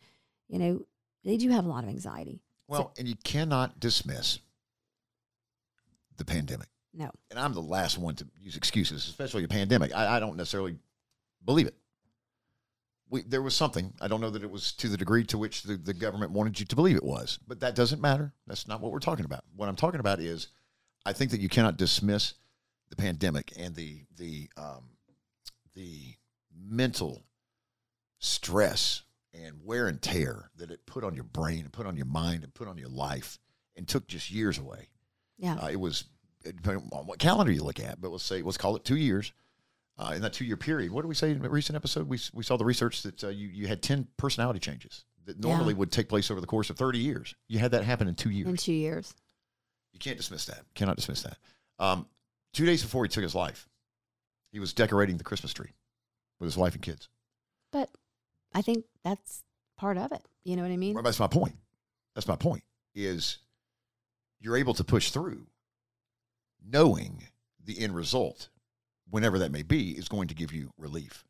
you 0.49 0.60
know, 0.60 0.86
they 1.23 1.38
do 1.38 1.49
have 1.49 1.65
a 1.65 1.69
lot 1.69 1.84
of 1.84 1.89
anxiety. 1.89 2.41
well, 2.67 2.93
and 2.99 3.08
you 3.08 3.15
cannot 3.23 3.80
dismiss 3.80 4.39
the 6.19 6.25
pandemic. 6.25 6.67
No. 6.93 7.10
And 7.32 7.39
I'm 7.39 7.53
the 7.53 7.62
last 7.62 7.97
one 7.97 8.15
to 8.15 8.27
use 8.39 8.55
excuses, 8.55 9.08
especially 9.08 9.43
a 9.43 9.47
pandemic. 9.47 9.95
I, 9.95 10.17
I 10.17 10.19
don't 10.19 10.38
necessarily 10.38 10.77
believe 11.43 11.67
it. 11.67 11.75
We, 13.10 13.23
there 13.23 13.41
was 13.41 13.55
something. 13.55 13.93
I 13.99 14.08
don't 14.08 14.21
know 14.21 14.29
that 14.29 14.43
it 14.43 14.51
was 14.51 14.71
to 14.73 14.88
the 14.88 14.97
degree 14.97 15.23
to 15.25 15.38
which 15.38 15.63
the, 15.63 15.77
the 15.77 15.93
government 15.93 16.32
wanted 16.32 16.60
you 16.60 16.65
to 16.67 16.75
believe 16.75 16.95
it 16.95 17.03
was, 17.03 17.39
but 17.47 17.60
that 17.62 17.73
doesn't 17.73 18.01
matter. 18.01 18.34
That's 18.45 18.67
not 18.67 18.82
what 18.82 18.91
we're 18.91 18.99
talking 18.99 19.25
about. 19.25 19.43
What 19.55 19.67
I'm 19.67 19.75
talking 19.75 19.99
about 19.99 20.19
is 20.19 20.49
I 21.05 21.13
think 21.13 21.32
that 21.32 21.39
you 21.39 21.49
cannot 21.49 21.77
dismiss 21.77 22.36
the 22.89 22.95
pandemic 22.95 23.53
and 23.58 23.75
the 23.75 24.03
the 24.17 24.49
um, 24.58 24.89
the 25.73 26.15
mental 26.55 27.23
stress 28.19 29.03
and 29.34 29.55
wear 29.63 29.88
and 29.88 30.01
tear 30.01 30.51
that 30.58 30.71
it 30.71 30.86
put 30.86 31.03
on 31.03 31.15
your 31.15 31.23
brain 31.23 31.62
and 31.62 31.71
put 31.71 31.86
on 31.86 31.95
your 31.95 32.05
mind 32.05 32.43
and 32.43 32.53
put 32.53 32.67
on 32.67 32.77
your 32.77 32.89
life 32.89 33.39
and 33.75 33.88
took 33.88 34.08
just 34.08 34.29
years 34.29 34.58
away. 34.58 34.89
Yeah. 35.39 35.56
Uh, 35.56 35.67
it 35.69 35.80
was 35.80 36.04
depending 36.43 36.88
on 36.91 37.08
what 37.08 37.17
calendar 37.19 37.52
you 37.52 37.63
look 37.63 37.80
at, 37.80 37.99
but 37.99 38.12
let's 38.12 38.23
say 38.23 38.41
let's 38.41 38.58
call 38.58 38.75
it 38.75 38.84
two 38.86 38.97
years. 38.97 39.32
Uh, 39.97 40.13
in 40.15 40.21
that 40.21 40.32
two 40.32 40.45
year 40.45 40.56
period, 40.56 40.91
what 40.91 41.02
did 41.02 41.10
we 41.10 41.15
say 41.15 41.32
in 41.32 41.43
a 41.43 41.49
recent 41.49 41.75
episode? 41.75 42.08
We, 42.08 42.17
we 42.34 42.41
saw 42.43 42.56
the 42.56 42.63
research 42.63 43.02
that 43.04 43.21
uh, 43.23 43.28
you 43.28 43.47
you 43.49 43.67
had 43.67 43.82
ten 43.82 44.08
personality 44.15 44.60
changes 44.60 45.04
that 45.25 45.39
normally 45.41 45.73
Yeah. 45.73 45.80
would 45.80 45.91
take 45.91 46.08
place 46.08 46.32
over 46.32 46.39
the 46.39 46.47
course 46.47 46.69
of 46.69 46.78
thirty 46.78 46.99
years. 46.99 47.36
You 47.49 47.60
had 47.60 47.71
that 47.71 47.84
happen 47.84 48.08
in 48.08 48.15
two 48.15 48.30
years. 48.30 48.47
In 48.47 48.56
two 48.56 48.71
years. 48.71 49.13
You 49.91 49.99
can't 49.99 50.15
dismiss 50.15 50.45
that. 50.45 50.62
Cannot 50.73 50.95
dismiss 50.95 51.23
that. 51.23 51.38
Um, 51.80 52.06
two 52.54 52.65
days 52.65 52.82
before 52.82 53.04
he 53.04 53.10
took 53.10 53.23
his 53.23 53.36
life, 53.36 53.67
he 54.54 54.60
was 54.60 54.71
decorating 54.71 55.17
the 55.17 55.23
Christmas 55.25 55.52
tree 55.52 55.71
with 56.39 56.47
his 56.47 56.56
wife 56.56 56.73
and 56.75 56.82
kids. 56.82 57.10
But 57.73 57.89
I 58.54 58.62
think 58.62 58.86
that's 59.04 59.43
part 59.78 59.97
of 59.97 60.13
it. 60.13 60.21
You 60.45 60.56
know 60.56 60.62
what 60.62 60.71
I 60.71 60.78
mean? 60.78 60.93
Well, 60.93 61.04
that's 61.04 61.19
my 61.19 61.28
point. 61.28 61.56
That's 62.15 62.28
my 62.28 62.38
point. 62.38 62.63
Is 62.95 63.39
you're 64.39 64.58
able 64.58 64.73
to 64.75 64.84
push 64.84 65.12
through, 65.12 65.47
knowing 66.65 67.23
the 67.63 67.80
end 67.80 67.95
result, 67.95 68.49
whenever 69.10 69.39
that 69.39 69.52
may 69.52 69.63
be, 69.63 69.91
is 69.91 70.08
going 70.08 70.28
to 70.28 70.36
give 70.36 70.54
you 70.54 70.71
relief. 70.78 71.25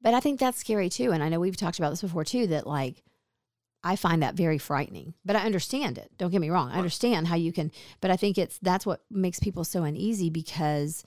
But 0.00 0.14
I 0.14 0.20
think 0.20 0.40
that's 0.40 0.58
scary 0.58 0.88
too. 0.88 1.12
And 1.12 1.22
I 1.22 1.28
know 1.28 1.40
we've 1.40 1.56
talked 1.56 1.78
about 1.78 1.90
this 1.90 2.02
before 2.02 2.24
too, 2.24 2.48
that 2.48 2.66
like 2.66 3.02
I 3.84 3.96
find 3.96 4.22
that 4.22 4.34
very 4.34 4.58
frightening. 4.58 5.14
But 5.24 5.36
I 5.36 5.44
understand 5.44 5.98
it. 5.98 6.10
Don't 6.18 6.30
get 6.30 6.40
me 6.40 6.50
wrong. 6.50 6.70
I 6.70 6.78
understand 6.78 7.28
how 7.28 7.36
you 7.36 7.52
can 7.52 7.70
but 8.00 8.10
I 8.10 8.16
think 8.16 8.38
it's 8.38 8.58
that's 8.58 8.86
what 8.86 9.02
makes 9.10 9.38
people 9.38 9.64
so 9.64 9.84
uneasy 9.84 10.30
because 10.30 11.04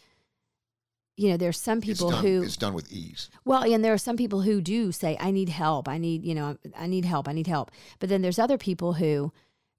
you 1.17 1.29
know, 1.29 1.37
there's 1.37 1.59
some 1.59 1.79
people 1.79 2.09
it's 2.09 2.15
done, 2.17 2.25
who 2.25 2.43
it's 2.43 2.57
done 2.57 2.73
with 2.73 2.91
ease. 2.91 3.29
well, 3.45 3.63
and 3.63 3.83
there 3.83 3.93
are 3.93 3.97
some 3.97 4.17
people 4.17 4.41
who 4.41 4.59
do 4.59 4.91
say, 4.91 5.15
I 5.19 5.31
need 5.31 5.49
help. 5.49 5.87
I 5.87 5.97
need, 5.97 6.25
you 6.25 6.35
know, 6.35 6.57
I 6.77 6.87
need 6.87 7.05
help. 7.05 7.29
I 7.29 7.31
need 7.31 7.47
help. 7.47 7.71
But 7.99 8.09
then 8.09 8.21
there's 8.21 8.39
other 8.39 8.57
people 8.57 8.93
who, 8.93 9.31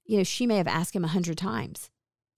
you 0.07 0.17
know, 0.17 0.23
she 0.23 0.47
may 0.47 0.57
have 0.57 0.67
asked 0.67 0.95
him 0.95 1.03
a 1.03 1.09
hundred 1.09 1.37
times, 1.37 1.89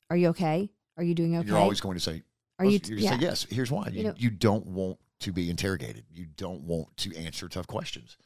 Are 0.09 0.17
you 0.17 0.29
okay? 0.29 0.71
Are 0.97 1.03
you 1.03 1.15
doing 1.15 1.37
okay? 1.37 1.47
You're 1.47 1.57
always 1.57 1.79
going 1.81 1.95
to 1.95 2.03
say, 2.03 2.23
Are 2.57 2.65
you, 2.65 2.79
to 2.79 2.95
yeah. 2.95 3.11
say 3.11 3.17
yes. 3.21 3.47
Here's 3.49 3.71
why. 3.71 3.87
You, 3.87 3.97
You 3.97 4.03
know- 4.05 4.13
you 4.17 4.29
don't 4.29 4.65
want 4.67 4.97
to 5.21 5.31
be 5.31 5.49
interrogated. 5.49 6.05
You 6.11 6.25
don't 6.35 6.63
want 6.63 6.95
to 6.97 7.15
answer 7.15 7.47
tough 7.47 7.67
questions 7.67 8.17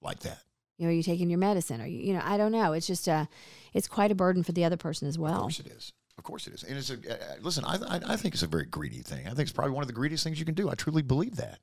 like 0.00 0.20
that. 0.20 0.42
You 0.78 0.86
know, 0.86 0.90
are 0.92 0.94
you 0.94 1.02
taking 1.02 1.30
your 1.30 1.38
medicine? 1.38 1.80
Are 1.80 1.86
you, 1.86 1.98
you 1.98 2.12
know, 2.14 2.22
I 2.24 2.36
don't 2.36 2.52
know. 2.52 2.72
It's 2.72 2.86
just 2.86 3.06
a, 3.08 3.28
it's 3.72 3.86
quite 3.86 4.10
a 4.10 4.14
burden 4.14 4.42
for 4.42 4.52
the 4.52 4.64
other 4.64 4.76
person 4.76 5.06
as 5.06 5.18
well. 5.18 5.34
Of 5.34 5.40
course 5.42 5.60
it 5.60 5.66
is. 5.68 5.92
Of 6.18 6.24
course 6.24 6.46
it 6.46 6.54
is. 6.54 6.62
And 6.64 6.76
it's 6.76 6.90
a 6.90 6.94
uh, 6.94 7.36
listen. 7.40 7.64
I, 7.64 7.76
I 7.76 8.00
I 8.08 8.16
think 8.16 8.34
it's 8.34 8.42
a 8.42 8.46
very 8.46 8.66
greedy 8.66 9.00
thing. 9.00 9.26
I 9.26 9.30
think 9.30 9.40
it's 9.40 9.52
probably 9.52 9.72
one 9.72 9.82
of 9.82 9.86
the 9.88 9.94
greediest 9.94 10.22
things 10.24 10.38
you 10.38 10.44
can 10.44 10.54
do. 10.54 10.68
I 10.68 10.74
truly 10.74 11.02
believe 11.02 11.36
that. 11.36 11.60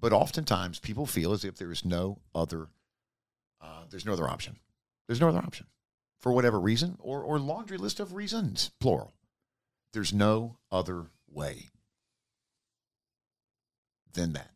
But 0.00 0.12
oftentimes 0.12 0.78
people 0.78 1.04
feel 1.06 1.32
as 1.32 1.44
if 1.44 1.56
there 1.56 1.70
is 1.70 1.84
no 1.84 2.18
other. 2.34 2.68
Uh, 3.60 3.84
there's 3.90 4.06
no 4.06 4.12
other 4.14 4.28
option. 4.28 4.56
There's 5.06 5.20
no 5.20 5.28
other 5.28 5.38
option, 5.38 5.66
for 6.24 6.32
whatever 6.32 6.58
reason, 6.58 6.96
or 7.00 7.22
or 7.22 7.38
laundry 7.38 7.76
list 7.76 8.00
of 8.00 8.14
reasons, 8.14 8.70
plural. 8.80 9.12
There's 9.92 10.10
no 10.10 10.56
other 10.72 11.08
way 11.30 11.68
than 14.14 14.32
that. 14.32 14.50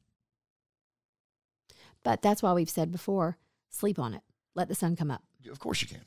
But 2.03 2.23
that's 2.23 2.43
why 2.43 2.55
we've 2.55 2.71
said 2.71 2.91
before, 2.91 3.37
sleep 3.69 3.99
on 3.99 4.15
it. 4.15 4.23
Let 4.55 4.69
the 4.69 4.75
sun 4.75 4.97
come 4.97 5.11
up 5.11 5.23
Of 5.51 5.59
course 5.61 5.83
you 5.83 5.89
can. 5.89 6.07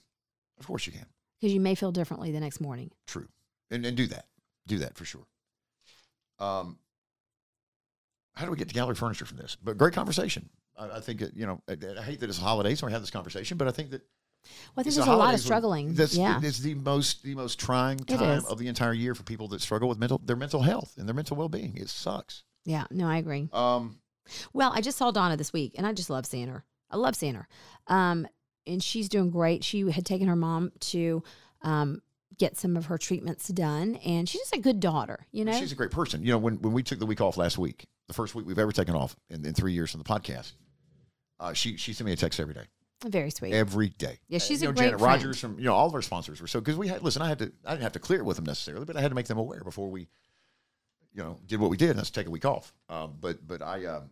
Of 0.59 0.65
course 0.65 0.87
you 0.87 0.93
can. 0.93 1.05
because 1.39 1.53
you 1.53 1.59
may 1.61 1.75
feel 1.75 1.91
differently 1.91 2.31
the 2.31 2.39
next 2.39 2.59
morning. 2.59 2.89
True. 3.05 3.27
And 3.69 3.85
and 3.85 3.95
do 3.95 4.07
that. 4.07 4.25
Do 4.65 4.79
that 4.79 4.97
for 4.97 5.05
sure. 5.05 5.27
Um 6.39 6.79
how 8.33 8.45
do 8.45 8.51
we 8.51 8.57
get 8.57 8.69
to 8.69 8.73
gallery 8.73 8.95
furniture 8.95 9.25
from 9.25 9.37
this? 9.37 9.57
But 9.63 9.77
great 9.77 9.93
conversation. 9.93 10.49
I, 10.75 10.97
I 10.97 10.99
think 11.01 11.21
it, 11.21 11.33
you 11.35 11.45
know. 11.45 11.61
I, 11.69 11.73
I 11.99 12.01
hate 12.01 12.19
that 12.21 12.29
it's 12.29 12.39
a 12.39 12.41
holiday, 12.41 12.73
so 12.73 12.87
we 12.87 12.93
have 12.93 13.01
this 13.01 13.11
conversation. 13.11 13.57
But 13.57 13.67
I 13.67 13.71
think 13.71 13.91
that 13.91 14.01
Well, 14.75 14.81
I 14.81 14.83
think 14.83 14.95
there's 14.95 15.05
the 15.05 15.13
a 15.13 15.15
lot 15.15 15.33
of 15.33 15.39
struggling. 15.39 15.93
That's 15.93 16.15
yeah. 16.15 16.39
it's 16.41 16.59
the 16.59 16.73
most 16.75 17.23
the 17.23 17.35
most 17.35 17.59
trying 17.59 17.97
time 17.99 18.43
of 18.49 18.57
the 18.57 18.67
entire 18.67 18.93
year 18.93 19.15
for 19.15 19.23
people 19.23 19.47
that 19.49 19.61
struggle 19.61 19.87
with 19.89 19.99
mental 19.99 20.19
their 20.23 20.35
mental 20.35 20.61
health 20.61 20.93
and 20.97 21.07
their 21.07 21.15
mental 21.15 21.37
well 21.37 21.49
being. 21.49 21.75
It 21.77 21.89
sucks. 21.89 22.43
yeah. 22.65 22.85
No, 22.91 23.07
I 23.07 23.17
agree. 23.17 23.49
Um, 23.53 23.99
Well, 24.53 24.71
I 24.73 24.81
just 24.81 24.97
saw 24.97 25.11
Donna 25.11 25.37
this 25.37 25.53
week, 25.53 25.73
and 25.77 25.85
I 25.85 25.93
just 25.93 26.09
love 26.09 26.25
seeing 26.25 26.47
her. 26.47 26.63
I 26.89 26.97
love 26.97 27.15
seeing 27.15 27.35
her. 27.35 27.47
Um, 27.87 28.27
and 28.67 28.83
she's 28.83 29.09
doing 29.09 29.29
great. 29.29 29.63
She 29.63 29.89
had 29.89 30.05
taken 30.05 30.27
her 30.27 30.35
mom 30.35 30.71
to 30.79 31.23
um, 31.61 32.01
get 32.37 32.57
some 32.57 32.77
of 32.77 32.85
her 32.87 32.97
treatments 32.97 33.47
done, 33.47 33.95
and 33.97 34.27
she's 34.27 34.41
just 34.41 34.55
a 34.55 34.59
good 34.59 34.79
daughter. 34.79 35.25
You 35.31 35.45
know, 35.45 35.53
she's 35.53 35.71
a 35.71 35.75
great 35.75 35.91
person. 35.91 36.23
You 36.23 36.31
know, 36.31 36.37
when 36.37 36.61
when 36.61 36.73
we 36.73 36.83
took 36.83 36.99
the 36.99 37.05
week 37.05 37.21
off 37.21 37.37
last 37.37 37.57
week, 37.57 37.87
the 38.07 38.13
first 38.13 38.35
week 38.35 38.45
we've 38.45 38.59
ever 38.59 38.71
taken 38.71 38.95
off 38.95 39.15
in, 39.29 39.45
in 39.45 39.53
three 39.53 39.73
years 39.73 39.91
from 39.91 39.99
the 39.99 40.05
podcast, 40.05 40.53
uh, 41.39 41.53
she 41.53 41.77
she 41.77 41.93
sent 41.93 42.05
me 42.05 42.13
a 42.13 42.15
text 42.15 42.39
every 42.39 42.53
day. 42.53 42.65
Very 43.09 43.31
sweet. 43.31 43.53
every 43.53 43.89
day. 43.89 44.19
Yeah, 44.27 44.39
she's 44.39 44.61
you 44.61 44.69
a 44.69 44.71
know, 44.71 44.75
great 44.75 44.85
Janet 44.87 44.99
friend. 44.99 45.21
Rogers 45.23 45.39
from 45.39 45.57
you 45.57 45.65
know 45.65 45.73
all 45.73 45.87
of 45.87 45.93
our 45.93 46.01
sponsors 46.01 46.39
were 46.41 46.47
so 46.47 46.59
because 46.59 46.77
we 46.77 46.87
had 46.87 47.01
listen. 47.01 47.21
I 47.21 47.27
had 47.29 47.39
to 47.39 47.51
I 47.65 47.71
didn't 47.71 47.83
have 47.83 47.93
to 47.93 47.99
clear 47.99 48.19
it 48.19 48.25
with 48.25 48.35
them 48.37 48.45
necessarily, 48.45 48.85
but 48.85 48.95
I 48.95 49.01
had 49.01 49.09
to 49.09 49.15
make 49.15 49.27
them 49.27 49.37
aware 49.37 49.63
before 49.63 49.89
we, 49.89 50.01
you 51.13 51.23
know, 51.23 51.37
did 51.47 51.59
what 51.59 51.69
we 51.69 51.77
did. 51.77 51.89
And 51.91 51.99
that's 51.99 52.09
take 52.11 52.27
a 52.27 52.31
week 52.31 52.45
off. 52.45 52.73
Um, 52.89 53.15
but 53.19 53.45
but 53.47 53.61
I 53.61 53.85
um, 53.85 54.09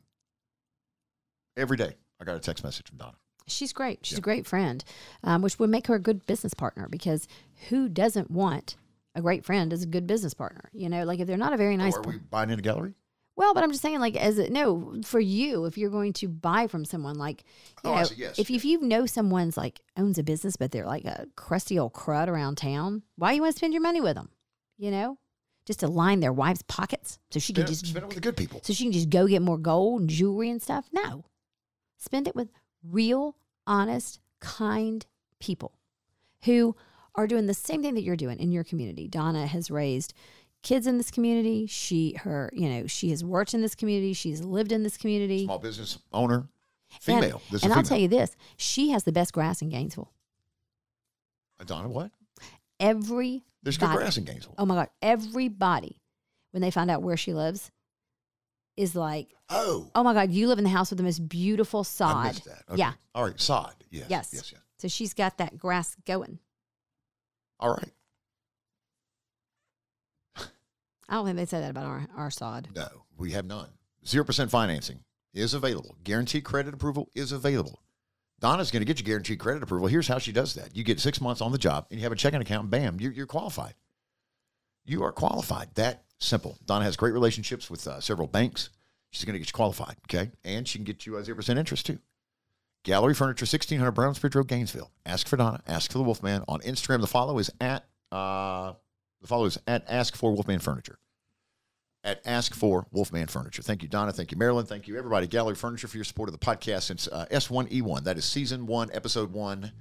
every 1.57 1.77
day 1.77 1.95
I 2.19 2.25
got 2.25 2.35
a 2.35 2.39
text 2.39 2.63
message 2.63 2.87
from 2.87 2.97
Donna. 2.97 3.15
She's 3.47 3.73
great. 3.73 3.99
She's 4.05 4.17
Yeah. 4.17 4.19
a 4.19 4.21
great 4.21 4.45
friend, 4.45 4.83
um, 5.23 5.41
which 5.41 5.57
would 5.57 5.69
make 5.69 5.87
her 5.87 5.95
a 5.95 5.99
good 5.99 6.25
business 6.27 6.53
partner 6.53 6.87
because 6.89 7.27
who 7.69 7.89
doesn't 7.89 8.29
want 8.29 8.75
a 9.15 9.21
great 9.21 9.43
friend 9.43 9.73
as 9.73 9.81
a 9.81 9.87
good 9.87 10.05
business 10.05 10.33
partner? 10.35 10.69
You 10.71 10.87
know, 10.89 11.03
like 11.03 11.19
if 11.19 11.27
they're 11.27 11.35
not 11.37 11.53
a 11.53 11.57
very 11.57 11.75
nice. 11.75 11.95
oh, 11.97 12.01
are 12.01 12.11
we 12.11 12.17
buying 12.17 12.51
in 12.51 12.59
a 12.59 12.61
gallery? 12.61 12.93
Well, 13.39 13.53
but 13.53 13.63
I'm 13.63 13.71
just 13.71 13.81
saying, 13.81 14.01
like, 14.01 14.17
as 14.17 14.37
a, 14.37 14.49
no, 14.49 14.99
for 15.05 15.21
you, 15.21 15.63
if 15.63 15.77
you're 15.77 15.89
going 15.89 16.11
to 16.13 16.27
buy 16.27 16.67
from 16.67 16.83
someone, 16.83 17.15
like, 17.15 17.45
you 17.85 17.89
Oh, 17.89 17.95
know, 17.95 18.03
see. 18.03 18.15
Yes, 18.15 18.37
if, 18.37 18.51
if 18.51 18.65
you 18.65 18.81
know 18.81 19.05
someone's 19.05 19.55
like 19.55 19.79
owns 19.95 20.17
a 20.17 20.23
business, 20.23 20.57
but 20.57 20.71
they're 20.71 20.85
like 20.85 21.05
a 21.05 21.25
crusty 21.37 21.79
old 21.79 21.93
crud 21.93 22.27
around 22.27 22.57
town, 22.57 23.03
why 23.15 23.31
you 23.31 23.41
want 23.41 23.53
to 23.53 23.57
spend 23.57 23.71
your 23.73 23.81
money 23.81 24.01
with 24.01 24.15
them? 24.15 24.29
You 24.77 24.91
know, 24.91 25.17
just 25.65 25.79
to 25.79 25.87
line 25.87 26.19
their 26.19 26.33
wife's 26.33 26.63
pockets 26.63 27.17
so 27.31 27.39
she 27.39 27.53
can 27.53 27.61
Spend, 27.65 27.69
it- 27.69 27.71
just 27.71 27.85
spend 27.87 28.03
it 28.03 28.07
with 28.07 28.15
the 28.15 28.21
good 28.21 28.35
people. 28.35 28.59
so 28.61 28.73
she 28.73 28.83
can 28.83 28.91
just 28.91 29.09
go 29.09 29.25
get 29.25 29.41
more 29.41 29.57
gold 29.57 30.01
and 30.01 30.09
jewelry 30.09 30.49
and 30.49 30.61
stuff. 30.61 30.89
No, 30.91 31.23
spend 31.97 32.27
it 32.27 32.35
with 32.35 32.49
real, 32.83 33.37
honest, 33.65 34.19
kind 34.41 35.05
people 35.39 35.71
who 36.43 36.75
are 37.15 37.25
doing 37.27 37.47
the 37.47 37.53
same 37.53 37.81
thing 37.81 37.93
that 37.95 38.03
you're 38.03 38.15
doing 38.17 38.37
in 38.39 38.51
your 38.51 38.63
community. 38.65 39.07
Donna 39.07 39.47
has 39.47 39.71
raised 39.71 40.13
kids 40.63 40.87
in 40.87 40.97
this 40.97 41.11
community. 41.11 41.65
She, 41.67 42.13
her, 42.23 42.49
you 42.53 42.69
know, 42.69 42.87
she 42.87 43.09
has 43.11 43.23
worked 43.23 43.53
in 43.53 43.61
this 43.61 43.75
community. 43.75 44.13
She's 44.13 44.41
lived 44.41 44.71
in 44.71 44.83
this 44.83 44.97
community. 44.97 45.45
Small 45.45 45.59
business 45.59 45.99
owner, 46.11 46.35
And- 46.37 47.01
female. 47.01 47.41
this 47.51 47.61
is 47.61 47.63
and 47.63 47.73
I'll 47.73 47.83
tell 47.83 47.97
you 47.97 48.07
this: 48.07 48.35
she 48.57 48.89
has 48.91 49.03
the 49.03 49.11
best 49.11 49.33
grass 49.33 49.61
in 49.61 49.69
Gainesville. 49.69 50.11
Donna, 51.65 51.89
what? 51.89 52.11
Every 52.79 53.43
There's 53.63 53.77
good 53.77 53.89
grass 53.89 54.17
in 54.17 54.23
Gainesville. 54.23 54.55
oh 54.57 54.65
my 54.65 54.75
god, 54.75 54.89
everybody 55.01 56.01
when 56.51 56.61
they 56.61 56.71
find 56.71 56.89
out 56.89 57.01
where 57.03 57.17
she 57.17 57.33
lives 57.33 57.71
is 58.77 58.95
like, 58.95 59.35
Oh, 59.49 59.91
oh 59.93 60.03
my 60.03 60.13
god, 60.13 60.31
you 60.31 60.47
live 60.47 60.57
in 60.57 60.63
the 60.63 60.69
house 60.69 60.89
with 60.89 60.97
the 60.97 61.03
most 61.03 61.27
beautiful 61.27 61.83
sod. 61.83 62.37
Okay. 62.37 62.51
Yeah. 62.75 62.93
All 63.13 63.25
right. 63.25 63.39
Sod. 63.39 63.73
Yes. 63.91 64.05
Yes. 64.09 64.29
Yes. 64.33 64.51
Yes. 64.53 64.61
So 64.77 64.87
she's 64.87 65.13
got 65.13 65.37
that 65.39 65.57
grass 65.57 65.95
going. 66.05 66.39
All 67.59 67.71
right. 67.71 67.91
I 71.09 71.15
don't 71.15 71.25
think 71.25 71.37
they 71.37 71.45
say 71.45 71.59
that 71.59 71.71
about 71.71 71.85
our, 71.85 72.07
our 72.15 72.31
sod. 72.31 72.69
No, 72.75 72.87
we 73.17 73.31
have 73.31 73.45
none. 73.45 73.69
Zero 74.05 74.23
percent 74.23 74.51
financing 74.51 74.99
is 75.33 75.53
available. 75.53 75.95
Guaranteed 76.03 76.43
credit 76.43 76.73
approval 76.73 77.09
is 77.15 77.31
available. 77.31 77.81
Donna's 78.39 78.71
going 78.71 78.81
to 78.81 78.85
get 78.85 78.99
you 78.99 79.05
guaranteed 79.05 79.39
credit 79.39 79.63
approval. 79.63 79.87
Here's 79.87 80.07
how 80.07 80.19
she 80.19 80.31
does 80.31 80.53
that: 80.53 80.75
you 80.75 80.83
get 80.83 80.99
six 80.99 81.19
months 81.19 81.41
on 81.41 81.51
the 81.51 81.57
job, 81.57 81.87
and 81.89 81.99
you 81.99 82.03
have 82.03 82.11
a 82.11 82.15
checking 82.15 82.41
account. 82.41 82.69
Bam, 82.69 82.99
you're, 82.99 83.11
you're 83.11 83.25
qualified. 83.25 83.73
You 84.85 85.03
are 85.03 85.11
qualified. 85.11 85.69
That 85.75 86.03
simple. 86.19 86.57
Donna 86.65 86.85
has 86.85 86.95
great 86.95 87.13
relationships 87.13 87.69
with 87.69 87.85
uh, 87.87 87.99
several 87.99 88.27
banks. 88.27 88.69
She's 89.11 89.25
going 89.25 89.33
to 89.33 89.39
get 89.39 89.49
you 89.49 89.53
qualified. 89.53 89.95
Okay, 90.07 90.31
and 90.43 90.67
she 90.67 90.77
can 90.77 90.85
get 90.85 91.05
you 91.05 91.17
a 91.17 91.23
zero 91.23 91.35
percent 91.35 91.59
interest 91.59 91.85
too. 91.87 91.99
Gallery 92.83 93.13
Furniture, 93.13 93.45
sixteen 93.45 93.79
hundred 93.79 93.95
Brownsbridge 93.95 94.35
Road, 94.35 94.47
Gainesville. 94.47 94.91
Ask 95.05 95.27
for 95.27 95.35
Donna. 95.35 95.61
Ask 95.67 95.91
for 95.91 95.97
the 95.97 96.03
Wolfman 96.03 96.43
on 96.47 96.61
Instagram. 96.61 97.01
The 97.01 97.07
follow 97.07 97.37
is 97.39 97.51
at 97.59 97.85
uh, 98.11 98.73
the 99.21 99.27
follow 99.27 99.45
is 99.45 99.57
at 99.67 99.83
Ask 99.87 100.15
for 100.15 100.31
Wolfman 100.31 100.59
Furniture 100.59 100.99
at 102.03 102.21
Ask 102.25 102.53
for 102.53 102.87
Wolfman 102.91 103.27
Furniture. 103.27 103.61
Thank 103.61 103.83
you, 103.83 103.89
Donna. 103.89 104.11
Thank 104.11 104.31
you, 104.31 104.37
Marilyn. 104.37 104.65
Thank 104.65 104.87
you, 104.87 104.97
everybody. 104.97 105.27
Gallery 105.27 105.55
Furniture 105.55 105.87
for 105.87 105.97
your 105.97 106.03
support 106.03 106.29
of 106.29 106.39
the 106.39 106.45
podcast 106.45 106.83
since 106.83 107.07
uh, 107.07 107.25
S1E1. 107.31 108.03
That 108.03 108.17
is 108.17 108.25
season 108.25 108.65
one, 108.65 108.89
episode 108.93 109.31
one. 109.31 109.71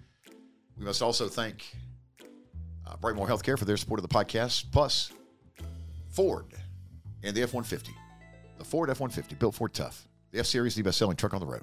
We 0.76 0.84
must 0.84 1.02
also 1.02 1.28
thank 1.28 1.64
uh, 2.86 2.96
Brightmore 2.96 3.28
Healthcare 3.28 3.58
for 3.58 3.64
their 3.64 3.76
support 3.76 4.00
of 4.00 4.08
the 4.08 4.14
podcast, 4.14 4.70
plus 4.72 5.12
Ford 6.10 6.46
and 7.22 7.36
the 7.36 7.42
F 7.42 7.52
150. 7.54 7.92
The 8.58 8.64
Ford 8.64 8.90
F 8.90 9.00
150, 9.00 9.36
built 9.36 9.54
Ford 9.54 9.72
Tough. 9.72 10.08
The 10.32 10.40
F 10.40 10.46
Series, 10.46 10.74
the 10.74 10.82
best 10.82 10.98
selling 10.98 11.16
truck 11.16 11.34
on 11.34 11.40
the 11.40 11.46
road. 11.46 11.62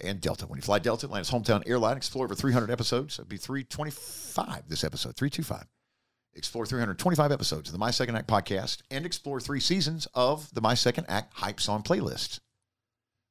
And 0.00 0.20
Delta. 0.20 0.46
When 0.46 0.56
you 0.56 0.62
fly 0.62 0.78
Delta, 0.78 1.06
Atlanta's 1.06 1.30
hometown 1.30 1.62
airline, 1.66 1.96
explore 1.96 2.24
over 2.24 2.34
300 2.34 2.70
episodes. 2.70 3.18
It'd 3.18 3.28
be 3.28 3.36
325 3.36 4.68
this 4.68 4.84
episode, 4.84 5.16
325. 5.16 5.66
Explore 6.34 6.64
325 6.64 7.30
episodes 7.30 7.68
of 7.68 7.72
the 7.72 7.78
My 7.78 7.90
Second 7.90 8.16
Act 8.16 8.26
podcast 8.26 8.78
and 8.90 9.04
explore 9.04 9.38
three 9.40 9.60
seasons 9.60 10.06
of 10.14 10.52
the 10.54 10.62
My 10.62 10.72
Second 10.74 11.04
Act 11.08 11.34
Hype 11.34 11.60
Song 11.60 11.82
playlist. 11.82 12.40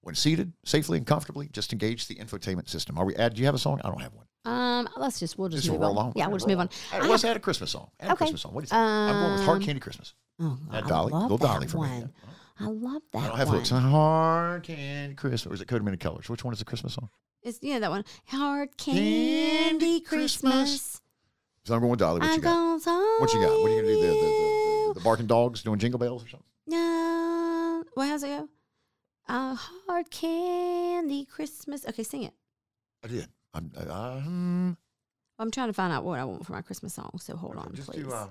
When 0.02 0.14
seated 0.16 0.54
safely 0.66 0.98
and 1.00 1.06
comfortably, 1.08 1.48
just 1.52 1.74
engage 1.74 2.08
the 2.08 2.16
infotainment 2.16 2.70
system. 2.70 2.98
Are 2.98 3.06
we? 3.06 3.16
Add? 3.16 3.34
Do 3.36 3.40
you 3.40 3.46
have 3.48 3.56
a 3.56 3.60
song? 3.60 3.82
I 3.84 3.90
don't 3.90 4.02
have 4.02 4.14
one. 4.14 4.26
Um, 4.46 4.88
let's 4.98 5.20
just 5.20 5.38
we'll 5.38 5.50
just, 5.50 5.64
Just 5.64 5.74
move 5.74 5.84
on. 5.84 5.92
along. 5.92 6.14
Yeah, 6.16 6.28
we'll 6.28 6.38
just 6.38 6.48
move 6.48 6.60
on. 6.60 6.70
I 6.92 7.00
let's 7.08 7.22
have- 7.24 7.32
add 7.32 7.38
a 7.38 7.40
Christmas 7.40 7.72
song. 7.72 7.90
Add 8.00 8.10
a 8.10 8.14
Okay. 8.14 8.18
Christmas 8.18 8.42
song. 8.42 8.54
What 8.54 8.62
do 8.62 8.66
you 8.66 8.70
think? 8.70 8.80
I'm 8.80 9.14
going 9.22 9.34
with 9.34 9.44
Hard 9.46 9.58
Um, 9.58 9.64
Candy 9.64 9.80
Christmas. 9.80 10.14
Oh, 10.40 10.58
Add 10.72 10.84
I 10.84 10.88
Dolly. 10.88 11.12
love 11.14 11.22
Little 11.24 11.38
that 11.40 11.48
Dolly 11.54 11.68
for 11.68 11.78
me. 11.78 11.90
one. 11.90 12.14
I 12.60 12.66
love 12.66 13.02
that 13.14 13.18
I 13.20 13.28
don't 13.28 13.38
have 13.38 13.48
one. 13.50 13.58
it. 13.58 13.62
It's 13.62 13.70
Hard 13.70 14.64
Candy 14.64 15.16
Christmas. 15.16 15.46
Or 15.52 15.54
is 15.56 15.62
it 15.62 15.68
Coat 15.68 15.78
of 15.78 15.84
Many 15.84 15.98
Colors? 15.98 16.30
Which 16.30 16.44
one 16.44 16.54
is 16.54 16.60
the 16.60 16.66
Christmas 16.66 16.94
song? 16.96 17.10
It's 17.44 17.60
yeah, 17.62 17.80
that 17.80 17.90
one. 17.92 18.04
Hard 18.28 18.76
Candy 18.78 19.02
candy 19.70 20.00
Christmas. 20.02 20.42
Christmas. 20.42 21.02
So 21.64 21.76
I'm 21.76 21.80
going 21.80 21.92
with 21.92 22.00
Dolly. 22.00 22.20
What 22.20 22.30
I'm 22.30 22.36
you 22.36 22.42
got? 22.42 23.20
What 23.20 23.34
you 23.34 23.42
got? 23.42 23.62
What 23.62 23.72
are 23.72 23.76
you 23.76 23.82
gonna 23.82 23.94
do? 23.94 24.02
The, 24.02 24.08
the, 24.08 24.14
the, 24.14 24.94
the, 24.96 25.00
barking 25.02 25.28
dogs 25.28 25.62
doing 25.62 25.78
jingle 25.78 26.00
bells 26.00 26.24
or 26.26 26.30
something? 26.30 26.48
No. 26.66 27.84
Well, 27.96 28.08
how's 28.08 28.24
it 28.24 28.28
go? 28.28 28.50
Uh, 29.28 29.56
hard 29.88 30.10
candy 30.10 31.26
Christmas. 31.26 31.86
Okay, 31.88 32.04
sing 32.04 32.24
it. 32.24 32.34
I 33.04 33.08
did. 33.08 33.28
I'm, 33.54 33.72
uh, 33.78 33.94
um, 33.94 34.78
I'm 35.38 35.52
trying 35.52 35.68
to 35.68 35.74
find 35.74 35.94
out 35.94 36.04
what 36.04 36.20
I 36.20 36.26
want 36.26 36.46
for 36.46 36.54
my 36.54 36.62
Christmas 36.62 36.96
song. 36.96 37.12
So 37.20 37.36
hold 37.36 37.58
on, 37.58 37.72
just 37.76 37.90
please. 37.90 38.04
do. 38.04 38.12
Uh, 38.12 38.28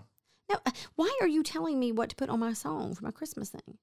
no, 0.49 0.57
uh, 0.67 0.71
why 0.97 1.17
are 1.21 1.29
you 1.29 1.45
telling 1.45 1.79
me 1.79 1.93
what 1.93 2.09
to 2.09 2.17
put 2.17 2.31
on 2.31 2.41
my 2.41 2.53
song 2.53 2.95
for 2.95 3.05
my 3.05 3.13
Christmas 3.13 3.51
thing? 3.51 3.79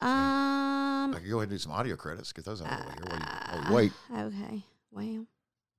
Um. 0.00 1.14
I 1.14 1.18
could 1.20 1.28
go 1.28 1.36
ahead 1.36 1.50
and 1.50 1.50
do 1.50 1.58
some 1.58 1.72
audio 1.72 1.96
credits. 1.96 2.32
Get 2.32 2.46
those 2.46 2.62
out 2.62 2.72
of 2.72 2.78
the 2.78 2.86
way 2.86 2.94
here. 2.96 3.04
While 3.10 3.18
you, 3.18 3.30
while 3.50 3.62
you 3.62 3.68
uh, 3.68 3.72
wait. 3.74 3.92
Okay. 4.48 4.64
Well. 4.90 5.26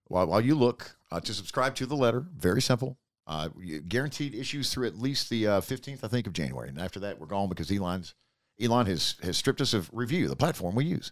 While, 0.08 0.28
while 0.28 0.41
you 0.41 0.56
look 0.56 0.98
uh, 1.12 1.20
to 1.20 1.34
subscribe 1.34 1.76
to 1.76 1.86
the 1.86 1.96
letter, 1.96 2.26
very 2.36 2.62
simple. 2.62 2.98
Uh, 3.28 3.50
guaranteed 3.88 4.36
issues 4.36 4.72
through 4.72 4.86
at 4.86 5.00
least 5.00 5.30
the 5.32 5.48
uh, 5.48 5.62
15th, 5.62 6.04
I 6.04 6.08
think, 6.08 6.28
of 6.28 6.34
January. 6.34 6.70
And 6.70 6.80
after 6.80 7.00
that, 7.00 7.20
we're 7.20 7.26
gone 7.26 7.50
because 7.50 7.72
Elon's 7.72 8.13
Elon 8.62 8.86
has 8.86 9.15
has 9.22 9.36
stripped 9.36 9.62
us 9.62 9.74
of 9.74 9.89
Revue, 9.91 10.28
the 10.28 10.36
platform 10.36 10.76
we 10.76 10.86
use 10.86 11.12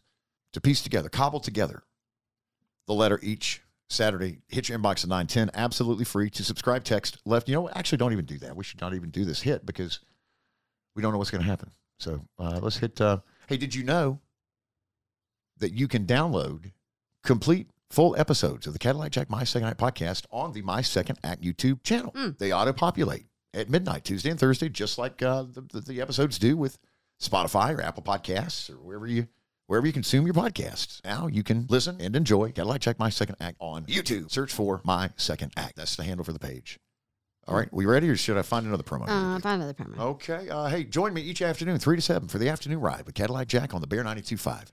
to 0.54 0.62
piece 0.62 0.82
together, 0.82 1.10
cobble 1.10 1.40
together 1.40 1.84
the 2.88 2.94
letter 2.94 3.20
each 3.22 3.62
Saturday. 3.90 4.40
Hit 4.48 4.70
your 4.70 4.78
inbox 4.78 5.04
at 5.04 5.10
910, 5.10 5.52
absolutely 5.54 6.06
free 6.06 6.30
to 6.30 6.44
subscribe. 6.44 6.84
Text 6.84 7.18
left. 7.26 7.50
You 7.50 7.56
know, 7.56 7.70
actually, 7.70 7.98
don't 7.98 8.14
even 8.14 8.26
do 8.26 8.38
that. 8.40 8.56
We 8.56 8.64
should 8.64 8.82
not 8.82 8.94
even 8.94 9.10
do 9.10 9.26
this 9.26 9.42
hit 9.42 9.66
because 9.66 10.00
we 10.96 11.02
don't 11.02 11.12
know 11.12 11.18
what's 11.18 11.32
going 11.32 11.44
to 11.44 11.50
happen. 11.50 11.72
So 12.00 12.22
uh, 12.40 12.60
let's 12.62 12.78
hit. 12.78 13.00
Uh, 13.02 13.20
hey, 13.48 13.58
did 13.58 13.74
you 13.74 13.84
know 13.84 14.20
that 15.58 15.74
you 15.74 15.88
can 15.88 16.06
download 16.06 16.72
complete 17.24 17.70
full 17.94 18.16
episodes 18.18 18.66
of 18.66 18.74
the 18.74 18.80
Cadillac 18.80 19.12
Jack 19.12 19.30
My 19.30 19.44
Second 19.44 19.68
Act 19.68 19.80
podcast 19.80 20.26
on 20.32 20.52
the 20.54 20.64
My 20.64 20.82
Second 20.82 21.20
Act 21.24 21.44
YouTube 21.44 21.84
channel? 21.84 22.12
Mm. 22.14 22.40
They 22.40 22.52
auto 22.52 22.74
populate 22.74 23.28
at 23.54 23.70
midnight, 23.70 24.04
Tuesday 24.04 24.32
and 24.32 24.40
Thursday, 24.40 24.68
just 24.68 24.98
like 24.98 25.22
uh, 25.22 25.44
the, 25.44 25.62
the, 25.62 25.80
the 25.80 26.02
episodes 26.02 26.40
do 26.40 26.58
with 26.58 26.80
Spotify 27.22 27.78
or 27.78 27.82
Apple 27.84 28.02
Podcasts 28.02 28.68
or 28.68 28.78
wherever 28.78 29.06
you 29.06 29.28
wherever 29.68 29.86
you 29.86 29.94
consume 29.94 30.26
your 30.26 30.34
podcasts. 30.34 31.04
Now 31.06 31.28
you 31.28 31.44
can 31.44 31.68
listen 31.70 32.02
and 32.02 32.16
enjoy 32.16 32.52
Cadillac 32.52 32.82
Jack 32.82 32.98
My 32.98 33.10
Second 33.10 33.36
Act 33.40 33.58
on 33.60 33.86
YouTube. 33.86 34.32
Search 34.32 34.52
for 34.52 34.82
My 34.84 35.12
Second 35.16 35.54
Act. 35.56 35.76
That's 35.76 35.96
the 35.96 36.04
handle 36.04 36.26
for 36.26 36.34
the 36.34 36.40
page. 36.40 36.80
All 37.48 37.56
right, 37.56 37.72
we 37.72 37.86
ready, 37.86 38.10
or 38.10 38.16
should 38.16 38.38
I 38.38 38.42
find 38.42 38.66
another 38.66 38.84
promo? 38.84 39.04
Uh, 39.04 39.38
find 39.40 39.62
another 39.62 39.74
promo. 39.74 40.00
Okay. 40.00 40.50
Uh, 40.50 40.66
hey, 40.66 40.84
join 40.84 41.14
me 41.14 41.22
each 41.22 41.42
afternoon, 41.42 41.78
3 41.78 41.98
to 41.98 42.02
7, 42.02 42.30
for 42.30 42.38
the 42.38 42.48
afternoon 42.48 42.80
ride 42.80 43.06
with 43.06 43.16
Cadillac 43.16 43.50
Jack 43.50 43.74
on 43.74 43.82
the 43.82 43.88
Bear 43.88 44.02
92.5. 44.04 44.70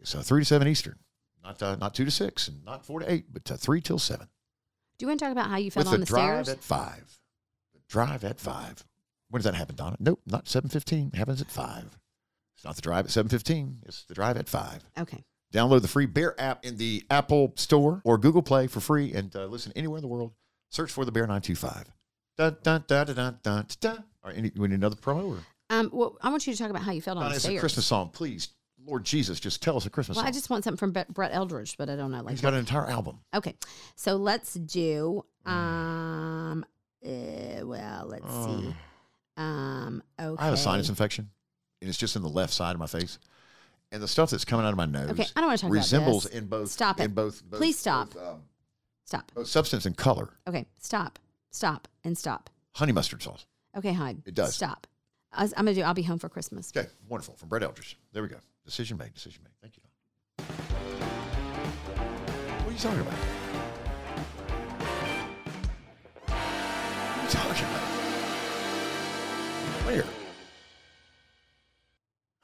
It's 0.00 0.14
uh, 0.14 0.22
3 0.22 0.40
to 0.40 0.44
7 0.46 0.66
Eastern. 0.66 0.98
Not 1.42 1.62
uh, 1.62 1.76
not 1.76 1.94
2 1.94 2.04
to 2.04 2.10
6 2.10 2.48
and 2.48 2.64
not 2.64 2.84
4 2.84 3.00
to 3.00 3.12
8, 3.12 3.32
but 3.32 3.50
uh, 3.50 3.56
3 3.56 3.80
till 3.80 3.98
7. 3.98 4.26
Do 4.98 5.04
you 5.04 5.08
want 5.08 5.18
to 5.20 5.24
talk 5.24 5.32
about 5.32 5.48
how 5.48 5.56
you 5.56 5.70
fell 5.70 5.82
with 5.82 5.88
on 5.88 6.00
the, 6.00 6.06
the, 6.06 6.06
drive 6.06 6.44
stairs? 6.44 6.58
at 6.58 6.62
5. 6.64 7.18
The 7.74 7.80
drive 7.88 8.24
at 8.24 8.38
5. 8.38 8.84
When 9.30 9.40
does 9.40 9.44
that 9.44 9.54
happen, 9.54 9.76
Donna? 9.76 9.96
Nope, 9.98 10.20
not 10.26 10.44
7.15. 10.44 11.14
Happens 11.14 11.40
at 11.40 11.50
5. 11.50 11.98
It's 12.56 12.64
not 12.64 12.76
the 12.76 12.82
drive 12.82 13.06
at 13.06 13.10
7.15. 13.10 13.76
It's 13.86 14.04
the 14.04 14.14
drive 14.14 14.36
at 14.36 14.48
5. 14.48 14.84
okay. 15.00 15.24
Download 15.52 15.82
the 15.82 15.88
free 15.88 16.06
Bear 16.06 16.40
app 16.40 16.64
in 16.64 16.76
the 16.76 17.04
Apple 17.10 17.52
Store 17.56 18.02
or 18.04 18.18
Google 18.18 18.42
Play 18.42 18.68
for 18.68 18.78
free 18.78 19.12
and 19.12 19.34
uh, 19.34 19.46
listen 19.46 19.72
anywhere 19.74 19.98
in 19.98 20.02
the 20.02 20.08
world. 20.08 20.32
Search 20.70 20.92
for 20.92 21.04
the 21.04 21.10
Bear 21.10 21.24
925. 21.24 21.90
Dun, 22.36 22.56
dun, 22.62 22.84
dun, 22.86 23.06
dun, 23.06 23.16
dun, 23.16 23.38
dun, 23.42 23.66
dun. 23.80 24.04
All 24.22 24.30
right, 24.30 24.38
any, 24.38 24.52
we 24.54 24.68
need 24.68 24.76
another 24.76 24.94
promo? 24.96 25.36
Or? 25.36 25.38
Um. 25.70 25.90
Well, 25.92 26.16
I 26.22 26.30
want 26.30 26.46
you 26.46 26.52
to 26.52 26.58
talk 26.58 26.70
about 26.70 26.82
how 26.82 26.92
you 26.92 27.02
fell 27.02 27.16
on 27.18 27.24
Donna, 27.24 27.30
the 27.30 27.36
it's 27.36 27.48
a. 27.48 27.58
Christmas 27.58 27.86
song. 27.86 28.10
Please, 28.12 28.48
Lord 28.86 29.04
Jesus, 29.04 29.38
just 29.40 29.62
tell 29.62 29.76
us 29.76 29.86
a 29.86 29.90
Christmas 29.90 30.16
well, 30.16 30.26
I 30.26 30.30
just 30.30 30.50
want 30.50 30.64
something 30.64 30.78
from 30.78 30.92
Brett 30.92 31.12
Brett 31.12 31.32
Eldredge, 31.32 31.76
but 31.76 31.88
I 31.90 31.96
don't 31.96 32.10
know. 32.10 32.22
Like, 32.22 32.30
He's 32.32 32.40
got 32.40 32.52
an 32.54 32.58
entire 32.60 32.86
album. 32.86 33.18
okay, 33.34 33.54
so 33.96 34.16
let's 34.16 34.54
do. 34.54 35.24
Um. 35.46 36.64
Uh, 37.04 37.64
well, 37.64 38.06
let's 38.08 38.26
see. 38.28 38.74
Um. 39.36 40.02
Okay. 40.20 40.40
I 40.42 40.44
have 40.46 40.54
a 40.54 40.58
sinus 40.58 40.88
infection, 40.88 41.30
and 41.80 41.88
it's 41.88 41.98
just 41.98 42.16
in 42.16 42.22
the 42.22 42.28
left 42.28 42.52
side 42.52 42.72
of 42.74 42.78
my 42.80 42.86
face. 42.86 43.18
And 43.92 44.00
the 44.02 44.08
stuff 44.08 44.30
that's 44.30 44.44
coming 44.44 44.64
out 44.64 44.70
of 44.70 44.76
my 44.76 44.86
nose 44.86 45.10
Okay, 45.10 45.26
I 45.34 45.40
don't 45.40 45.48
want 45.48 45.58
to 45.58 45.66
talk 45.66 45.72
resembles 45.72 46.24
about 46.26 46.32
this. 46.32 46.40
in 46.42 46.46
both. 46.48 46.70
Stop 46.70 47.00
In 47.00 47.06
it. 47.06 47.14
both. 47.14 47.42
both 47.44 47.58
Please 47.58 47.76
stop. 47.76 48.14
Both, 48.14 48.22
um, 48.22 48.42
Stop. 49.04 49.32
both 49.34 49.48
substance 49.48 49.84
and 49.84 49.96
color. 49.96 50.28
Okay. 50.46 50.64
Stop. 50.78 51.18
Stop. 51.50 51.88
And 52.04 52.16
stop. 52.16 52.50
Honey 52.76 52.92
mustard 52.92 53.20
sauce. 53.20 53.46
Okay, 53.76 53.92
Hyde. 53.92 54.22
It 54.26 54.34
does. 54.34 54.54
Stop. 54.54 54.86
I 55.32 55.42
was- 55.42 55.52
I'm 55.56 55.64
gonna 55.64 55.74
do. 55.74 55.82
I'll 55.82 55.92
be 55.94 56.02
home 56.04 56.20
for 56.20 56.28
Christmas. 56.28 56.70
Okay, 56.76 56.88
wonderful. 57.08 57.34
From 57.36 57.48
Brett 57.48 57.62
Eldredge. 57.64 57.96
There 58.12 58.22
we 58.22 58.28
go. 58.28 58.36
Decision 58.70 58.98
made. 58.98 59.12
Decision 59.12 59.42
made. 59.42 59.50
Thank 59.60 59.76
you. 59.76 59.82
What 62.62 62.68
are 62.68 62.72
you 62.72 62.78
talking 62.78 63.00
about? 63.00 63.14
What 66.28 66.38
are 67.18 67.24
you 67.24 67.28
talking 67.30 67.64
about? 67.64 67.82
Where? 69.86 70.04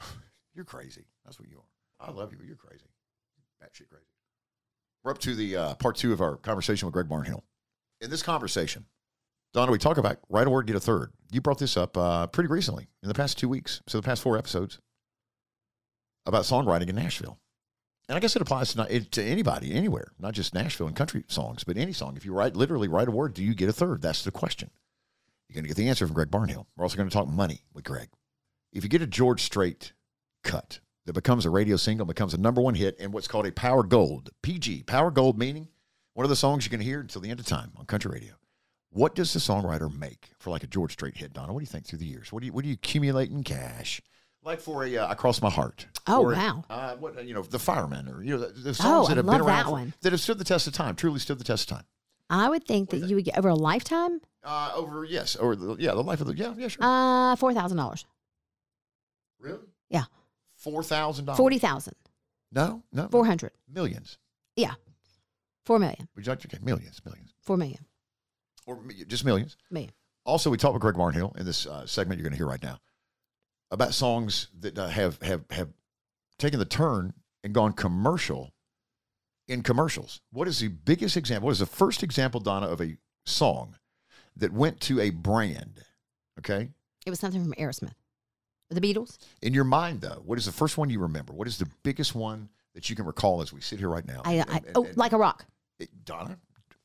You're 0.57 0.65
crazy. 0.65 1.05
That's 1.25 1.39
what 1.39 1.49
you 1.49 1.59
are. 1.59 2.09
I 2.09 2.11
love 2.11 2.33
you, 2.33 2.39
but 2.39 2.47
you're 2.49 2.57
crazy. 2.57 2.87
Batshit 3.63 3.89
crazy. 3.89 4.11
We're 5.05 5.13
up 5.13 5.19
to 5.19 5.37
the 5.37 5.57
uh, 5.57 5.75
part 5.77 5.95
two 5.95 6.13
of 6.13 6.21
our 6.21 6.39
conversation 6.39 6.87
with 6.87 6.93
Greg 6.93 7.09
Barnhill. 7.09 7.43
In 8.01 8.11
this 8.11 8.25
conversation, 8.25 8.85
Donna, 9.55 9.71
we 9.71 9.79
talk 9.79 9.97
about 9.97 10.19
write 10.29 10.49
a 10.49 10.51
word, 10.51 10.67
get 10.67 10.75
a 10.75 10.81
third. 10.81 11.13
You 11.31 11.41
brought 11.41 11.59
this 11.59 11.77
up 11.77 11.97
uh, 11.97 12.27
pretty 12.27 12.49
recently 12.49 12.89
in 13.05 13.09
the 13.09 13.15
past 13.15 13.39
two 13.39 13.49
weeks. 13.49 13.81
So 13.87 13.99
the 13.99 14.03
past 14.05 14.23
four 14.23 14.37
episodes 14.37 14.81
about 16.27 16.45
songwriting 16.45 16.89
in 16.89 16.97
Nashville. 16.97 17.39
And 18.09 18.17
I 18.17 18.21
guess 18.21 18.37
it 18.37 18.43
applies 18.43 18.73
to, 18.73 18.79
not, 18.79 18.91
to 19.13 19.23
anybody, 19.23 19.73
anywhere, 19.73 20.13
not 20.19 20.35
just 20.35 20.55
Nashville 20.55 20.87
and 20.87 20.95
country 20.95 21.25
songs, 21.27 21.65
but 21.65 21.77
any 21.77 21.93
song. 21.93 22.17
If 22.17 22.25
you 22.25 22.33
write, 22.33 22.55
literally 22.55 22.89
write 22.89 23.09
a 23.09 23.13
word, 23.13 23.35
do 23.35 23.43
you 23.43 23.55
get 23.55 23.69
a 23.69 23.73
third? 23.73 24.01
That's 24.01 24.23
the 24.23 24.31
question. 24.31 24.71
You're 25.49 25.55
going 25.55 25.65
to 25.65 25.69
get 25.69 25.77
the 25.77 25.89
answer 25.89 26.07
from 26.07 26.15
Greg 26.15 26.31
Barnhill. 26.31 26.67
We're 26.77 26.85
also 26.85 26.97
going 26.97 27.09
to 27.09 27.13
talk 27.13 27.29
money 27.29 27.63
with 27.73 27.85
Greg. 27.85 28.09
If 28.73 28.85
you 28.85 28.89
get 28.89 29.03
a 29.03 29.07
George 29.07 29.43
Strait 29.43 29.93
cut 30.45 30.81
that 31.07 31.15
becomes 31.15 31.47
a 31.47 31.51
radio 31.51 31.77
single, 31.77 32.07
becomes 32.07 32.35
a 32.35 32.39
number 32.39 32.61
one 32.61 32.75
hit, 32.75 32.97
and 33.01 33.13
what's 33.13 33.29
called 33.29 33.47
a 33.47 33.53
power 33.53 33.83
gold, 33.83 34.31
PG, 34.43 34.85
power 34.85 35.11
gold 35.11 35.39
meaning 35.39 35.69
one 36.15 36.25
of 36.25 36.31
the 36.31 36.37
songs 36.37 36.65
you're 36.65 36.71
going 36.71 36.81
to 36.81 36.87
hear 36.87 37.01
until 37.01 37.21
the 37.21 37.31
end 37.31 37.41
of 37.41 37.47
time 37.47 37.73
on 37.77 37.87
country 37.87 38.11
radio. 38.11 38.35
What 38.91 39.15
does 39.15 39.33
the 39.33 39.39
songwriter 39.39 39.95
make 39.95 40.31
for 40.39 40.51
like 40.51 40.63
a 40.63 40.67
George 40.67 40.93
Strait 40.93 41.17
hit, 41.17 41.33
Donna? 41.33 41.53
What 41.53 41.61
do 41.61 41.65
you 41.65 41.71
think 41.71 41.87
through 41.87 41.99
the 41.99 42.07
years? 42.07 42.33
What 42.33 42.41
do 42.41 42.47
you 42.47 42.53
what 42.53 42.63
do 42.63 42.69
you 42.69 42.75
accumulate 42.75 43.31
in 43.31 43.45
cash? 43.45 44.01
Like 44.47 44.61
for 44.61 44.85
a 44.85 44.97
uh, 44.97 45.11
"Across 45.11 45.43
My 45.43 45.51
Heart." 45.51 45.87
Oh, 46.07 46.23
Or, 46.23 46.33
wow. 46.33 46.65
Uh, 46.71 46.95
what 46.97 47.27
you 47.27 47.35
know, 47.35 47.43
the 47.43 47.59
Fireman, 47.59 48.09
or 48.09 48.23
you 48.23 48.31
know, 48.31 48.47
the, 48.47 48.53
the 48.61 48.75
songs 48.75 49.07
Oh, 49.07 49.09
that 49.09 49.17
have 49.17 49.27
been 49.27 49.41
around 49.41 49.75
that 49.75 49.93
for- 49.93 49.99
that 50.03 50.13
have 50.13 50.21
stood 50.21 50.39
the 50.39 50.45
test 50.45 50.69
of 50.69 50.73
time, 50.73 50.95
truly 50.95 51.19
stood 51.19 51.39
the 51.41 51.45
test 51.45 51.69
of 51.69 51.79
time. 51.79 51.87
I 52.31 52.49
would 52.49 52.65
think 52.65 52.91
that 52.91 52.99
you 52.99 53.17
would 53.17 53.25
get 53.25 53.37
over 53.37 53.49
a 53.49 53.55
lifetime. 53.57 54.21
Uh, 54.45 54.71
over 54.77 55.05
yes, 55.05 55.35
or 55.35 55.57
the, 55.57 55.75
yeah, 55.81 55.91
the 55.93 56.03
life 56.03 56.21
of 56.21 56.29
the 56.29 56.37
yeah, 56.37 56.55
yeah, 56.57 56.69
sure. 56.69 56.79
Uh, 56.85 57.35
four 57.37 57.53
thousand 57.53 57.77
dollars. 57.77 58.07
really? 59.41 59.59
Yeah. 59.91 60.05
Four 60.55 60.85
thousand 60.85 61.25
dollars. 61.25 61.39
Forty 61.39 61.59
thousand. 61.59 61.95
No, 62.53 62.85
no, 62.93 63.09
Four 63.09 63.27
hundred. 63.27 63.51
millions. 63.69 64.17
Yeah. 64.55 64.75
Four 65.65 65.81
million. 65.81 66.09
Would 66.15 66.25
you 66.25 66.31
like 66.31 66.39
to 66.41 66.49
okay, 66.49 66.65
millions, 66.65 67.01
millions, 67.05 67.35
Four 67.43 67.57
million. 67.57 67.85
or 68.65 68.79
just 69.09 69.25
millions? 69.25 69.57
Million. 69.73 69.91
Also, 70.25 70.51
we 70.51 70.57
talked 70.57 70.75
with 70.75 70.83
Greg 70.83 70.95
Barnhill 70.95 71.37
in 71.37 71.45
this 71.45 71.67
uh, 71.67 71.85
segment 71.87 72.19
you're 72.21 72.25
going 72.29 72.33
to 72.33 72.37
hear 72.39 72.47
right 72.47 72.63
now 72.63 72.79
about 73.71 73.95
songs 73.95 74.49
that 74.61 74.77
have 74.77 75.21
have 75.23 75.45
have 75.51 75.69
taken 76.39 76.59
the 76.59 76.65
turn 76.65 77.13
and 77.43 77.53
gone 77.55 77.73
commercial 77.73 78.53
in 79.49 79.63
commercials. 79.63 80.21
What 80.33 80.49
is 80.49 80.59
the 80.61 80.69
biggest 80.69 81.17
example? 81.17 81.47
What 81.47 81.53
is 81.53 81.59
the 81.61 81.67
first 81.67 82.03
example, 82.03 82.41
Donna, 82.41 82.67
of 82.67 82.81
a 82.81 82.97
song 83.25 83.77
that 84.37 84.53
went 84.53 84.81
to 84.83 85.01
a 85.01 85.11
brand? 85.11 85.83
Okay, 86.39 86.69
It 87.07 87.11
was 87.11 87.19
something 87.21 87.43
from 87.43 87.53
Aerosmith. 87.55 87.93
The 88.69 88.81
Beatles. 88.81 89.19
in 89.43 89.55
your 89.55 89.63
mind 89.65 90.01
though, 90.01 90.21
what 90.25 90.39
is 90.39 90.45
the 90.47 90.53
first 90.53 90.77
one 90.77 90.91
you 90.91 90.99
remember? 90.99 91.33
What 91.33 91.47
is 91.47 91.57
the 91.57 91.69
biggest 91.85 92.15
one 92.17 92.49
that 92.75 92.91
you 92.91 92.97
can 92.97 93.07
recall 93.07 93.41
as 93.41 93.53
we 93.53 93.61
sit 93.61 93.79
here 93.79 93.89
right 93.89 94.05
now? 94.07 94.23
I, 94.25 94.39
I 94.41 94.57
and- 94.57 94.67
oh, 94.75 94.85
and- 94.85 94.97
like 94.97 95.13
a 95.13 95.17
rock. 95.17 95.47
it- 95.79 95.89
Donna, 96.05 96.37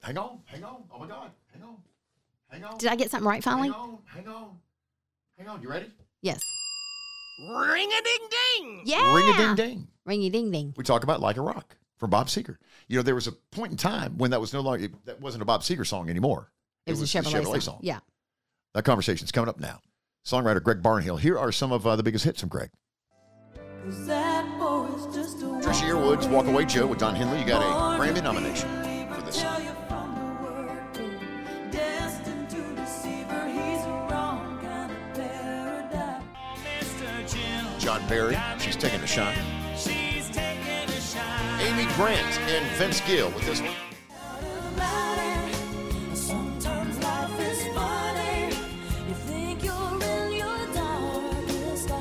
hang 0.02 0.18
on, 0.18 0.40
hang 0.46 0.64
on. 0.64 0.84
Oh 0.94 1.00
my 1.00 1.08
God, 1.08 1.32
hang 1.52 1.64
on, 1.64 1.76
hang 2.50 2.64
on. 2.64 2.78
Did 2.78 2.90
I 2.90 2.96
get 2.96 3.10
something 3.10 3.28
right 3.28 3.44
finally? 3.44 3.70
Hang 3.70 3.80
on, 3.80 3.98
hang 4.06 4.28
on, 4.28 4.58
hang 5.40 5.48
on. 5.48 5.62
You 5.64 5.70
ready? 5.70 5.92
Yes. 6.22 6.40
Ring 7.42 7.90
a 7.90 8.02
ding 8.04 8.30
ding. 8.30 8.82
Yeah. 8.86 9.16
Ring 9.16 9.34
a 9.34 9.38
ding 9.38 9.56
ding. 9.56 9.88
Ring 10.06 10.24
a 10.24 10.30
ding 10.30 10.52
ding. 10.52 10.74
We 10.78 10.84
talk 10.84 11.04
about 11.04 11.22
like 11.22 11.38
a 11.38 11.42
rock 11.42 11.76
from 11.98 12.12
Bob 12.12 12.28
Seger. 12.28 12.58
You 12.88 12.98
know, 12.98 13.04
there 13.04 13.16
was 13.16 13.28
a 13.28 13.32
point 13.32 13.72
in 13.72 13.78
time 13.78 14.18
when 14.18 14.32
that 14.32 14.40
was 14.40 14.54
no 14.54 14.62
longer 14.62 14.90
that 15.06 15.20
wasn't 15.20 15.42
a 15.42 15.46
Bob 15.46 15.62
Seger 15.62 15.86
song 15.86 16.10
anymore. 16.10 16.52
It 16.86 16.92
was, 16.92 17.00
the 17.00 17.20
a 17.20 17.22
Chevrolet, 17.22 17.62
song. 17.62 17.80
Yeah. 17.82 18.00
That 18.74 18.84
conversation's 18.84 19.32
coming 19.32 19.50
up 19.50 19.60
now. 19.60 19.82
Songwriter 20.26 20.62
Greg 20.62 20.82
Barnhill. 20.82 21.20
Here 21.20 21.38
are 21.38 21.52
some 21.52 21.72
of 21.72 21.86
uh, 21.88 21.96
the 21.96 22.04
biggest 22.04 22.26
hits 22.26 22.40
from 22.40 22.50
Greg. 22.50 22.70
That 24.06 24.60
boy's 24.60 25.08
Trisha 25.64 25.88
Yearwood's 25.88 26.28
Walk 26.28 26.46
Away 26.46 26.66
Joe 26.66 26.86
with 26.86 27.00
Don 27.00 27.16
Henley. 27.16 27.40
You 27.40 27.46
got 27.46 27.62
a 27.62 28.02
Grammy 28.02 28.24
nomination 28.24 28.91
John 37.82 38.08
Barry, 38.08 38.38
she's 38.60 38.76
taking 38.76 39.00
a 39.02 39.08
shot. 39.08 39.36
Amy 41.60 41.92
Grant 41.96 42.40
and 42.42 42.64
Vince 42.78 43.02
Gill 43.08 43.32
with 43.32 43.44
this 43.44 43.60
one. 43.60 43.72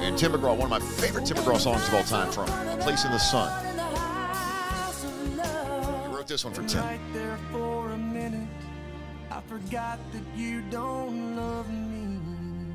And 0.03 0.19
Tim 0.19 0.33
McGraw, 0.33 0.55
one 0.55 0.65
of 0.65 0.69
my 0.71 0.81
favorite 0.81 1.25
Tim 1.25 1.39
McGraw 1.39 1.59
songs 1.59 1.89
of 1.89 1.95
all 1.95 2.03
time 2.03 2.31
from 2.31 2.47
Place 2.81 3.07
in 3.07 3.13
the 3.13 3.19
Sun. 3.19 3.51
He 6.03 6.15
wrote 6.15 6.27
this 6.29 6.45
one 6.45 6.53
for 6.53 6.63
Tim. 6.65 6.85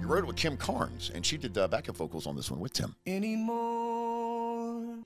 You 0.05 0.09
don't 0.09 0.17
love 0.17 0.23
me 0.23 0.23
He 0.23 0.23
wrote 0.23 0.23
it 0.23 0.27
with 0.27 0.35
Kim 0.35 0.57
Carnes, 0.57 1.11
and 1.15 1.25
she 1.25 1.37
did 1.37 1.57
uh, 1.57 1.67
backup 1.67 1.95
vocals 1.97 2.27
on 2.27 2.35
this 2.35 2.51
one 2.51 2.59
with 2.59 2.73
Tim. 2.73 2.95
anymore. 3.07 4.99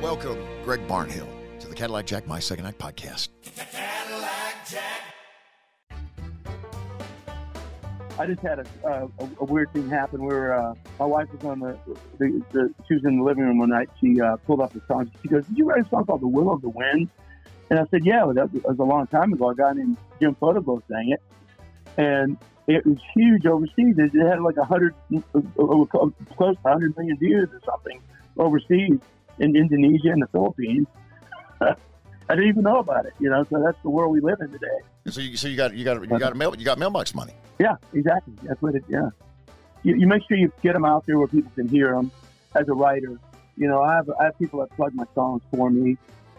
Welcome, 0.00 0.38
Greg 0.64 0.86
Barnhill, 0.88 1.28
to 1.60 1.68
the 1.68 1.74
Cadillac 1.74 2.06
Jack 2.06 2.26
My 2.26 2.40
Second 2.40 2.64
Act 2.66 2.78
podcast. 2.78 3.28
I 8.18 8.26
just 8.26 8.40
had 8.40 8.60
a, 8.60 8.64
uh, 8.86 9.08
a, 9.18 9.28
a 9.40 9.44
weird 9.44 9.70
thing 9.74 9.90
happen 9.90 10.24
where 10.24 10.54
uh, 10.54 10.74
my 10.98 11.04
wife 11.06 11.28
was 11.32 11.44
on 11.44 11.60
the, 11.60 11.78
the, 12.18 12.42
the 12.52 12.74
she 12.88 12.94
was 12.94 13.04
in 13.04 13.18
the 13.18 13.22
living 13.22 13.44
room 13.44 13.58
one 13.58 13.68
night. 13.68 13.90
She 14.00 14.18
uh, 14.20 14.36
pulled 14.36 14.60
up 14.60 14.72
the 14.72 14.80
song. 14.88 15.10
She 15.22 15.28
goes, 15.28 15.44
"Did 15.46 15.58
you 15.58 15.66
write 15.66 15.86
a 15.86 15.88
song 15.90 16.06
called 16.06 16.22
The 16.22 16.28
Will 16.28 16.50
of 16.50 16.62
the 16.62 16.68
Wind?" 16.70 17.08
And 17.70 17.78
I 17.78 17.86
said, 17.90 18.04
"Yeah, 18.04 18.30
that 18.34 18.50
was 18.52 18.78
a 18.78 18.82
long 18.82 19.06
time 19.08 19.32
ago. 19.32 19.50
A 19.50 19.54
guy 19.54 19.72
named 19.72 19.96
Jim 20.20 20.34
Photoglo 20.40 20.82
sang 20.88 21.10
it, 21.10 21.22
and 21.96 22.36
it 22.66 22.86
was 22.86 22.98
huge 23.14 23.46
overseas. 23.46 23.96
It 23.98 24.12
had 24.14 24.40
like 24.40 24.56
a 24.56 24.64
hundred, 24.64 24.94
uh, 25.14 25.40
close 26.36 26.56
to 26.56 26.68
hundred 26.68 26.96
million 26.96 27.18
views 27.18 27.48
or 27.52 27.60
something 27.64 28.00
overseas 28.36 28.98
in 29.38 29.56
Indonesia 29.56 30.10
and 30.10 30.22
the 30.22 30.28
Philippines." 30.28 30.86
I 32.30 32.36
didn't 32.36 32.50
even 32.50 32.62
know 32.62 32.78
about 32.78 33.06
it, 33.06 33.14
you 33.18 33.28
know. 33.28 33.44
So 33.50 33.60
that's 33.60 33.76
the 33.82 33.90
world 33.90 34.12
we 34.12 34.20
live 34.20 34.40
in 34.40 34.52
today. 34.52 34.66
So 35.08 35.20
you, 35.20 35.36
so 35.36 35.48
you 35.48 35.56
got 35.56 35.74
you 35.74 35.84
got 35.84 36.00
you 36.00 36.18
got 36.18 36.36
mail 36.36 36.54
you 36.56 36.64
got 36.64 36.78
mailbox 36.78 37.12
money. 37.12 37.32
Yeah, 37.58 37.76
exactly. 37.92 38.34
That's 38.44 38.62
what 38.62 38.76
it. 38.76 38.84
Yeah, 38.88 39.10
you, 39.82 39.96
you 39.96 40.06
make 40.06 40.22
sure 40.28 40.36
you 40.36 40.52
get 40.62 40.74
them 40.74 40.84
out 40.84 41.06
there 41.06 41.18
where 41.18 41.26
people 41.26 41.50
can 41.56 41.68
hear 41.68 41.92
them. 41.92 42.12
As 42.54 42.68
a 42.68 42.72
writer, 42.72 43.18
you 43.56 43.66
know, 43.68 43.82
I 43.82 43.94
have 43.96 44.10
I 44.20 44.24
have 44.26 44.38
people 44.38 44.60
that 44.60 44.70
plug 44.76 44.94
my 44.94 45.06
songs 45.14 45.42
for 45.50 45.70
me, 45.70 45.96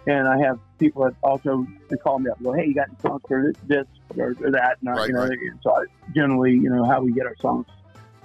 and 0.07 0.27
I 0.27 0.37
have 0.39 0.59
people 0.79 1.03
that 1.03 1.13
also 1.23 1.65
call 2.03 2.19
me 2.19 2.29
up 2.29 2.37
and 2.37 2.45
go, 2.47 2.53
"Hey, 2.53 2.65
you 2.67 2.73
got 2.73 2.87
any 2.89 2.97
songs 3.01 3.21
for 3.27 3.53
this, 3.67 3.85
or, 4.17 4.35
or 4.41 4.51
that?" 4.51 4.77
And 4.81 4.89
I, 4.89 4.93
Right, 4.93 5.07
you 5.07 5.13
know, 5.13 5.27
right. 5.27 5.37
so 5.61 5.75
I, 5.75 5.83
generally, 6.15 6.51
you 6.53 6.69
know, 6.69 6.85
how 6.85 7.01
we 7.01 7.11
get 7.11 7.25
our 7.25 7.35
songs 7.37 7.67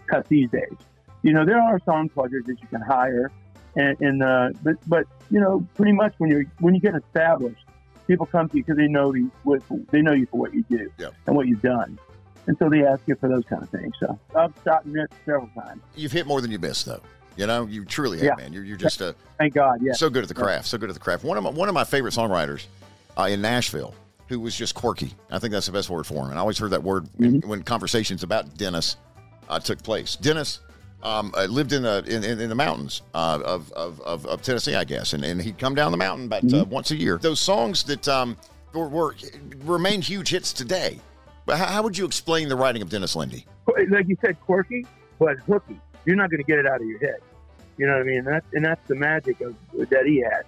cut 0.07 0.27
these 0.29 0.51
days. 0.51 0.77
You 1.23 1.33
know, 1.33 1.45
there 1.45 1.61
are 1.61 1.81
song 1.85 2.09
pluggers 2.09 2.45
that 2.47 2.61
you 2.61 2.69
can 2.69 2.81
hire, 2.81 3.31
and, 3.75 4.01
and 4.01 4.23
uh, 4.23 4.51
but 4.63 4.77
but 4.87 5.07
you 5.31 5.41
know, 5.41 5.67
pretty 5.75 5.93
much 5.93 6.15
when 6.19 6.31
you're 6.31 6.45
when 6.61 6.75
you 6.75 6.81
get 6.81 6.95
established, 6.95 7.65
people 8.07 8.27
come 8.27 8.49
to 8.49 8.57
you 8.57 8.63
because 8.63 8.77
they 8.77 8.89
know 8.89 9.13
you 9.15 9.31
with 9.45 9.63
they 9.91 10.03
know 10.03 10.13
you 10.13 10.27
for 10.27 10.39
what 10.39 10.55
you 10.55 10.65
do 10.71 10.89
and 11.27 11.37
what 11.37 11.47
you've 11.47 11.63
done. 11.63 11.99
And 12.47 12.57
so 12.59 12.71
they 12.71 12.87
ask 12.87 13.03
you 13.07 13.17
for 13.17 13.29
those 13.29 13.45
kind 13.47 13.61
of 13.63 13.69
things. 13.71 13.93
So 13.99 14.17
I've 14.37 14.53
shot 14.63 14.85
and 14.85 14.95
missed 14.95 15.13
several 15.25 15.49
times. 15.49 15.83
You've 15.97 16.13
hit 16.13 16.29
more 16.29 16.41
than 16.41 16.53
you 16.53 16.61
missed, 16.61 16.87
though. 16.87 17.01
You 17.37 17.47
know, 17.47 17.67
you 17.67 17.85
truly 17.85 18.19
have, 18.19 18.25
Yeah. 18.27 18.35
man. 18.37 18.53
You're, 18.53 18.65
you're 18.65 18.77
just 18.77 19.03
uh, 19.03 19.13
Thank 19.39 19.55
God. 19.55 19.79
Yeah. 19.83 19.93
so 19.93 20.09
good 20.09 20.23
at 20.23 20.29
the 20.29 20.35
craft. 20.35 20.67
So 20.67 20.79
good 20.79 20.89
at 20.89 20.95
the 20.95 21.01
craft. 21.01 21.25
One 21.25 21.37
of 21.37 21.45
my, 21.45 21.51
one 21.51 21.69
of 21.69 21.75
my 21.75 21.85
favorite 21.85 22.15
songwriters 22.15 22.67
uh, 23.19 23.25
in 23.25 23.41
Nashville, 23.43 23.95
who 24.29 24.41
was 24.41 24.57
just 24.57 24.75
quirky. 24.75 25.13
I 25.31 25.39
think 25.39 25.53
that's 25.53 25.67
the 25.67 25.73
best 25.73 25.91
word 25.91 26.07
for 26.07 26.25
him. 26.25 26.31
And 26.31 26.35
I 26.35 26.41
always 26.41 26.59
heard 26.59 26.71
that 26.71 26.83
word 26.83 27.09
when, 27.17 27.41
when 27.43 27.63
conversations 27.63 28.23
about 28.23 28.57
Dennis 28.57 28.97
uh, 29.49 29.61
took 29.61 29.83
place. 29.83 30.17
Dennis 30.17 30.61
um, 31.03 31.33
uh, 31.37 31.45
lived 31.45 31.73
in, 31.73 31.83
the 31.83 32.03
in, 32.07 32.25
in, 32.25 32.41
in 32.41 32.49
the 32.49 32.55
mountains 32.55 33.03
uh, 33.15 33.39
of, 33.45 33.71
of, 33.73 34.01
of, 34.01 34.27
of 34.27 34.43
Tennessee, 34.43 34.75
I 34.75 34.85
guess, 34.85 35.13
and, 35.13 35.23
and 35.25 35.41
he'd 35.41 35.59
come 35.59 35.75
down 35.75 35.93
the 35.93 35.99
mountain 35.99 36.27
about 36.27 36.53
uh, 36.53 36.65
once 36.65 36.91
a 36.91 36.97
year. 36.97 37.19
Those 37.19 37.39
songs 37.41 37.83
that 37.85 38.09
um, 38.09 38.37
were, 38.73 38.89
were 38.89 39.15
remain 39.65 40.01
huge 40.01 40.31
hits 40.31 40.53
today. 40.53 40.99
But 41.45 41.59
how, 41.59 41.67
how 41.67 41.83
would 41.83 41.97
you 41.97 42.07
explain 42.07 42.49
the 42.49 42.57
writing 42.57 42.83
of 42.83 42.89
Dennis 42.89 43.15
Linde? 43.15 43.45
like 43.91 44.09
you 44.09 44.17
said, 44.25 44.41
quirky, 44.41 44.87
but 45.19 45.37
hooky. 45.41 45.79
You're 46.07 46.17
not 46.17 46.31
going 46.31 46.39
to 46.39 46.45
get 46.47 46.59
it 46.59 46.67
out 46.67 46.81
of 46.81 46.87
your 46.87 46.99
head. 46.99 47.17
You 47.79 47.87
know 47.87 47.93
what 47.93 48.03
I 48.03 48.05
mean? 48.05 48.19
And 48.19 48.27
that's, 48.27 48.47
and 48.55 48.65
that's 48.65 48.89
the 48.89 48.95
magic 48.95 49.41
of 49.43 49.55
that 49.91 50.07
he 50.07 50.21
had. 50.21 50.45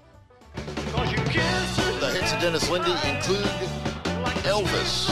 The 2.01 2.11
hits 2.13 2.33
of 2.33 2.41
Dennis 2.41 2.69
Linde 2.71 2.89
include 3.05 3.45
Elvis, 4.49 5.09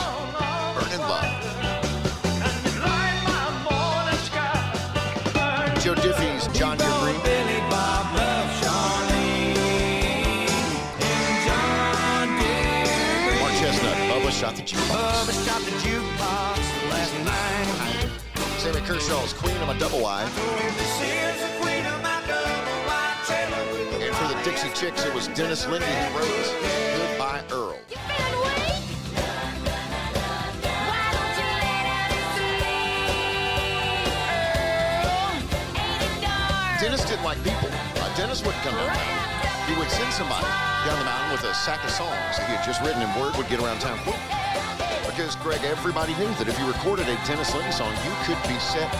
Burning 0.73 0.99
Love, 0.99 1.25
Joe 5.83 5.95
Diffie's 5.95 6.47
John 6.57 6.77
Deere 6.77 6.89
Green, 6.99 7.19
Mark 13.39 13.53
Chesnutt, 13.59 13.97
Bubba 14.09 14.31
Shot 14.31 14.55
the 14.55 14.63
Jukebox, 14.63 15.31
Sammy 18.59 18.81
Kershaw's 18.81 19.33
Queen 19.33 19.55
of 19.57 19.67
my 19.67 19.77
Double 19.77 20.01
Wide, 20.01 20.27
Chicks, 24.79 25.03
it 25.05 25.11
was 25.11 25.27
Dennis 25.29 25.65
Linde 25.65 25.81
who 25.81 26.19
wrote 26.19 26.29
Goodbye 27.01 27.41
Earl. 27.49 27.79
Dennis 36.79 37.03
didn't 37.09 37.23
like 37.23 37.43
people. 37.43 37.69
Uh, 37.73 38.15
Dennis 38.15 38.45
wouldn't 38.45 38.61
come 38.61 38.75
down 38.75 38.85
the 38.85 38.93
mountain. 38.93 39.73
He 39.73 39.79
would 39.79 39.89
send 39.89 40.13
somebody 40.13 40.45
down 40.85 40.99
the 40.99 41.05
mountain 41.05 41.31
with 41.31 41.43
a 41.45 41.55
sack 41.55 41.83
of 41.83 41.89
songs 41.89 42.37
that 42.37 42.45
he 42.47 42.53
had 42.53 42.63
just 42.63 42.79
written 42.83 43.01
and 43.01 43.09
word 43.19 43.35
would 43.35 43.49
get 43.49 43.59
around 43.59 43.79
town 43.79 43.97
quick. 44.05 44.21
Because, 45.09 45.35
Greg, 45.37 45.63
everybody 45.63 46.13
knew 46.21 46.29
that 46.37 46.47
if 46.47 46.59
you 46.59 46.67
recorded 46.67 47.09
a 47.09 47.17
Dennis 47.25 47.49
Linde 47.49 47.73
song, 47.73 47.89
you 48.05 48.13
could 48.29 48.37
be 48.47 48.59
set 48.59 48.93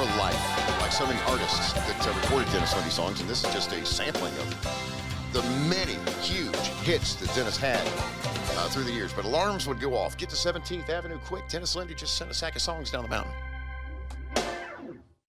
for 0.00 0.08
life. 0.16 0.61
So 0.92 1.06
many 1.06 1.18
artists 1.22 1.72
that 1.72 2.06
uh, 2.06 2.12
recorded 2.20 2.52
Dennis 2.52 2.74
Linde 2.74 2.90
songs, 2.90 3.20
and 3.22 3.28
this 3.28 3.42
is 3.42 3.54
just 3.54 3.72
a 3.72 3.84
sampling 3.84 4.34
of 4.34 5.32
the 5.32 5.42
many 5.66 5.96
huge 6.20 6.54
hits 6.84 7.14
that 7.14 7.34
Dennis 7.34 7.56
had 7.56 7.80
uh, 7.80 8.68
through 8.68 8.84
the 8.84 8.92
years. 8.92 9.10
But 9.10 9.24
alarms 9.24 9.66
would 9.66 9.80
go 9.80 9.96
off. 9.96 10.18
Get 10.18 10.28
to 10.28 10.36
17th 10.36 10.90
Avenue 10.90 11.18
quick. 11.24 11.48
Dennis 11.48 11.74
Linde 11.76 11.96
just 11.96 12.18
sent 12.18 12.30
a 12.30 12.34
sack 12.34 12.56
of 12.56 12.60
songs 12.60 12.90
down 12.90 13.04
the 13.04 13.08
mountain. 13.08 13.32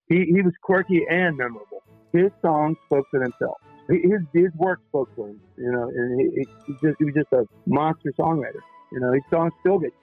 He, 0.10 0.26
he 0.26 0.42
was 0.42 0.52
quirky 0.62 1.06
and 1.10 1.38
memorable. 1.38 1.82
His 2.12 2.30
songs 2.42 2.76
spoke 2.88 3.06
for 3.10 3.22
themselves. 3.22 3.64
His 3.88 4.22
his 4.34 4.52
work 4.56 4.82
spoke 4.90 5.10
for 5.16 5.30
him. 5.30 5.40
You 5.58 5.72
know, 5.72 5.84
and 5.84 6.20
he, 6.20 6.42
he, 6.42 6.48
he 6.68 6.74
just 6.74 6.98
he 7.00 7.06
was 7.06 7.14
just 7.14 7.32
a 7.32 7.48
monster 7.66 8.12
songwriter. 8.20 8.60
You 8.92 9.00
know, 9.00 9.14
his 9.14 9.24
songs 9.30 9.54
still 9.62 9.80
get, 9.80 9.94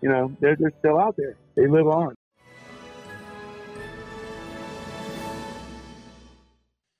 you 0.00 0.08
know, 0.08 0.34
they're 0.40 0.56
they're 0.56 0.72
still 0.78 0.98
out 0.98 1.16
there. 1.18 1.36
They 1.54 1.66
live 1.66 1.86
on. 1.86 2.14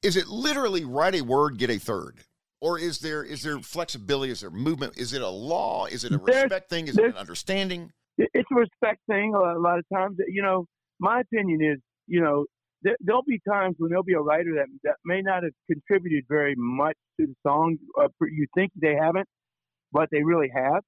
Is 0.03 0.17
it 0.17 0.29
literally 0.29 0.85
write 0.85 1.15
a 1.15 1.23
word, 1.23 1.59
get 1.59 1.71
a 1.71 1.79
third? 1.79 2.19
Or 2.61 2.79
is 2.79 3.01
there 3.01 3.25
is 3.25 3.43
there 3.43 3.59
flexibility? 3.59 4.31
Is 4.33 4.41
there 4.41 4.51
movement? 4.51 4.97
Is 4.97 5.13
it 5.13 5.23
a 5.23 5.29
law? 5.29 5.87
Is 5.87 6.05
it 6.05 6.13
a 6.13 6.19
There's- 6.19 6.45
respect 6.45 6.71
thing? 6.71 6.87
Is 6.89 6.97
it 6.97 7.05
an 7.07 7.17
understanding? 7.17 7.91
It's 8.19 8.49
a 8.53 8.55
respect 8.55 9.01
thing. 9.09 9.35
A 9.35 9.39
lot, 9.39 9.57
a 9.57 9.59
lot 9.59 9.79
of 9.79 9.85
times, 9.93 10.17
you 10.29 10.43
know, 10.43 10.67
my 11.01 11.21
opinion 11.21 11.61
is, 11.63 11.81
you 12.07 12.21
know, 12.21 12.45
there, 12.83 12.97
there'll 13.01 13.25
be 13.27 13.41
times 13.49 13.77
when 13.79 13.89
there'll 13.91 14.05
be 14.05 14.13
a 14.13 14.21
writer 14.21 14.55
that 14.57 14.67
that 14.85 14.97
may 15.05 15.23
not 15.23 15.43
have 15.43 15.53
contributed 15.67 16.25
very 16.29 16.55
much 16.57 16.97
to 17.19 17.27
the 17.27 17.35
song. 17.45 17.79
Uh, 18.01 18.09
you 18.31 18.47
think 18.55 18.71
they 18.81 18.95
haven't, 18.95 19.27
but 19.93 20.09
they 20.13 20.23
really 20.23 20.51
have. 20.55 20.83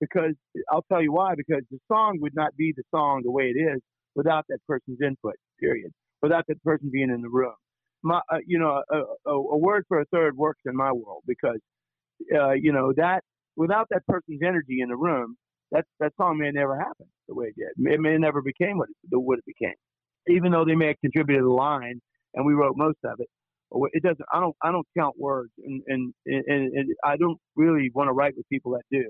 Because 0.00 0.34
I'll 0.70 0.84
tell 0.90 1.02
you 1.02 1.12
why. 1.12 1.34
Because 1.36 1.62
the 1.70 1.78
song 1.86 2.18
would 2.22 2.34
not 2.34 2.56
be 2.56 2.72
the 2.76 2.82
song 2.90 3.20
the 3.22 3.30
way 3.30 3.52
it 3.54 3.58
is 3.60 3.80
without 4.14 4.46
that 4.48 4.58
person's 4.66 4.98
input. 5.04 5.34
Period. 5.60 5.92
Without 6.22 6.44
that 6.48 6.62
person 6.64 6.90
being 6.92 7.10
in 7.10 7.20
the 7.20 7.28
room. 7.28 7.54
My, 8.04 8.20
uh, 8.32 8.38
you 8.46 8.58
know, 8.58 8.82
a, 8.90 8.98
a, 9.30 9.34
a 9.34 9.58
word 9.58 9.84
for 9.88 10.00
a 10.00 10.06
third 10.06 10.36
works 10.36 10.62
in 10.66 10.76
my 10.76 10.92
world 10.92 11.22
because, 11.26 11.58
uh, 12.34 12.52
you 12.52 12.72
know, 12.72 12.92
that 12.96 13.22
without 13.56 13.88
that 13.90 14.06
person's 14.06 14.40
energy 14.46 14.80
in 14.82 14.90
the 14.90 14.96
room, 14.96 15.36
that 15.72 15.84
that 16.00 16.12
song 16.16 16.38
may 16.38 16.50
never 16.52 16.78
happen 16.78 17.06
the 17.28 17.34
way 17.34 17.46
it 17.48 17.56
did. 17.56 17.92
It 17.92 18.00
may 18.00 18.18
never 18.18 18.42
became 18.42 18.78
what 18.78 18.88
it, 18.90 18.96
what 19.12 19.38
it 19.38 19.46
became, 19.46 19.74
even 20.28 20.52
though 20.52 20.64
they 20.66 20.76
may 20.76 20.88
have 20.88 21.00
contributed 21.02 21.44
a 21.44 21.52
line 21.52 22.00
and 22.34 22.46
we 22.46 22.54
wrote 22.54 22.76
most 22.76 22.98
of 23.04 23.20
it. 23.20 23.28
It 23.92 24.02
doesn't. 24.02 24.24
I 24.32 24.40
don't. 24.40 24.56
I 24.62 24.72
don't 24.72 24.86
count 24.98 25.16
words, 25.18 25.52
and 25.64 25.82
and 25.88 26.14
and, 26.26 26.44
and 26.48 26.90
I 27.04 27.16
don't 27.18 27.38
really 27.56 27.90
want 27.94 28.08
to 28.08 28.12
write 28.12 28.34
with 28.36 28.48
people 28.48 28.72
that 28.72 28.82
do. 28.90 29.04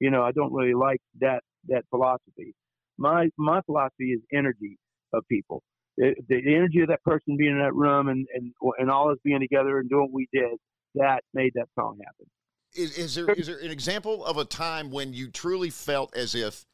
You 0.00 0.10
know, 0.10 0.22
I 0.22 0.32
don't 0.32 0.52
really 0.54 0.74
like 0.74 1.00
that 1.20 1.42
that 1.68 1.84
philosophy. 1.90 2.54
My 2.98 3.28
my 3.38 3.60
philosophy 3.66 4.12
is 4.12 4.20
energy 4.32 4.78
of 5.12 5.24
people. 5.30 5.62
The, 5.96 6.14
the 6.28 6.54
energy 6.54 6.80
of 6.80 6.88
that 6.88 7.02
person 7.02 7.36
being 7.36 7.52
in 7.52 7.58
that 7.58 7.74
room 7.74 8.08
and, 8.08 8.26
and 8.34 8.52
and 8.78 8.90
all 8.90 9.10
us 9.10 9.18
being 9.24 9.40
together 9.40 9.78
and 9.78 9.88
doing 9.90 10.08
what 10.10 10.12
we 10.12 10.28
did, 10.32 10.58
that 10.94 11.20
made 11.34 11.52
that 11.54 11.68
song 11.78 11.98
happen. 12.04 12.26
Is, 12.74 12.96
is 12.96 13.14
there 13.14 13.30
is 13.32 13.46
there 13.48 13.58
an 13.58 13.70
example 13.70 14.24
of 14.24 14.38
a 14.38 14.44
time 14.44 14.90
when 14.90 15.12
you 15.12 15.30
truly 15.30 15.70
felt 15.70 16.16
as 16.16 16.34
if 16.34 16.64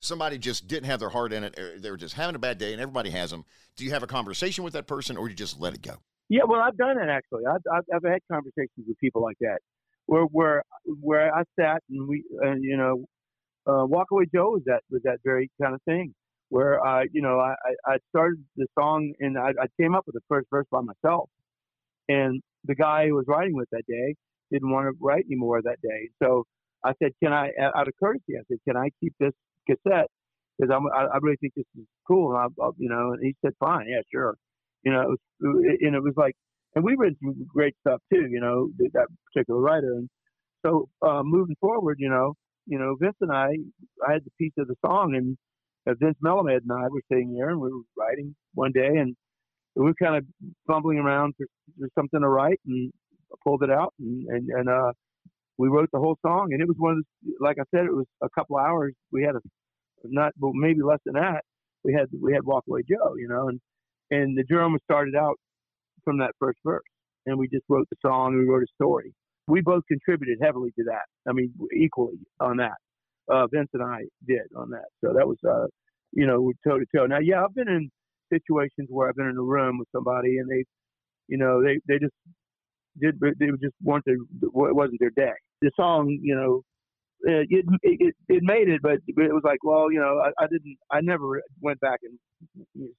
somebody 0.00 0.36
just 0.36 0.66
didn't 0.66 0.86
have 0.86 1.00
their 1.00 1.10
heart 1.10 1.32
in 1.32 1.44
it, 1.44 1.58
or 1.58 1.78
they 1.78 1.90
were 1.90 1.96
just 1.96 2.14
having 2.14 2.34
a 2.34 2.38
bad 2.38 2.58
day, 2.58 2.72
and 2.72 2.82
everybody 2.82 3.10
has 3.10 3.30
them? 3.30 3.44
Do 3.76 3.84
you 3.84 3.90
have 3.92 4.02
a 4.02 4.08
conversation 4.08 4.64
with 4.64 4.72
that 4.74 4.86
person, 4.86 5.16
or 5.16 5.26
do 5.26 5.30
you 5.30 5.36
just 5.36 5.60
let 5.60 5.74
it 5.74 5.82
go? 5.82 5.94
Yeah, 6.28 6.42
well, 6.48 6.60
I've 6.60 6.76
done 6.76 6.98
it 6.98 7.08
actually. 7.08 7.44
I've 7.46 7.62
I've, 7.72 7.84
I've 7.94 8.10
had 8.10 8.20
conversations 8.30 8.86
with 8.88 8.98
people 8.98 9.22
like 9.22 9.36
that, 9.40 9.58
where 10.06 10.24
where 10.24 10.62
where 11.00 11.34
I 11.34 11.44
sat 11.58 11.82
and 11.90 12.08
we, 12.08 12.24
uh, 12.44 12.54
you 12.60 12.76
know, 12.76 13.04
uh, 13.66 13.86
Walk 13.86 14.08
Away 14.10 14.24
Joe 14.34 14.50
was 14.50 14.62
that 14.66 14.82
was 14.90 15.02
that 15.04 15.18
very 15.24 15.50
kind 15.60 15.74
of 15.74 15.82
thing, 15.82 16.14
where 16.54 16.84
I, 16.86 17.06
you 17.12 17.20
know, 17.20 17.40
I 17.40 17.54
I 17.84 17.96
started 18.10 18.44
the 18.56 18.68
song 18.78 19.12
and 19.18 19.36
I, 19.36 19.50
I 19.60 19.66
came 19.80 19.96
up 19.96 20.04
with 20.06 20.14
the 20.14 20.20
first 20.28 20.46
verse 20.50 20.66
by 20.70 20.82
myself, 20.82 21.28
and 22.08 22.42
the 22.64 22.76
guy 22.76 23.08
who 23.08 23.14
was 23.16 23.24
writing 23.28 23.56
with 23.56 23.68
that 23.72 23.84
day 23.88 24.14
didn't 24.52 24.70
want 24.70 24.86
to 24.86 24.92
write 25.00 25.24
anymore 25.26 25.62
that 25.62 25.80
day. 25.82 26.10
So 26.22 26.44
I 26.84 26.92
said, 27.02 27.12
"Can 27.22 27.32
I, 27.32 27.50
out 27.60 27.88
of 27.88 27.94
courtesy, 28.00 28.34
I 28.38 28.42
said, 28.48 28.58
can 28.68 28.76
I 28.76 28.90
keep 29.00 29.14
this 29.20 29.32
cassette? 29.68 30.08
Because 30.58 30.70
I, 30.72 30.76
I 31.04 31.18
really 31.22 31.38
think 31.40 31.54
this 31.56 31.66
is 31.76 31.86
cool." 32.08 32.36
And 32.36 32.38
I, 32.40 32.68
you 32.78 32.88
know, 32.88 33.12
and 33.12 33.20
he 33.22 33.34
said, 33.44 33.54
"Fine, 33.60 33.86
yeah, 33.88 34.02
sure." 34.12 34.36
You 34.84 34.92
know, 34.92 35.02
it 35.02 35.08
was, 35.08 35.18
and 35.82 35.94
it 35.96 36.02
was 36.02 36.14
like, 36.16 36.34
and 36.76 36.84
we 36.84 36.96
read 36.96 37.14
some 37.22 37.34
great 37.48 37.74
stuff 37.86 38.00
too. 38.12 38.26
You 38.30 38.40
know, 38.40 38.68
that 38.94 39.08
particular 39.32 39.60
writer. 39.60 39.92
And 39.94 40.08
so 40.64 40.88
uh, 41.02 41.22
moving 41.24 41.56
forward, 41.60 41.98
you 42.00 42.10
know, 42.10 42.34
you 42.66 42.78
know, 42.78 42.96
Vince 43.00 43.16
and 43.20 43.32
I, 43.32 43.48
I 44.08 44.12
had 44.14 44.24
the 44.24 44.32
piece 44.38 44.54
of 44.58 44.68
the 44.68 44.76
song, 44.86 45.14
and 45.16 45.28
uh, 45.28 45.43
Vince 45.86 46.16
Melamed 46.24 46.62
and 46.62 46.72
I 46.72 46.88
were 46.88 47.02
sitting 47.10 47.32
here, 47.34 47.50
and 47.50 47.60
we 47.60 47.70
were 47.70 47.82
writing 47.96 48.34
one 48.54 48.72
day, 48.72 48.86
and 48.86 49.14
we 49.74 49.84
were 49.84 49.94
kind 49.94 50.16
of 50.16 50.24
fumbling 50.66 50.98
around 50.98 51.34
for, 51.36 51.46
for 51.78 51.88
something 51.98 52.20
to 52.20 52.28
write, 52.28 52.60
and 52.66 52.90
pulled 53.42 53.62
it 53.64 53.70
out 53.70 53.92
and 53.98 54.26
and, 54.28 54.48
and 54.48 54.68
uh, 54.68 54.92
we 55.58 55.68
wrote 55.68 55.88
the 55.92 55.98
whole 55.98 56.16
song. 56.22 56.48
And 56.52 56.60
it 56.60 56.68
was 56.68 56.76
one 56.78 56.92
of 56.92 57.04
the, 57.22 57.32
like 57.40 57.56
I 57.58 57.64
said, 57.74 57.84
it 57.84 57.94
was 57.94 58.06
a 58.22 58.28
couple 58.34 58.56
hours. 58.56 58.94
We 59.12 59.22
had 59.22 59.34
a 59.36 59.40
not, 60.04 60.32
well, 60.38 60.52
maybe 60.54 60.82
less 60.82 60.98
than 61.06 61.14
that. 61.14 61.42
We 61.82 61.92
had 61.92 62.06
we 62.20 62.32
had 62.32 62.44
Walk 62.44 62.64
Away 62.68 62.82
Joe, 62.88 63.14
you 63.16 63.28
know, 63.28 63.48
and 63.48 63.60
and 64.10 64.36
the 64.36 64.44
drama 64.44 64.78
started 64.84 65.14
out 65.14 65.36
from 66.04 66.18
that 66.18 66.32
first 66.38 66.58
verse, 66.64 66.82
and 67.26 67.38
we 67.38 67.48
just 67.48 67.64
wrote 67.68 67.86
the 67.90 67.96
song. 68.04 68.36
We 68.36 68.44
wrote 68.44 68.62
a 68.62 68.74
story. 68.74 69.14
We 69.46 69.60
both 69.60 69.82
contributed 69.88 70.38
heavily 70.42 70.70
to 70.78 70.84
that. 70.84 71.04
I 71.28 71.32
mean, 71.32 71.52
equally 71.76 72.18
on 72.40 72.58
that. 72.58 72.76
Uh, 73.32 73.46
Vince 73.52 73.70
and 73.72 73.82
I 73.82 74.02
did 74.26 74.42
on 74.56 74.70
that. 74.70 74.86
So 75.02 75.12
that 75.14 75.26
was, 75.26 75.38
uh, 75.48 75.66
you 76.12 76.26
know, 76.26 76.52
toe 76.66 76.78
to 76.78 76.86
toe. 76.94 77.06
Now, 77.06 77.20
yeah, 77.20 77.42
I've 77.42 77.54
been 77.54 77.68
in 77.68 77.90
situations 78.32 78.88
where 78.90 79.08
I've 79.08 79.16
been 79.16 79.28
in 79.28 79.36
a 79.36 79.42
room 79.42 79.78
with 79.78 79.88
somebody 79.92 80.38
and 80.38 80.48
they, 80.50 80.64
you 81.28 81.38
know, 81.38 81.62
they 81.62 81.80
they 81.88 81.98
just 81.98 82.14
did 83.00 83.18
they 83.20 83.46
just 83.62 83.74
weren't 83.82 84.04
their 84.04 84.16
it 84.16 84.52
wasn't 84.52 85.00
their 85.00 85.10
day. 85.16 85.32
The 85.62 85.70
song, 85.76 86.18
you 86.22 86.34
know, 86.34 86.62
it 87.22 87.64
it, 87.82 88.14
it 88.28 88.42
made 88.42 88.68
it, 88.68 88.82
but 88.82 88.98
it 89.06 89.32
was 89.32 89.42
like, 89.44 89.62
well, 89.64 89.90
you 89.90 90.00
know, 90.00 90.20
I, 90.20 90.44
I 90.44 90.46
didn't, 90.46 90.76
I 90.90 91.00
never 91.00 91.42
went 91.60 91.80
back 91.80 92.00
and 92.02 92.18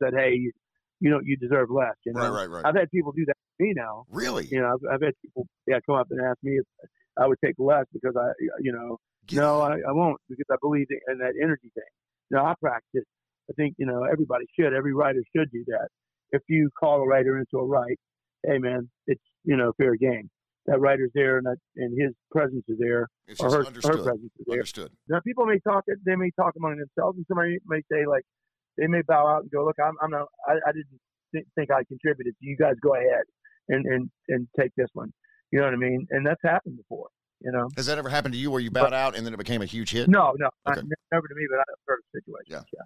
said, 0.02 0.14
hey, 0.16 0.34
you, 0.34 0.52
you 1.00 1.10
know, 1.10 1.20
you 1.24 1.38
deserve 1.38 1.70
less. 1.70 1.96
You 2.06 2.14
know, 2.14 2.22
right, 2.22 2.30
right, 2.30 2.50
right. 2.50 2.66
I've 2.66 2.76
had 2.76 2.90
people 2.90 3.12
do 3.12 3.26
that 3.26 3.36
to 3.60 3.64
me 3.64 3.74
now. 3.76 4.06
Really? 4.10 4.48
You 4.50 4.62
know, 4.62 4.74
I've, 4.74 4.96
I've 4.96 5.02
had 5.02 5.14
people, 5.22 5.46
yeah, 5.68 5.78
come 5.86 5.96
up 5.96 6.08
and 6.10 6.20
ask 6.22 6.38
me 6.42 6.58
if 6.58 6.66
I 7.18 7.28
would 7.28 7.38
take 7.44 7.56
less 7.60 7.86
because 7.94 8.16
I, 8.18 8.32
you 8.62 8.72
know, 8.72 8.98
Get 9.28 9.38
no, 9.38 9.62
I, 9.62 9.78
I 9.88 9.92
won't 9.92 10.18
because 10.30 10.46
I 10.52 10.56
believe 10.62 10.88
in 10.90 11.18
that 11.20 11.34
energy 11.42 11.72
thing. 11.74 11.84
You 12.30 12.38
know, 12.38 12.44
I 12.44 12.54
practice. 12.60 13.06
I 13.50 13.54
think 13.54 13.76
you 13.78 13.86
know 13.86 14.04
everybody 14.04 14.46
should. 14.60 14.74
Every 14.74 14.94
writer 14.94 15.22
should 15.36 15.52
do 15.52 15.64
that. 15.68 15.88
If 16.32 16.42
you 16.48 16.70
call 16.80 17.02
a 17.02 17.08
writer 17.08 17.38
into 17.38 17.58
a 17.58 17.66
write, 17.66 18.00
hey 18.46 18.58
man, 18.58 18.90
it's 19.08 19.22
you 19.44 19.56
know 19.56 19.74
fair 19.78 19.96
game. 19.96 20.30
That 20.68 20.80
writer's 20.80 21.12
there 21.14 21.38
and 21.38 21.46
that 21.46 21.58
and 21.76 22.00
his 22.00 22.14
presence 22.32 22.64
is 22.68 22.78
there, 22.80 23.08
It's 23.28 23.40
or 23.40 23.52
her, 23.52 23.66
understood. 23.66 23.98
her 23.98 24.04
presence 24.04 24.32
is 24.40 24.46
there. 24.48 24.54
Understood. 24.54 24.92
Now 25.08 25.20
people 25.26 25.46
may 25.46 25.60
talk 25.60 25.84
they 26.06 26.16
may 26.16 26.32
talk 26.40 26.54
among 26.58 26.78
themselves, 26.78 27.18
and 27.18 27.26
somebody 27.28 27.58
may 27.68 27.82
say 27.92 28.06
like, 28.08 28.24
they 28.78 28.88
may 28.88 29.02
bow 29.08 29.28
out 29.28 29.42
and 29.44 29.52
go, 29.52 29.64
look, 29.64 29.76
I'm, 29.84 29.94
I'm 30.02 30.10
not, 30.10 30.28
I, 30.48 30.54
I 30.68 30.72
didn't 30.72 31.00
th- 31.34 31.46
think 31.56 31.72
I 31.72 31.84
contributed. 31.88 32.34
You 32.40 32.58
guys 32.58 32.76
go 32.82 32.96
ahead 32.96 33.24
and 33.70 33.86
and 33.86 34.10
and 34.30 34.48
take 34.60 34.72
this 34.76 34.90
one. 34.94 35.12
You 35.52 35.60
know 35.60 35.66
what 35.66 35.74
I 35.74 35.78
mean? 35.78 36.08
And 36.10 36.26
that's 36.26 36.42
happened 36.44 36.78
before. 36.78 37.08
You 37.42 37.52
know? 37.52 37.70
Has 37.76 37.86
that 37.88 37.98
ever 37.98 38.10
happened 38.10 38.34
to 38.34 38.40
you 38.40 38.50
where 38.50 38.60
you 38.62 38.72
bowed 38.72 38.94
out 38.94 39.16
and 39.16 39.26
then 39.26 39.34
it 39.34 39.38
became 39.38 39.62
a 39.62 39.66
huge 39.66 39.92
hit? 39.92 40.10
No, 40.10 40.34
no, 40.40 40.48
Okay. 40.68 40.82
not, 40.82 40.86
never 41.12 41.28
to 41.28 41.36
me, 41.36 41.46
but 41.50 41.60
I've 41.60 41.66
heard 41.86 42.00
of 42.00 42.06
situations. 42.14 42.48
Yeah. 42.50 42.62
yeah. 42.74 42.84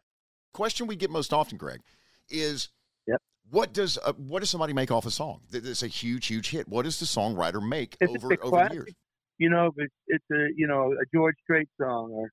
Question 0.54 0.88
we 0.88 0.96
get 0.96 1.10
most 1.12 1.32
often, 1.34 1.58
Greg, 1.58 1.82
is 2.30 2.70
Yep. 3.08 3.22
what 3.52 3.74
does 3.74 3.98
uh, 4.04 4.14
what 4.14 4.40
does 4.40 4.50
somebody 4.50 4.74
make 4.74 4.92
off 4.92 5.06
a 5.06 5.12
song? 5.12 5.42
That's 5.52 5.84
a 5.84 5.88
huge, 5.88 6.26
huge 6.28 6.50
hit. 6.50 6.68
What 6.68 6.84
does 6.84 7.00
the 7.00 7.06
songwriter 7.06 7.62
make 7.66 7.96
It's 8.02 8.10
over 8.12 8.26
over 8.26 8.36
the 8.36 8.38
classic. 8.38 8.74
years? 8.74 8.94
you 9.38 9.50
know, 9.50 9.72
it's, 9.78 9.94
it's 10.08 10.26
a 10.32 10.48
you 10.56 10.68
know 10.68 10.92
a 10.94 11.06
George 11.16 11.36
Strait 11.44 11.70
song, 11.80 12.12
or 12.12 12.32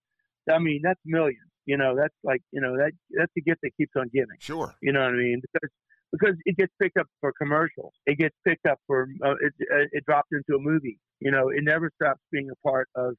I 0.53 0.59
mean 0.59 0.81
that's 0.83 1.01
millions. 1.05 1.39
You 1.67 1.77
know, 1.77 1.95
that's 1.97 2.15
like 2.25 2.41
you 2.53 2.61
know 2.61 2.77
that 2.77 2.93
that's 3.11 3.31
the 3.37 3.43
gift 3.43 3.61
that 3.63 3.71
keeps 3.77 3.93
on 3.97 4.09
giving. 4.13 4.37
Sure. 4.41 4.75
You 4.83 4.93
know 4.93 5.01
what 5.01 5.11
I 5.11 5.17
mean? 5.17 5.41
Because 5.41 5.71
because 6.13 6.37
it 6.45 6.57
gets 6.57 6.73
picked 6.81 6.97
up 6.97 7.07
for 7.21 7.33
commercials. 7.41 7.93
It 8.07 8.19
gets 8.19 8.35
picked 8.47 8.67
up 8.67 8.79
for 8.87 9.09
uh, 9.25 9.33
it, 9.41 9.53
uh, 9.73 9.87
it 9.93 10.05
dropped 10.07 10.33
into 10.33 10.57
a 10.59 10.61
movie. 10.61 10.99
You 11.21 11.31
know, 11.31 11.49
it 11.49 11.63
never 11.63 11.91
stops 12.01 12.21
being 12.33 12.49
a 12.51 12.69
part 12.69 12.89
of 12.95 13.15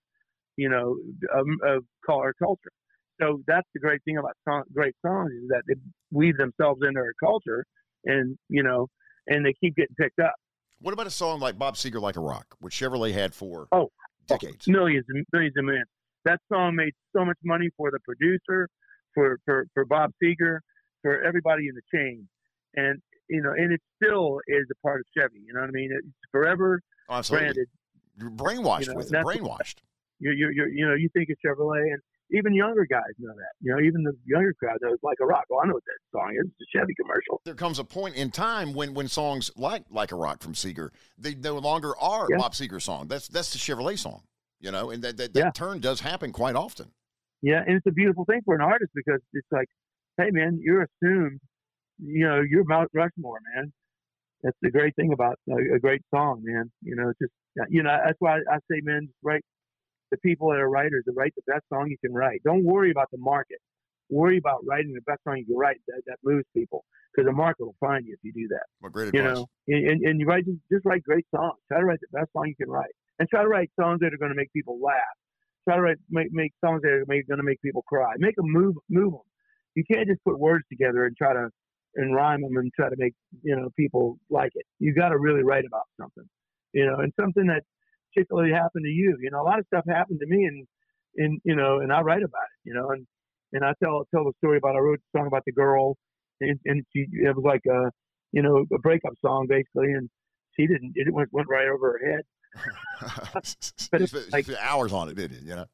you 0.56 0.70
know 0.70 0.98
um, 1.38 1.58
of 1.66 1.84
our 2.10 2.34
culture. 2.34 2.72
So 3.22 3.42
that's 3.48 3.68
the 3.74 3.80
great 3.80 4.02
thing 4.06 4.18
about 4.18 4.34
song, 4.48 4.64
great 4.74 4.96
songs 5.06 5.32
is 5.32 5.48
that 5.50 5.64
they 5.68 5.74
weave 6.12 6.38
themselves 6.38 6.82
into 6.88 7.00
our 7.00 7.14
culture, 7.24 7.66
and 8.06 8.38
you 8.50 8.64
know, 8.64 8.88
and 9.28 9.46
they 9.46 9.54
keep 9.62 9.76
getting 9.76 9.96
picked 10.00 10.20
up. 10.20 10.36
What 10.80 10.94
about 10.94 11.08
a 11.08 11.12
song 11.12 11.40
like 11.40 11.58
Bob 11.58 11.76
Seger, 11.76 12.00
Like 12.00 12.18
a 12.18 12.20
Rock, 12.20 12.46
which 12.60 12.76
Chevrolet 12.80 13.12
had 13.14 13.34
for 13.34 13.68
Oh, 13.72 13.90
decades? 14.28 14.68
millions 14.68 15.06
and 15.10 15.26
millions 15.34 15.54
and 15.56 15.66
millions. 15.66 15.88
That 16.26 16.40
song 16.52 16.76
made 16.76 16.94
so 17.16 17.26
much 17.26 17.38
money 17.44 17.70
for 17.76 17.90
the 17.90 18.00
producer, 18.06 18.70
for 19.16 19.40
for 19.46 19.66
for 19.74 19.86
Bob 19.86 20.12
Seger, 20.24 20.60
for 21.02 21.24
everybody 21.24 21.68
in 21.68 21.74
the 21.74 21.82
chain, 21.98 22.28
and 22.78 23.02
you 23.30 23.42
know, 23.42 23.52
and 23.52 23.74
it 23.74 23.82
still 24.02 24.40
is 24.48 24.66
a 24.72 24.76
part 24.88 25.02
of 25.02 25.06
Chevy. 25.18 25.42
You 25.46 25.54
know 25.54 25.60
what 25.62 25.68
I 25.70 25.72
mean? 25.74 25.90
It's 25.92 26.08
forever 26.32 26.82
Oh, 27.10 27.16
absolutely. 27.16 27.46
branded. 27.48 27.68
You're 28.20 28.32
brainwashed 28.32 28.88
You 28.88 28.94
know, 28.94 28.96
with 28.96 29.14
it. 29.14 29.26
Brainwashed. 29.26 29.76
You 30.20 30.32
you 30.32 30.50
you 30.56 30.66
you 30.74 30.88
know, 30.88 30.96
you 30.96 31.10
think 31.14 31.28
it's 31.30 31.42
Chevrolet, 31.46 31.92
and 31.94 32.02
even 32.32 32.54
younger 32.54 32.86
guys 32.90 33.04
know 33.20 33.34
that. 33.36 33.52
You 33.62 33.74
know, 33.76 33.82
even 33.82 34.04
the 34.04 34.14
younger 34.26 34.54
crowd 34.54 34.78
knows 34.82 34.98
like 35.04 35.18
a 35.22 35.26
rock. 35.26 35.44
Well, 35.50 35.60
I 35.64 35.68
know 35.68 35.74
what 35.76 35.84
that 35.86 36.18
song 36.18 36.34
is. 36.40 36.50
It's 36.60 36.70
a 36.74 36.78
Chevy 36.80 36.94
commercial. 36.96 37.42
There 37.46 37.54
comes 37.56 37.80
a 37.80 37.84
point 37.84 38.16
in 38.16 38.32
time 38.32 38.74
when 38.74 38.94
when 38.94 39.08
songs 39.08 39.52
like 39.56 39.84
Like 39.92 40.12
a 40.12 40.16
Rock 40.16 40.42
from 40.42 40.54
Seger, 40.54 40.90
they 41.18 41.36
no 41.36 41.58
longer 41.60 41.96
are 41.98 42.28
Yeah. 42.30 42.38
Bob 42.38 42.54
Seger 42.54 42.82
song. 42.82 43.08
That's 43.08 43.28
that's 43.28 43.52
the 43.54 43.60
Chevrolet 43.60 43.98
song. 44.00 44.24
You 44.60 44.72
know, 44.72 44.90
and 44.90 45.04
that 45.04 45.18
that, 45.18 45.34
that 45.34 45.40
Yeah. 45.40 45.52
turn 45.52 45.80
does 45.80 46.00
happen 46.02 46.32
quite 46.32 46.56
often. 46.56 46.88
Yeah, 47.44 47.62
and 47.68 47.78
it's 47.78 47.86
a 47.86 47.92
beautiful 47.92 48.26
thing 48.26 48.42
for 48.44 48.56
an 48.56 48.62
artist 48.62 48.92
because 48.96 49.22
it's 49.34 49.48
like, 49.52 49.68
hey 50.18 50.32
man, 50.32 50.60
you're 50.60 50.82
assumed, 50.90 51.40
you 52.00 52.28
know, 52.28 52.42
you're 52.42 52.64
Mount 52.66 52.90
Rushmore, 52.94 53.40
man. 53.56 53.72
That's 54.44 54.58
the 54.62 54.72
great 54.72 54.96
thing 54.96 55.14
about 55.14 55.40
a, 55.50 55.76
a 55.76 55.80
great 55.80 56.02
song, 56.14 56.42
man. 56.44 56.72
You 56.82 56.96
know, 56.96 57.10
it's 57.10 57.20
just 57.20 57.32
uh, 57.60 57.66
you 57.70 57.84
know 57.84 57.98
that's 58.06 58.18
why 58.20 58.38
I 58.38 58.58
say, 58.70 58.82
man, 58.84 59.08
just 59.08 59.18
write 59.24 59.44
the 60.12 60.18
people 60.18 60.50
that 60.50 60.60
are 60.60 60.70
writers 60.70 61.04
to 61.06 61.14
write 61.14 61.34
the 61.36 61.52
best 61.52 61.64
song 61.72 61.88
you 61.90 61.98
can 62.04 62.14
write. 62.14 62.42
Don't 62.44 62.64
worry 62.64 62.92
about 62.92 63.10
the 63.12 63.18
market. 63.18 63.58
Worry 64.10 64.38
about 64.38 64.60
writing 64.66 64.94
the 64.94 65.02
best 65.02 65.20
song 65.28 65.38
you 65.38 65.46
can 65.46 65.58
write 65.58 65.82
that, 65.88 66.02
that 66.06 66.18
moves 66.24 66.46
people 66.56 66.86
because 67.12 67.28
the 67.28 67.34
market 67.34 67.66
will 67.66 67.76
find 67.80 68.06
you 68.06 68.14
if 68.14 68.20
you 68.24 68.32
do 68.32 68.48
that 68.50 68.64
What 68.80 68.94
great 68.94 69.08
advice. 69.10 69.20
you 69.20 69.28
know, 69.28 69.48
and, 69.68 69.90
and, 69.90 70.02
and 70.06 70.20
you 70.22 70.26
write 70.26 70.46
just, 70.46 70.60
just 70.72 70.86
write 70.86 71.04
great 71.04 71.26
songs. 71.36 71.58
Try 71.68 71.80
to 71.80 71.86
write 71.86 72.00
the 72.00 72.18
best 72.18 72.32
song 72.32 72.46
you 72.48 72.56
can 72.56 72.70
write, 72.70 72.94
and 73.20 73.28
try 73.28 73.42
to 73.42 73.50
write 73.50 73.70
songs 73.80 74.00
that 74.02 74.14
are 74.14 74.18
going 74.18 74.32
to 74.32 74.38
make 74.38 74.54
people 74.54 74.80
laugh. 74.82 74.96
Try 75.66 75.76
to 75.76 75.82
write 75.82 75.98
make 76.10 76.32
make 76.32 76.54
songs 76.64 76.84
that 76.84 76.92
are 76.92 77.06
going 77.06 77.40
to 77.40 77.44
make 77.44 77.62
people 77.62 77.82
cry. 77.82 78.14
Make 78.18 78.36
them 78.36 78.46
move 78.48 78.76
move 78.90 79.12
them. 79.12 79.28
You 79.76 79.84
can't 79.92 80.08
just 80.08 80.24
put 80.24 80.40
words 80.40 80.64
together 80.70 81.06
and 81.06 81.18
try 81.18 81.34
to 81.34 81.50
and 81.98 82.16
rhyme 82.16 82.42
them 82.42 82.56
and 82.56 82.72
try 82.74 82.90
to 82.90 82.96
make 82.98 83.14
you 83.44 83.56
know 83.56 83.70
people 83.76 84.18
like 84.30 84.52
it. 84.56 84.66
You 84.80 84.94
got 84.94 85.10
to 85.10 85.18
really 85.18 85.44
write 85.44 85.66
about 85.66 85.84
something, 86.00 86.24
you 86.74 86.86
know, 86.86 87.00
and 87.00 87.12
something 87.20 87.48
that 87.48 87.64
particularly 88.14 88.54
happened 88.54 88.86
to 88.86 88.90
you. 88.92 89.18
You 89.22 89.30
know, 89.32 89.42
a 89.42 89.48
lot 89.48 89.60
of 89.60 89.66
stuff 89.68 89.84
happened 89.90 90.20
to 90.22 90.28
me, 90.28 90.46
and 90.46 90.68
and 91.18 91.42
you 91.44 91.56
know, 91.56 91.80
and 91.80 91.92
I 91.92 92.02
write 92.02 92.24
about 92.24 92.48
it. 92.54 92.70
You 92.70 92.74
know, 92.76 92.92
and 92.92 93.06
and 93.54 93.66
I 93.66 93.74
tell 93.84 94.04
tell 94.14 94.24
the 94.24 94.34
story 94.38 94.58
about 94.58 94.76
I 94.76 94.80
wrote 94.80 95.00
a 95.00 95.18
song 95.18 95.28
about 95.28 95.44
the 95.46 95.52
girl, 95.52 95.98
and 96.40 96.60
and 96.66 96.84
she 96.94 97.06
it 97.12 97.36
was 97.36 97.44
like 97.44 97.66
a 97.68 97.92
you 98.32 98.42
know 98.42 98.66
a 98.74 98.80
breakup 98.80 99.14
song 99.26 99.48
basically, 99.50 99.92
and 99.94 100.10
she 100.56 100.68
didn't 100.68 100.94
it 100.96 101.14
went 101.14 101.30
went 101.32 101.48
right 101.50 101.68
over 101.68 101.98
her 102.00 102.12
head. 102.14 102.24
But 103.92 104.02
it's 104.02 104.34
like- 104.34 104.50
hours 104.60 104.92
on 104.94 105.10
it, 105.10 105.16
didn't 105.16 105.42
you? 105.44 105.50
You 105.50 105.56
know. 105.58 105.66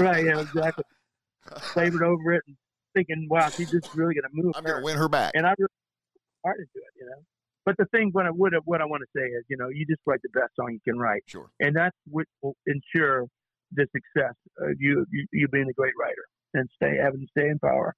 right? 0.00 0.24
Yeah, 0.24 0.40
exactly. 0.40 0.84
Flavored 1.72 2.02
over 2.02 2.32
it 2.32 2.42
and 2.46 2.56
thinking, 2.98 3.26
wow, 3.30 3.48
she's 3.50 3.70
just 3.70 3.94
really 3.94 4.14
gonna 4.14 4.28
move 4.32 4.52
I'm 4.56 4.64
going 4.64 4.78
to 4.80 4.84
win 4.84 4.96
her 4.98 5.08
back. 5.08 5.32
and 5.34 5.46
I 5.46 5.54
really 5.58 5.68
hard 6.44 6.58
into 6.58 6.70
it, 6.76 6.92
you 7.00 7.06
know. 7.06 7.22
But 7.64 7.76
the 7.76 7.84
thing, 7.86 8.10
what 8.12 8.26
I 8.26 8.30
what, 8.30 8.54
I- 8.54 8.64
what 8.64 8.80
I 8.80 8.86
want 8.86 9.02
to 9.02 9.08
say 9.18 9.24
is, 9.26 9.44
you 9.48 9.56
know, 9.56 9.68
you 9.68 9.86
just 9.86 10.00
write 10.06 10.20
the 10.22 10.30
best 10.30 10.52
song 10.56 10.68
you 10.72 10.80
can 10.84 10.98
write, 10.98 11.22
Sure. 11.26 11.50
and 11.60 11.76
that's 11.76 11.96
what 12.08 12.26
will 12.42 12.56
ensure 12.66 13.26
the 13.72 13.86
success 13.94 14.34
of 14.58 14.70
you 14.78 15.04
you, 15.10 15.26
you 15.32 15.48
being 15.48 15.68
a 15.68 15.72
great 15.74 15.92
writer 16.00 16.24
and 16.54 16.68
stay 16.76 16.96
having 16.96 17.26
stay 17.36 17.48
in 17.48 17.58
power. 17.58 17.94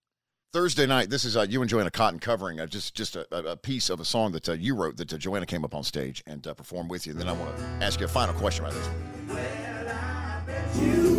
Thursday 0.53 0.85
night, 0.87 1.11
this 1.11 1.25
is 1.25 1.37
uh, 1.37 1.43
you 1.49 1.61
and 1.63 1.71
Joanna 1.71 1.93
Cotton 1.93 2.19
covering 2.19 2.59
uh, 2.59 2.67
just 2.67 2.97
just 2.97 3.15
a, 3.15 3.25
a 3.53 3.57
piece 3.57 3.89
of 3.89 4.01
a 4.01 4.05
song 4.05 4.33
that 4.33 4.49
uh, 4.49 4.53
you 4.55 4.75
wrote 4.75 4.97
that 4.97 5.13
uh, 5.13 5.17
Joanna 5.17 5.47
came 5.47 5.65
up 5.65 5.75
on 5.77 5.85
stage 5.85 6.25
and 6.27 6.45
uh, 6.47 6.55
performed 6.55 6.91
with 6.91 7.07
you. 7.07 7.13
And 7.13 7.21
then 7.21 7.29
I 7.29 7.33
want 7.33 7.57
to 7.57 7.63
ask 7.87 8.01
you 8.01 8.07
a 8.07 8.09
final 8.09 8.35
question 8.35 8.65
about 8.65 8.75
this. 8.75 8.89
Uh, 9.31 11.10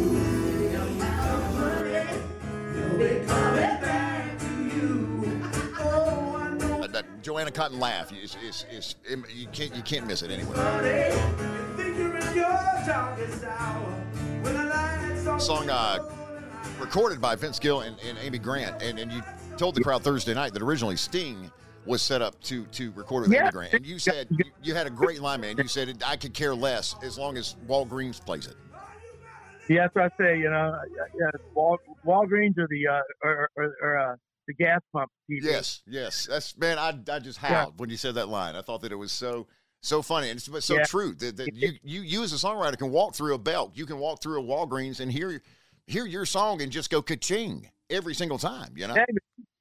Joanna 7.22 7.52
Cotton 7.52 7.80
laugh 7.80 8.12
is, 8.12 8.36
is, 8.48 8.66
is, 8.72 8.96
you 9.34 9.48
can't 9.48 9.76
you 9.76 9.82
can't 9.84 10.08
miss 10.08 10.22
it 10.24 10.32
anywhere. 10.32 10.58
Song 15.40 15.70
uh, 15.70 16.00
recorded 16.80 17.22
by 17.22 17.36
Vince 17.36 17.60
Gill 17.60 17.82
and, 17.82 17.98
and 18.08 18.18
Amy 18.20 18.40
Grant, 18.40 18.82
and, 18.82 19.00
and 19.00 19.12
you 19.12 19.22
told 19.58 19.76
the 19.76 19.82
crowd 19.82 20.04
Thursday 20.04 20.34
night 20.34 20.54
that 20.54 20.62
originally 20.62 20.96
Sting 20.96 21.52
was 21.86 22.02
set 22.02 22.22
up 22.22 22.40
to 22.42 22.66
to 22.68 22.92
record 22.92 23.24
with 23.24 23.34
Yeah. 23.34 23.44
Amy 23.44 23.52
Grant, 23.52 23.74
and 23.74 23.86
you 23.86 24.00
said 24.00 24.28
you, 24.32 24.46
you 24.64 24.76
had 24.76 24.88
a 24.88 24.92
great 24.92 25.22
line, 25.22 25.42
man. 25.42 25.58
You 25.58 25.68
said 25.68 26.04
I 26.06 26.16
could 26.16 26.34
care 26.34 26.56
less 26.56 26.96
as 27.04 27.18
long 27.18 27.38
as 27.38 27.56
Walgreens 27.68 28.24
plays 28.24 28.48
it. 28.48 28.56
Yeah, 29.70 29.84
that's 29.84 29.96
what 29.96 30.06
I 30.06 30.24
say. 30.24 30.40
You 30.40 30.50
know, 30.50 30.80
yeah, 31.18 31.30
Wal, 31.54 31.78
Walgreens 32.06 32.58
or 32.58 32.68
the 32.68 32.88
uh, 32.88 33.00
or, 33.24 33.50
or, 33.56 33.76
or 33.82 33.98
uh, 33.98 34.16
the 34.58 34.64
gas 34.64 34.82
pump. 34.94 35.10
TV. 35.30 35.44
Yes, 35.44 35.82
yes, 35.88 36.28
that's 36.30 36.58
man. 36.58 36.78
I, 36.78 36.98
I 37.12 37.20
just 37.20 37.38
howled 37.38 37.74
Yeah. 37.74 37.78
when 37.78 37.90
you 37.90 37.98
said 37.98 38.16
that 38.16 38.30
line. 38.30 38.56
I 38.56 38.62
thought 38.62 38.82
that 38.82 38.92
it 38.92 38.96
was 38.96 39.12
so 39.12 39.48
so 39.82 40.02
funny 40.02 40.30
and 40.30 40.38
it's 40.38 40.66
so 40.66 40.76
Yeah. 40.76 40.84
true 40.84 41.14
that, 41.16 41.38
that 41.38 41.56
you, 41.56 41.72
you 41.84 42.02
you 42.02 42.24
as 42.24 42.34
a 42.34 42.36
songwriter 42.36 42.78
can 42.78 42.92
walk 42.92 43.16
through 43.16 43.34
a 43.34 43.40
belt, 43.40 43.72
you 43.76 43.86
can 43.86 43.98
walk 43.98 44.22
through 44.22 44.40
a 44.40 44.44
Walgreens 44.44 45.00
and 45.00 45.12
hear 45.12 45.42
hear 45.88 46.06
your 46.06 46.26
song 46.26 46.62
and 46.62 46.72
just 46.72 46.90
go 46.90 47.02
ka-ching 47.02 47.70
every 47.90 48.14
single 48.14 48.38
time. 48.38 48.74
You 48.76 48.88
know. 48.88 48.94
Hey, 48.94 49.06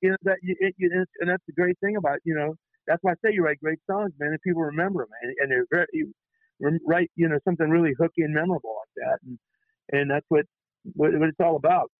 you 0.02 0.10
know 0.10 0.16
that 0.24 0.36
it, 0.42 0.74
you, 0.78 0.90
and 1.20 1.30
that's 1.30 1.44
the 1.46 1.52
great 1.52 1.78
thing 1.80 1.96
about 1.96 2.18
you 2.24 2.34
know 2.34 2.54
that's 2.86 3.02
why 3.02 3.12
I 3.12 3.14
say 3.24 3.32
you 3.32 3.44
write 3.44 3.60
great 3.60 3.78
songs, 3.90 4.12
man, 4.18 4.30
and 4.30 4.40
people 4.42 4.62
remember 4.62 5.04
them, 5.04 5.10
and, 5.22 5.34
and 5.40 5.50
they're 5.50 5.66
very 5.70 5.86
you 5.92 6.12
write 6.86 7.10
you 7.16 7.28
know 7.28 7.38
something 7.44 7.68
really 7.70 7.92
hooky 7.98 8.22
and 8.22 8.34
memorable 8.34 8.76
like 8.80 9.06
that, 9.06 9.18
and 9.26 9.38
and 9.92 10.10
that's 10.10 10.26
what 10.28 10.44
what, 10.94 11.12
what 11.18 11.28
it's 11.28 11.40
all 11.40 11.56
about. 11.56 11.90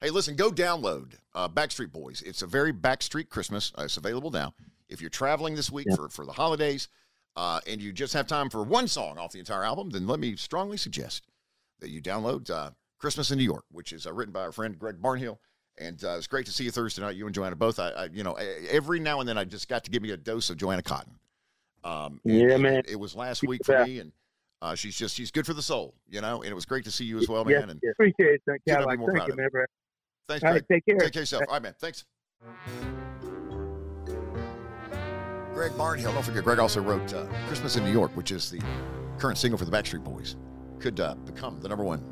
Hey, 0.00 0.10
listen, 0.10 0.36
go 0.36 0.50
download 0.50 1.14
uh, 1.34 1.48
Backstreet 1.48 1.90
Boys. 1.90 2.22
It's 2.22 2.42
a 2.42 2.46
very 2.46 2.72
Backstreet 2.72 3.28
Christmas. 3.30 3.72
Uh, 3.76 3.82
it's 3.82 3.96
available 3.96 4.30
now. 4.30 4.54
If 4.88 5.00
you're 5.00 5.10
traveling 5.10 5.56
this 5.56 5.72
week 5.72 5.86
Yeah. 5.90 5.96
for, 5.96 6.08
for 6.08 6.24
the 6.24 6.32
holidays 6.32 6.88
uh, 7.36 7.60
and 7.66 7.82
you 7.82 7.92
just 7.92 8.12
have 8.14 8.28
time 8.28 8.48
for 8.48 8.62
one 8.62 8.86
song 8.86 9.18
off 9.18 9.32
the 9.32 9.40
entire 9.40 9.64
album, 9.64 9.90
then 9.90 10.06
let 10.06 10.20
me 10.20 10.36
strongly 10.36 10.76
suggest 10.76 11.26
that 11.80 11.90
you 11.90 12.00
download 12.00 12.48
uh, 12.48 12.70
Christmas 12.98 13.32
in 13.32 13.38
New 13.38 13.44
York, 13.44 13.64
which 13.72 13.92
is 13.92 14.06
uh, 14.06 14.12
written 14.12 14.32
by 14.32 14.42
our 14.42 14.52
friend 14.52 14.78
Greg 14.78 15.02
Barnhill. 15.02 15.38
And 15.78 16.02
uh, 16.04 16.16
it's 16.16 16.26
great 16.28 16.46
to 16.46 16.52
see 16.52 16.64
you 16.64 16.70
Thursday 16.70 17.02
night. 17.02 17.16
You 17.16 17.26
and 17.26 17.34
Joanna 17.34 17.56
both. 17.56 17.78
I, 17.80 17.90
I, 17.90 18.04
you 18.06 18.22
know, 18.22 18.34
every 18.70 19.00
now 19.00 19.18
and 19.20 19.28
then 19.28 19.36
I 19.38 19.44
just 19.44 19.68
got 19.68 19.84
to 19.84 19.90
give 19.90 20.02
me 20.02 20.10
a 20.12 20.16
dose 20.16 20.48
of 20.50 20.56
Joanna 20.58 20.82
Cotton. 20.82 21.14
Um, 21.84 22.20
Yeah, 22.24 22.56
man. 22.56 22.82
It 22.88 22.98
was 22.98 23.14
last 23.16 23.42
week 23.42 23.60
for 23.64 23.84
me, 23.84 23.98
and 24.00 24.12
uh, 24.62 24.74
she's 24.74 24.96
just 24.96 25.14
she's 25.16 25.30
good 25.30 25.46
for 25.46 25.54
the 25.54 25.62
soul, 25.62 25.94
you 26.08 26.20
know. 26.20 26.42
And 26.42 26.50
it 26.50 26.54
was 26.54 26.66
great 26.66 26.84
to 26.84 26.90
see 26.90 27.04
you 27.04 27.18
as 27.18 27.28
well, 27.28 27.44
man. 27.44 27.70
And 27.70 27.80
yes. 27.82 27.92
appreciate 27.92 28.34
it, 28.34 28.42
thank 28.46 28.62
Could 28.64 28.72
not 28.72 28.78
be 28.78 28.84
Cadillac. 28.86 28.98
more 28.98 29.12
Thank 29.16 29.28
you, 29.28 29.36
man. 29.36 29.48
For- 30.28 30.32
thanks, 30.32 30.44
All 30.44 30.50
Greg. 30.52 30.64
right, 30.70 30.76
take 30.76 30.86
care. 30.86 30.98
Take 30.98 31.12
care 31.12 31.22
yourself. 31.22 31.42
All 31.48 31.54
right, 31.54 31.62
man. 31.62 31.74
Thanks. 31.80 32.04
Greg 35.54 35.72
Barnhill. 35.72 36.12
Don't 36.14 36.22
forget, 36.24 36.44
Greg 36.44 36.58
also 36.60 36.80
wrote 36.80 37.12
uh, 37.12 37.26
Christmas 37.48 37.76
in 37.76 37.84
New 37.84 37.90
York, 37.92 38.16
which 38.16 38.30
is 38.30 38.50
the 38.50 38.60
current 39.18 39.38
single 39.38 39.58
for 39.58 39.64
the 39.64 39.72
Backstreet 39.72 40.04
Boys. 40.04 40.36
Could 40.78 41.00
uh, 41.00 41.14
become 41.16 41.60
the 41.60 41.68
number 41.68 41.82
one 41.84 42.04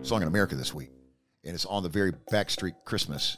song 0.00 0.22
in 0.22 0.28
America 0.28 0.54
this 0.54 0.72
week. 0.72 0.90
And 1.44 1.54
it's 1.54 1.66
on 1.66 1.82
the 1.82 1.88
very 1.88 2.12
Backstreet 2.32 2.72
Christmas 2.84 3.36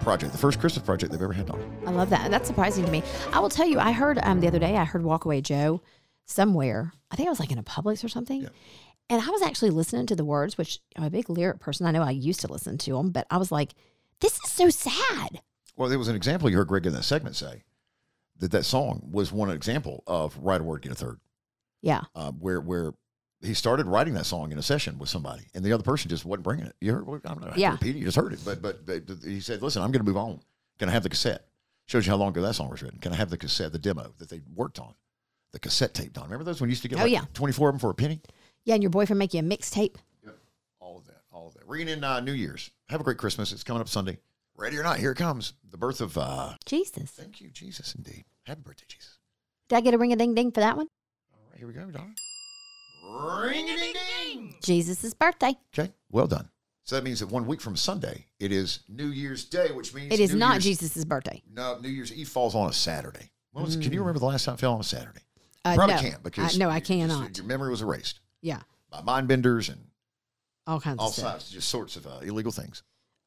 project, 0.00 0.32
the 0.32 0.38
first 0.38 0.60
Christmas 0.60 0.84
project 0.84 1.12
they've 1.12 1.22
ever 1.22 1.32
had 1.32 1.48
on. 1.50 1.78
I 1.86 1.90
love 1.90 2.10
that. 2.10 2.22
And 2.24 2.32
that's 2.32 2.46
surprising 2.46 2.84
to 2.84 2.90
me. 2.90 3.02
I 3.32 3.40
will 3.40 3.48
tell 3.48 3.66
you, 3.66 3.78
I 3.78 3.92
heard 3.92 4.18
um, 4.22 4.40
the 4.40 4.48
other 4.48 4.58
day, 4.58 4.76
I 4.76 4.84
heard 4.84 5.02
Walk 5.02 5.24
Away 5.24 5.40
Joe 5.40 5.80
somewhere. 6.26 6.92
I 7.10 7.16
think 7.16 7.28
I 7.28 7.30
was 7.30 7.40
like 7.40 7.50
in 7.52 7.58
a 7.58 7.62
Publix 7.62 8.04
or 8.04 8.08
something. 8.08 8.42
Yeah. 8.42 8.48
And 9.12 9.20
I 9.20 9.28
was 9.30 9.42
actually 9.42 9.68
listening 9.70 10.06
to 10.06 10.16
the 10.16 10.24
words, 10.24 10.56
which 10.56 10.80
I'm 10.96 11.04
a 11.04 11.10
big 11.10 11.28
lyric 11.28 11.60
person. 11.60 11.84
I 11.86 11.90
know 11.90 12.02
I 12.02 12.12
used 12.12 12.40
to 12.40 12.48
listen 12.48 12.78
to 12.78 12.92
them, 12.94 13.10
but 13.10 13.26
I 13.30 13.36
was 13.36 13.52
like, 13.52 13.74
this 14.20 14.32
is 14.42 14.50
so 14.50 14.70
sad. 14.70 15.42
Well, 15.76 15.90
there 15.90 15.98
was 15.98 16.08
an 16.08 16.16
example 16.16 16.48
you 16.48 16.56
heard 16.56 16.68
Greg 16.68 16.86
in 16.86 16.94
that 16.94 17.02
segment 17.02 17.36
say 17.36 17.64
that 18.38 18.52
that 18.52 18.64
song 18.64 19.06
was 19.12 19.30
one 19.30 19.50
example 19.50 20.02
of 20.06 20.38
write 20.38 20.62
a 20.62 20.64
word, 20.64 20.80
get 20.80 20.92
a 20.92 20.94
third. 20.94 21.20
Yeah. 21.82 22.02
uh, 22.14 22.30
where 22.32 22.60
where 22.60 22.94
he 23.42 23.52
started 23.52 23.86
writing 23.86 24.14
that 24.14 24.24
song 24.24 24.50
in 24.50 24.56
a 24.58 24.62
session 24.62 24.98
with 24.98 25.08
somebody, 25.10 25.48
and 25.52 25.62
the 25.62 25.72
other 25.74 25.82
person 25.82 26.08
just 26.08 26.24
wasn't 26.24 26.44
bringing 26.44 26.64
it. 26.64 26.76
You 26.80 26.92
heard? 26.94 27.06
well, 27.06 27.20
I 27.24 27.28
don't 27.28 27.40
know. 27.42 27.48
I 27.48 27.56
Yeah. 27.56 27.72
repeat 27.72 27.96
it. 27.96 27.98
You 27.98 28.04
just 28.06 28.16
heard 28.16 28.32
it, 28.32 28.40
but, 28.46 28.62
but 28.62 28.86
but 28.86 29.02
he 29.24 29.40
said, 29.40 29.60
"Listen, 29.60 29.82
I'm 29.82 29.90
going 29.90 30.04
to 30.04 30.08
move 30.08 30.16
on. 30.16 30.40
Can 30.78 30.88
I 30.88 30.92
have 30.92 31.02
the 31.02 31.08
cassette?" 31.10 31.44
Shows 31.86 32.06
you 32.06 32.12
how 32.12 32.16
long 32.16 32.28
ago 32.30 32.40
that 32.42 32.54
song 32.54 32.70
was 32.70 32.80
written. 32.82 32.98
Can 33.00 33.12
I 33.12 33.16
have 33.16 33.28
the 33.28 33.36
cassette, 33.36 33.72
the 33.72 33.78
demo 33.78 34.14
that 34.18 34.30
they 34.30 34.40
worked 34.54 34.78
on, 34.78 34.94
the 35.50 35.58
cassette 35.58 35.92
tape 35.92 36.16
on? 36.16 36.24
Remember 36.24 36.44
those 36.44 36.60
when 36.60 36.70
you 36.70 36.72
used 36.72 36.82
to 36.82 36.88
get 36.88 36.98
Oh, 37.00 37.02
like 37.02 37.12
yeah. 37.12 37.24
24 37.34 37.68
of 37.68 37.72
them 37.74 37.80
for 37.80 37.90
a 37.90 37.94
penny? 37.94 38.20
Yeah. 38.64 38.74
And 38.74 38.82
your 38.82 38.90
boyfriend 38.90 39.18
make 39.18 39.34
you 39.34 39.40
a 39.40 39.42
mixtape. 39.42 39.96
Yep. 40.24 40.36
All 40.80 40.98
of 40.98 41.06
that, 41.06 41.22
all 41.30 41.48
of 41.48 41.54
that. 41.54 41.66
Ringing 41.66 41.88
in 41.88 42.04
uh, 42.04 42.20
New 42.20 42.32
Year's. 42.32 42.70
Have 42.88 43.00
a 43.00 43.04
great 43.04 43.18
Christmas. 43.18 43.52
It's 43.52 43.64
coming 43.64 43.80
up 43.80 43.88
Sunday. 43.88 44.18
Ready 44.56 44.76
or 44.76 44.82
not, 44.82 44.98
here 44.98 45.12
it 45.12 45.16
comes. 45.16 45.54
The 45.70 45.78
birth 45.78 46.00
of. 46.00 46.16
uh 46.18 46.52
Jesus. 46.66 47.10
Thank 47.10 47.40
you, 47.40 47.50
Jesus. 47.50 47.94
Indeed. 47.94 48.24
Happy 48.44 48.60
birthday, 48.62 48.84
Jesus. 48.88 49.18
Did 49.68 49.76
I 49.76 49.80
get 49.80 49.94
a 49.94 49.98
ring 49.98 50.12
a 50.12 50.16
ding 50.16 50.34
ding 50.34 50.50
for 50.52 50.60
that 50.60 50.76
one? 50.76 50.86
All 51.32 51.40
right, 51.50 51.58
here 51.58 51.66
we 51.66 51.72
go, 51.72 51.86
darling. 51.90 52.14
Ring 53.50 53.68
a 53.68 53.76
ding 53.76 53.94
ding. 54.24 54.54
Jesus' 54.62 55.14
birthday. 55.14 55.54
Okay, 55.76 55.92
well 56.10 56.26
done. 56.26 56.48
So 56.84 56.96
that 56.96 57.04
means 57.04 57.20
that 57.20 57.28
one 57.30 57.46
week 57.46 57.60
from 57.60 57.76
Sunday, 57.76 58.26
it 58.40 58.52
is 58.52 58.80
New 58.88 59.06
Year's 59.08 59.44
Day, 59.44 59.68
which 59.72 59.94
means 59.94 60.12
It 60.12 60.20
is 60.20 60.32
New 60.32 60.38
not 60.38 60.54
Year's, 60.54 60.64
Jesus' 60.80 61.04
birthday. 61.04 61.42
No, 61.52 61.78
New 61.78 61.88
Year's 61.88 62.12
Eve 62.12 62.28
falls 62.28 62.54
on 62.54 62.68
a 62.68 62.72
Saturday. 62.72 63.30
When 63.52 63.64
was, 63.64 63.76
Can 63.76 63.92
you 63.92 64.00
remember 64.00 64.18
the 64.18 64.26
last 64.26 64.44
time 64.44 64.54
it 64.54 64.60
fell 64.60 64.74
on 64.74 64.80
a 64.80 64.84
Saturday? 64.84 65.20
Uh, 65.64 65.74
Probably 65.76 65.94
no. 65.94 66.00
can't 66.00 66.22
because 66.22 66.56
I, 66.56 66.58
no, 66.58 66.68
I 66.68 66.76
you- 66.76 66.82
cannot. 66.82 67.36
Your 67.36 67.46
memory 67.46 67.70
was 67.70 67.82
erased 67.82 68.20
Yeah. 68.42 68.60
by 68.90 69.00
mind 69.02 69.28
benders 69.28 69.68
and 69.68 69.80
All 70.66 70.80
kinds 70.80 70.98
all 70.98 71.08
of 71.08 71.14
stuff. 71.14 71.30
sorts, 71.40 71.50
just 71.50 71.68
sorts 71.68 71.96
of 71.96 72.06
uh, 72.06 72.18
illegal 72.22 72.52
things. 72.52 72.82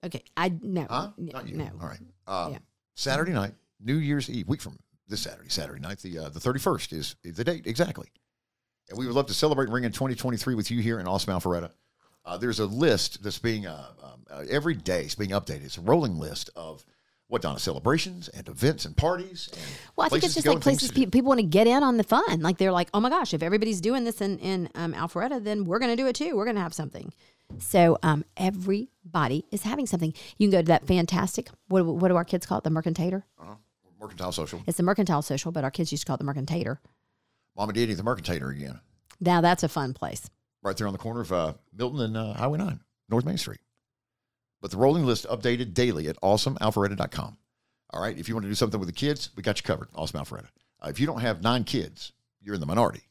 Okay. 0.06 0.24
I 0.38 0.54
no. 0.62 0.86
Huh? 0.90 1.12
Not 1.18 1.48
you. 1.48 1.58
No. 1.58 1.70
All 1.82 1.88
right. 1.88 2.00
Um, 2.28 2.52
Yeah. 2.54 2.60
Saturday 2.96 3.32
night, 3.34 3.54
New 3.82 3.96
Year's 3.96 4.30
Eve, 4.30 4.48
week 4.48 4.62
from 4.62 4.78
this 5.08 5.22
Saturday, 5.22 5.50
Saturday 5.50 5.80
night, 5.82 6.00
the 6.00 6.18
uh, 6.20 6.30
the 6.30 6.40
thirty 6.40 6.60
first 6.60 6.94
is, 6.94 7.16
the 7.24 7.44
date 7.44 7.66
exactly. 7.68 8.08
And 8.90 8.98
we 9.00 9.06
would 9.08 9.16
love 9.16 9.26
to 9.28 9.34
celebrate 9.34 9.70
Ring 9.70 9.84
in 9.84 9.92
2023 9.92 10.54
with 10.54 10.70
you 10.70 10.80
here 10.80 11.00
in 11.00 11.08
Awesome 11.08 11.34
Alpharetta. 11.34 11.72
Uh, 12.24 12.38
there's 12.38 12.60
a 12.60 12.66
list 12.68 13.24
that's 13.24 13.40
being 13.40 13.66
uh, 13.66 13.88
um, 14.04 14.26
uh, 14.30 14.44
every 14.50 14.76
day 14.76 15.06
is 15.06 15.16
being 15.16 15.32
updated. 15.32 15.66
It's 15.66 15.78
a 15.78 15.82
rolling 15.82 16.18
list 16.20 16.50
of 16.56 16.86
what 17.28 17.42
Donna 17.42 17.58
celebrations 17.60 18.28
and 18.30 18.48
events 18.48 18.86
and 18.86 18.96
parties. 18.96 19.50
And 19.54 19.62
Well, 19.96 20.06
I 20.06 20.10
think 20.10 20.24
it's 20.24 20.36
just 20.36 20.46
like 20.48 20.62
places 20.62 20.92
people, 20.92 21.12
people 21.12 21.28
want 21.30 21.40
to 21.40 21.46
get 21.46 21.66
in 21.68 21.82
on 21.84 21.98
the 21.98 22.04
fun. 22.04 22.42
Like 22.42 22.58
they're 22.58 22.72
like, 22.72 22.90
oh 22.94 23.00
my 23.00 23.10
gosh, 23.10 23.34
if 23.34 23.42
everybody's 23.42 23.82
doing 23.82 24.04
this 24.04 24.22
in 24.22 24.38
in 24.40 24.70
um, 24.76 24.94
Alpharetta, 24.94 25.44
then 25.44 25.66
we're 25.66 25.80
going 25.80 25.96
to 25.96 26.02
do 26.02 26.08
it 26.08 26.16
too. 26.16 26.36
We're 26.36 26.46
going 26.46 26.56
to 26.56 26.62
have 26.62 26.74
something. 26.74 27.12
So 27.60 27.98
um, 28.04 28.26
everybody 28.38 29.46
is 29.52 29.64
having 29.64 29.86
something. 29.88 30.14
You 30.38 30.48
can 30.48 30.52
go 30.52 30.62
to 30.62 30.68
that 30.68 30.88
fantastic. 30.88 31.50
What, 31.68 31.82
do- 31.82 31.92
what 31.94 32.08
do 32.10 32.16
our 32.16 32.26
kids 32.26 32.46
call 32.46 32.60
it? 32.60 32.64
The 32.64 32.70
Mercantator. 32.72 33.24
Uh-huh. 33.40 33.56
Mercantile 34.00 34.32
Social. 34.32 34.62
It's 34.68 34.78
the 34.78 34.84
Mercantile 34.84 35.22
Social, 35.22 35.52
but 35.52 35.64
our 35.64 35.72
kids 35.72 35.92
used 35.92 36.04
to 36.04 36.08
call 36.08 36.16
it 36.16 36.20
the 36.20 36.26
Mercantator. 36.26 36.78
Mama 37.58 37.74
Diddy, 37.74 37.94
the 37.94 38.04
Mercantator 38.04 38.52
again, 38.52 38.80
Now 39.20 39.42
that's 39.42 39.64
a 39.64 39.70
fun 39.70 39.94
place. 39.94 40.30
right 40.62 40.76
there 40.76 40.86
on 40.86 40.94
the 40.94 41.00
corner 41.00 41.22
of 41.22 41.32
uh, 41.32 41.54
Milton 41.74 42.02
and 42.02 42.18
uh, 42.18 42.34
Highway 42.34 42.58
9, 42.60 42.80
North 43.10 43.26
Main 43.26 43.38
Street. 43.38 43.60
But 44.66 44.72
the 44.72 44.78
rolling 44.78 45.06
list 45.06 45.28
updated 45.28 45.76
daily 45.76 46.08
at 46.08 46.20
awesomealpharetta.com. 46.22 47.38
All 47.92 48.02
right. 48.02 48.18
If 48.18 48.28
you 48.28 48.34
want 48.34 48.46
to 48.46 48.50
do 48.50 48.56
something 48.56 48.80
with 48.80 48.90
the 48.90 48.96
kids, 48.96 49.30
we 49.36 49.44
got 49.44 49.60
you 49.60 49.64
covered. 49.64 49.90
Awesome 49.94 50.20
Alpharetta. 50.20 50.48
Uh, 50.82 50.88
if 50.90 51.00
you 51.00 51.06
don't 51.06 51.22
have 51.22 51.44
nine 51.44 51.64
kids, 51.64 52.14
you're 52.42 52.56
in 52.56 52.60
the 52.60 52.66
minority 52.66 53.04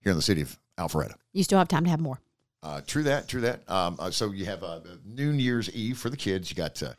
here 0.00 0.08
in 0.08 0.16
the 0.16 0.22
city 0.22 0.40
of 0.40 0.58
Alpharetta. 0.78 1.16
You 1.34 1.44
still 1.44 1.58
have 1.58 1.68
time 1.68 1.84
to 1.84 1.90
have 1.90 2.00
more. 2.00 2.18
Uh, 2.62 2.80
true 2.86 3.02
that, 3.02 3.28
true 3.28 3.42
that. 3.42 3.60
Um, 3.68 3.96
uh, 3.98 4.10
so 4.10 4.32
you 4.32 4.46
have 4.46 4.64
uh, 4.64 4.80
New 5.04 5.32
Year's 5.32 5.68
Eve 5.68 5.98
for 5.98 6.08
the 6.08 6.16
kids. 6.16 6.48
You 6.48 6.56
got 6.56 6.82
uh, 6.82 6.94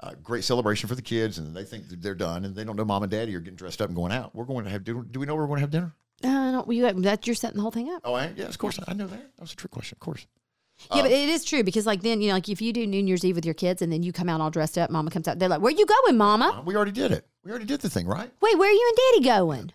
uh, 0.00 0.12
great 0.22 0.44
celebration 0.44 0.86
for 0.86 0.94
the 0.94 1.00
kids, 1.00 1.38
and 1.38 1.56
they 1.56 1.64
think 1.64 1.88
they're 1.88 2.14
done, 2.14 2.44
and 2.44 2.54
they 2.54 2.64
don't 2.64 2.76
know 2.76 2.84
mom 2.84 3.02
and 3.02 3.10
daddy 3.10 3.34
are 3.34 3.40
getting 3.40 3.56
dressed 3.56 3.80
up 3.80 3.88
and 3.88 3.96
going 3.96 4.12
out. 4.12 4.34
We're 4.34 4.44
going 4.44 4.66
to 4.66 4.70
have 4.70 4.84
dinner. 4.84 5.06
Do 5.10 5.18
we 5.18 5.24
know 5.24 5.36
we're 5.36 5.46
going 5.46 5.56
to 5.56 5.62
have 5.62 5.70
dinner? 5.70 5.94
Uh, 6.22 6.50
no, 6.50 6.66
you, 6.68 6.92
that 7.00 7.26
you're 7.26 7.34
setting 7.34 7.56
the 7.56 7.62
whole 7.62 7.70
thing 7.70 7.88
up. 7.88 8.02
Oh, 8.04 8.12
I, 8.12 8.30
yeah, 8.36 8.44
of 8.44 8.58
course. 8.58 8.78
I 8.86 8.92
know 8.92 9.06
that. 9.06 9.36
That 9.36 9.40
was 9.40 9.54
a 9.54 9.56
trick 9.56 9.70
question. 9.70 9.96
Of 9.96 10.00
course. 10.00 10.26
Yeah, 10.94 11.02
but 11.02 11.12
it 11.12 11.28
is 11.28 11.44
true 11.44 11.62
because 11.62 11.86
like 11.86 12.02
then 12.02 12.20
you 12.20 12.28
know 12.28 12.34
like 12.34 12.48
if 12.48 12.60
you 12.60 12.72
do 12.72 12.86
New 12.86 13.04
Year's 13.04 13.24
Eve 13.24 13.36
with 13.36 13.44
your 13.44 13.54
kids 13.54 13.82
and 13.82 13.92
then 13.92 14.02
you 14.02 14.12
come 14.12 14.28
out 14.28 14.40
all 14.40 14.50
dressed 14.50 14.76
up, 14.76 14.90
Mama 14.90 15.10
comes 15.10 15.28
out, 15.28 15.38
they're 15.38 15.48
like, 15.48 15.60
"Where 15.60 15.72
are 15.72 15.76
you 15.76 15.86
going, 15.86 16.16
Mama? 16.16 16.58
Uh, 16.58 16.62
we 16.62 16.74
already 16.74 16.92
did 16.92 17.12
it. 17.12 17.26
We 17.44 17.50
already 17.50 17.66
did 17.66 17.80
the 17.80 17.90
thing, 17.90 18.06
right? 18.06 18.30
Wait, 18.40 18.58
where 18.58 18.68
are 18.68 18.72
you 18.72 18.88
and 18.88 19.24
Daddy 19.24 19.36
going?" 19.36 19.72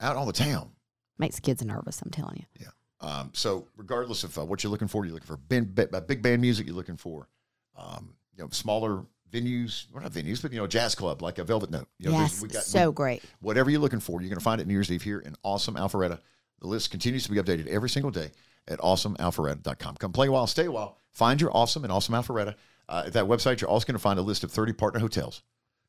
Out 0.00 0.16
on 0.16 0.26
the 0.26 0.32
town. 0.32 0.70
Makes 1.18 1.40
kids 1.40 1.64
nervous. 1.64 2.00
I'm 2.00 2.10
telling 2.10 2.36
you. 2.36 2.44
Yeah. 2.60 2.68
Um, 3.00 3.30
so 3.34 3.66
regardless 3.76 4.24
of 4.24 4.36
uh, 4.38 4.44
what 4.44 4.62
you're 4.62 4.70
looking 4.70 4.88
for, 4.88 5.04
you're 5.04 5.14
looking 5.14 5.26
for 5.26 5.36
band, 5.36 5.74
ba- 5.74 6.00
big 6.00 6.22
band 6.22 6.40
music. 6.40 6.66
You're 6.66 6.76
looking 6.76 6.96
for, 6.96 7.28
um, 7.76 8.14
you 8.36 8.42
know, 8.42 8.48
smaller 8.50 9.04
venues. 9.30 9.86
Well, 9.92 10.02
not 10.02 10.12
venues, 10.12 10.40
but 10.40 10.52
you 10.52 10.58
know, 10.58 10.66
jazz 10.66 10.94
club 10.94 11.22
like 11.22 11.38
a 11.38 11.44
Velvet 11.44 11.70
Note. 11.70 11.88
You 11.98 12.10
know, 12.10 12.18
yes, 12.18 12.66
so 12.66 12.92
great. 12.92 13.22
whatever 13.40 13.70
you're 13.70 13.80
looking 13.80 14.00
for, 14.00 14.20
you're 14.20 14.30
going 14.30 14.38
to 14.38 14.44
find 14.44 14.60
it 14.60 14.66
New 14.66 14.74
Year's 14.74 14.90
Eve 14.90 15.02
here 15.02 15.18
in 15.18 15.34
awesome 15.42 15.74
Alpharetta. 15.74 16.20
The 16.60 16.66
list 16.66 16.90
continues 16.90 17.24
to 17.24 17.30
be 17.30 17.38
updated 17.38 17.68
every 17.68 17.88
single 17.88 18.10
day 18.10 18.30
at 18.68 18.78
awesomealpharetta.com. 18.80 19.96
Come 19.96 20.12
play 20.12 20.28
a 20.28 20.32
while, 20.32 20.46
stay 20.46 20.66
a 20.66 20.70
while. 20.70 20.98
Find 21.12 21.40
your 21.40 21.50
awesome 21.56 21.84
and 21.84 21.92
awesome 21.92 22.14
Alpharetta. 22.14 22.54
Uh, 22.88 23.02
at 23.06 23.12
that 23.14 23.24
website, 23.26 23.60
you're 23.60 23.68
also 23.68 23.86
going 23.86 23.94
to 23.96 23.98
find 24.02 24.18
a 24.18 24.22
list 24.22 24.44
of 24.44 24.50
30 24.50 24.72
partner 24.72 25.00
hotels 25.00 25.42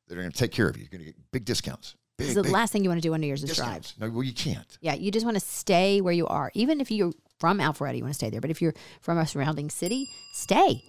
that 0.08 0.18
are 0.18 0.22
going 0.22 0.32
to 0.32 0.38
take 0.38 0.52
care 0.52 0.68
of 0.68 0.76
you. 0.76 0.84
You're 0.84 0.90
going 0.90 1.00
to 1.02 1.06
get 1.06 1.32
big 1.32 1.46
discounts. 1.46 1.96
Big, 2.18 2.26
This 2.26 2.30
is 2.30 2.36
the 2.36 2.44
big 2.44 2.52
last 2.52 2.74
thing 2.74 2.84
you 2.84 2.90
want 2.90 3.02
to 3.02 3.08
do 3.08 3.14
on 3.14 3.22
New 3.22 3.28
Year's 3.28 3.44
is 3.44 3.56
drive. 3.56 3.82
discounts. 3.84 3.94
No, 4.00 4.10
well, 4.10 4.24
you 4.24 4.34
can't. 4.34 4.78
Yeah, 4.82 4.96
you 4.96 5.10
just 5.12 5.26
want 5.26 5.36
to 5.36 5.40
stay 5.46 6.02
where 6.02 6.14
you 6.14 6.28
are. 6.28 6.52
Even 6.54 6.82
if 6.82 6.92
you're 6.92 7.14
from 7.40 7.60
Alpharetta, 7.60 7.96
you 7.98 8.04
want 8.04 8.14
to 8.14 8.18
stay 8.18 8.30
there. 8.30 8.42
But 8.42 8.50
if 8.50 8.62
you're 8.62 8.74
from 9.02 9.18
a 9.18 9.26
surrounding 9.26 9.70
city, 9.70 10.10
stay. 10.34 10.84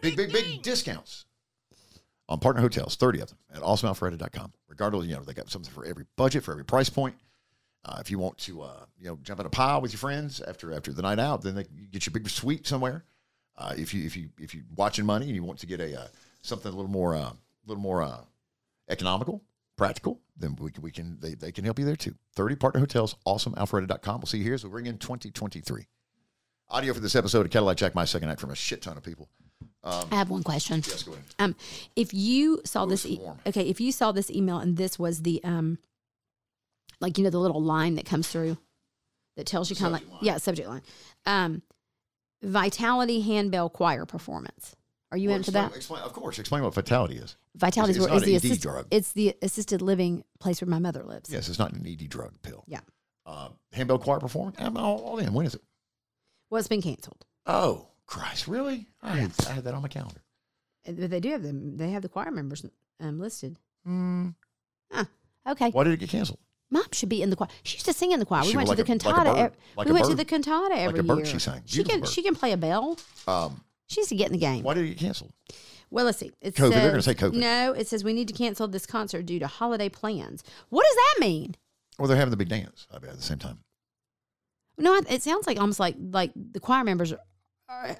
Big, 0.00 0.16
big, 0.16 0.32
big 0.32 0.62
discounts 0.62 1.26
on 2.28 2.38
partner 2.38 2.62
hotels, 2.62 2.96
30 2.96 3.20
of 3.20 3.28
them 3.28 3.38
at 3.54 3.60
awesomealpharetta.com. 3.62 4.52
Regardless, 4.68 5.06
you 5.06 5.14
know, 5.14 5.22
they 5.22 5.34
got 5.34 5.50
something 5.50 5.70
for 5.70 5.84
every 5.84 6.06
budget, 6.16 6.42
for 6.44 6.52
every 6.52 6.64
price 6.64 6.88
point. 6.88 7.14
Uh, 7.84 7.98
if 8.00 8.10
you 8.10 8.18
want 8.18 8.38
to, 8.38 8.62
uh, 8.62 8.84
you 8.98 9.06
know, 9.08 9.18
jump 9.22 9.40
in 9.40 9.46
a 9.46 9.50
pile 9.50 9.80
with 9.80 9.92
your 9.92 9.98
friends 9.98 10.40
after 10.40 10.72
after 10.72 10.92
the 10.92 11.02
night 11.02 11.18
out, 11.18 11.42
then 11.42 11.54
they 11.56 11.66
you 11.74 11.88
get 11.90 12.06
your 12.06 12.12
big 12.12 12.28
suite 12.28 12.66
somewhere. 12.66 13.04
Uh, 13.56 13.74
if 13.76 13.92
you 13.92 14.04
if 14.04 14.16
you 14.16 14.28
if 14.38 14.54
you 14.54 14.62
watching 14.76 15.04
money 15.04 15.26
and 15.26 15.34
you 15.34 15.42
want 15.42 15.58
to 15.58 15.66
get 15.66 15.80
a 15.80 16.00
uh, 16.00 16.06
something 16.42 16.72
a 16.72 16.74
little 16.74 16.90
more 16.90 17.14
uh, 17.14 17.30
a 17.30 17.36
little 17.66 17.82
more 17.82 18.02
uh, 18.02 18.20
economical, 18.88 19.42
practical, 19.76 20.20
then 20.36 20.56
we 20.60 20.70
can, 20.70 20.82
we 20.82 20.90
can 20.92 21.18
they, 21.20 21.34
they 21.34 21.50
can 21.50 21.64
help 21.64 21.78
you 21.78 21.84
there 21.84 21.96
too. 21.96 22.14
30 22.36 22.54
partner 22.56 22.80
hotels, 22.80 23.16
awesomealpharetta.com. 23.26 24.20
We'll 24.20 24.26
see 24.26 24.38
you 24.38 24.44
here 24.44 24.54
as 24.54 24.62
we 24.64 24.70
bring 24.70 24.86
in 24.86 24.98
2023. 24.98 25.86
Audio 26.70 26.94
for 26.94 27.00
this 27.00 27.16
episode 27.16 27.44
of 27.44 27.52
Cadillac 27.52 27.76
Jack 27.76 27.94
My 27.94 28.04
Second 28.04 28.30
Act 28.30 28.40
from 28.40 28.50
a 28.50 28.56
shit 28.56 28.80
ton 28.80 28.96
of 28.96 29.02
people. 29.02 29.28
I 29.84 30.04
have 30.12 30.30
one 30.30 30.44
question. 30.44 30.76
Yes, 30.76 31.02
go 31.02 31.12
ahead. 31.12 31.24
Um, 31.40 31.56
if 31.96 32.14
you 32.14 32.60
saw 32.64 32.86
this, 32.86 33.04
e- 33.04 33.20
okay, 33.46 33.68
if 33.68 33.80
you 33.80 33.90
saw 33.90 34.12
this 34.12 34.30
email 34.30 34.58
and 34.58 34.76
this 34.76 34.98
was 34.98 35.22
the 35.22 35.42
um, 35.42 35.78
like 37.02 37.18
you 37.18 37.24
know 37.24 37.30
the 37.30 37.38
little 37.38 37.62
line 37.62 37.96
that 37.96 38.06
comes 38.06 38.26
through 38.28 38.56
that 39.36 39.44
tells 39.46 39.68
you 39.68 39.76
kind 39.76 39.94
of 39.94 40.00
like 40.00 40.08
line. 40.10 40.18
yeah 40.22 40.36
subject 40.38 40.66
line, 40.68 40.82
um, 41.26 41.60
Vitality 42.42 43.20
Handbell 43.20 43.68
Choir 43.70 44.06
performance. 44.06 44.74
Are 45.10 45.18
you 45.18 45.28
Well, 45.28 45.36
into 45.36 45.50
explain, 45.50 45.68
that? 45.68 45.76
Explain, 45.76 46.02
of 46.04 46.12
course, 46.14 46.38
explain 46.38 46.62
what 46.62 46.72
vitality 46.72 47.16
is. 47.18 47.36
Vitality 47.54 47.90
it's 47.90 48.00
is, 48.00 48.06
not 48.06 48.16
is 48.16 48.22
the 48.22 48.36
assist- 48.36 48.62
drug. 48.62 48.86
it's 48.90 49.12
the 49.12 49.36
assisted 49.42 49.82
living 49.82 50.24
place 50.40 50.62
where 50.62 50.68
my 50.70 50.78
mother 50.78 51.02
lives. 51.04 51.28
Yes, 51.30 51.48
it's 51.50 51.58
not 51.58 51.72
an 51.74 51.86
ED 51.86 52.08
drug 52.08 52.32
pill. 52.42 52.64
Yeah. 52.66 52.80
Uh, 53.26 53.50
handbell 53.72 53.98
choir 53.98 54.18
performance 54.18 54.56
I'm 54.58 54.76
all, 54.78 54.98
all 55.02 55.18
in. 55.18 55.32
When 55.34 55.44
is 55.46 55.54
it? 55.54 55.62
Well, 56.50 56.58
it's 56.58 56.66
been 56.68 56.80
canceled. 56.82 57.24
Oh, 57.46 57.88
Christ, 58.06 58.48
really? 58.48 58.86
I, 59.02 59.16
had, 59.16 59.32
I 59.48 59.52
had 59.52 59.64
that 59.64 59.74
on 59.74 59.82
my 59.82 59.88
calendar. 59.88 60.22
But 60.86 61.10
they 61.10 61.20
do 61.20 61.30
have 61.30 61.42
them. 61.42 61.76
They 61.76 61.90
have 61.90 62.02
the 62.02 62.08
choir 62.08 62.30
members 62.30 62.64
um, 62.98 63.20
listed. 63.20 63.58
Mm, 63.86 64.34
Okay, 65.46 65.70
why 65.70 65.84
did 65.84 65.92
it 65.92 66.00
get 66.00 66.08
canceled? 66.08 66.38
Mom 66.72 66.84
should 66.92 67.08
be 67.08 67.22
in 67.22 67.30
the 67.30 67.36
choir. 67.36 67.48
She 67.62 67.76
used 67.76 67.86
to 67.86 67.92
sing 67.92 68.10
in 68.12 68.18
the 68.18 68.26
choir. 68.26 68.42
She 68.42 68.50
we 68.50 68.56
went 68.56 68.68
was 68.68 68.76
to 68.76 68.82
like 68.82 68.86
the 69.00 69.08
a- 69.08 69.10
like 69.12 69.16
cantata. 69.26 69.38
ev- 69.38 69.56
Like 69.76 69.86
we 69.86 69.92
went 69.92 70.06
to 70.06 70.14
the 70.14 70.24
cantata 70.24 70.74
every 70.76 70.98
a 70.98 71.02
bird 71.04 71.18
year. 71.18 71.26
she 71.26 71.38
sang. 71.38 71.62
She 71.66 71.76
Beautiful 71.76 71.90
can 71.92 72.00
bird. 72.00 72.08
she 72.10 72.22
can 72.22 72.34
play 72.34 72.52
a 72.52 72.56
bell. 72.56 72.98
Um, 73.28 73.62
She 73.88 74.00
used 74.00 74.08
to 74.08 74.16
get 74.16 74.26
in 74.26 74.32
the 74.32 74.38
game. 74.38 74.64
why 74.64 74.74
did 74.74 74.84
it 74.86 74.88
get 74.88 74.98
canceled? 74.98 75.32
Well, 75.90 76.06
let's 76.06 76.18
see. 76.18 76.32
It 76.40 76.54
COVID. 76.54 76.70
They're 76.70 76.90
gonna 76.90 77.02
say 77.02 77.14
COVID. 77.14 77.34
No, 77.34 77.72
it 77.72 77.86
says 77.86 78.02
we 78.02 78.14
need 78.14 78.26
to 78.28 78.34
cancel 78.34 78.66
this 78.66 78.86
concert 78.86 79.26
due 79.26 79.38
to 79.38 79.46
holiday 79.46 79.88
plans. 79.90 80.42
What 80.70 80.84
does 80.88 80.96
that 80.96 81.16
mean? 81.20 81.54
Well, 81.98 82.08
they're 82.08 82.16
having 82.16 82.30
the 82.30 82.36
big 82.38 82.48
dance 82.48 82.86
I 82.90 82.98
bet, 82.98 83.10
at 83.10 83.16
the 83.16 83.22
same 83.22 83.38
time. 83.38 83.58
No, 84.78 84.94
it- 84.94 85.22
sounds 85.22 85.46
like 85.46 85.60
almost 85.60 85.78
like 85.78 85.96
like 85.98 86.32
the 86.34 86.60
choir 86.60 86.82
members 86.84 87.12
are, 87.12 87.18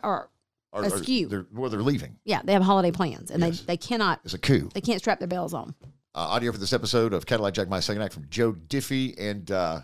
are, 0.03 0.31
are 0.73 0.85
Askew. 0.85 1.29
They're, 1.29 1.47
well, 1.53 1.69
they're 1.69 1.83
leaving. 1.83 2.17
yeah 2.25 2.41
they 2.43 2.55
have 2.55 2.63
holiday 2.63 2.91
plans 2.91 3.31
and 3.31 3.43
Yes. 3.43 3.61
they 3.61 3.67
they 3.75 3.77
cannot 3.77 4.21
It's 4.25 4.33
a 4.35 4.39
coup. 4.39 4.71
they 4.73 4.81
can't 4.81 4.99
strap 5.01 5.19
their 5.19 5.29
bells 5.29 5.53
on. 5.53 5.75
Uh, 6.15 6.29
audio 6.29 6.53
for 6.53 6.59
this 6.59 6.75
episode 6.75 7.15
of 7.15 7.25
Cadillac 7.25 7.55
Jack 7.55 7.71
My 7.71 7.81
Second 7.81 8.03
Act 8.03 8.13
from 8.13 8.27
Joe 8.29 8.53
Diffie 8.53 9.15
and 9.19 9.51
uh, 9.51 9.81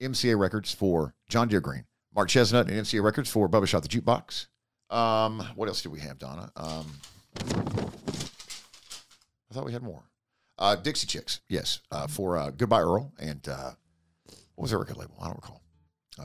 MCA 0.00 0.36
Records 0.36 0.74
for 0.74 1.14
John 1.28 1.46
Deere 1.46 1.60
Green. 1.60 1.84
Mark 2.12 2.28
Chesnutt 2.28 2.62
and 2.62 2.70
MCA 2.70 3.00
Records 3.00 3.30
for 3.30 3.48
Bubba 3.48 3.68
Shot 3.68 3.84
the 3.84 3.88
Jukebox. 3.88 4.48
Um, 4.90 5.38
what 5.54 5.68
else 5.68 5.82
do 5.82 5.90
we 5.90 6.00
have, 6.00 6.18
Donna? 6.18 6.50
Um, 6.56 6.86
I 7.38 7.44
thought 9.54 9.66
we 9.66 9.72
had 9.72 9.84
more. 9.84 10.02
Uh, 10.58 10.74
Dixie 10.74 11.06
Chicks, 11.06 11.42
yes, 11.48 11.78
uh, 11.92 12.08
for 12.08 12.36
uh, 12.36 12.50
Goodbye 12.50 12.80
Earl 12.80 13.12
and 13.20 13.48
uh, 13.48 13.70
what 14.56 14.62
was 14.62 14.70
their 14.70 14.80
record 14.80 14.96
label? 14.96 15.14
I 15.20 15.26
don't 15.26 15.36
recall. 15.36 15.62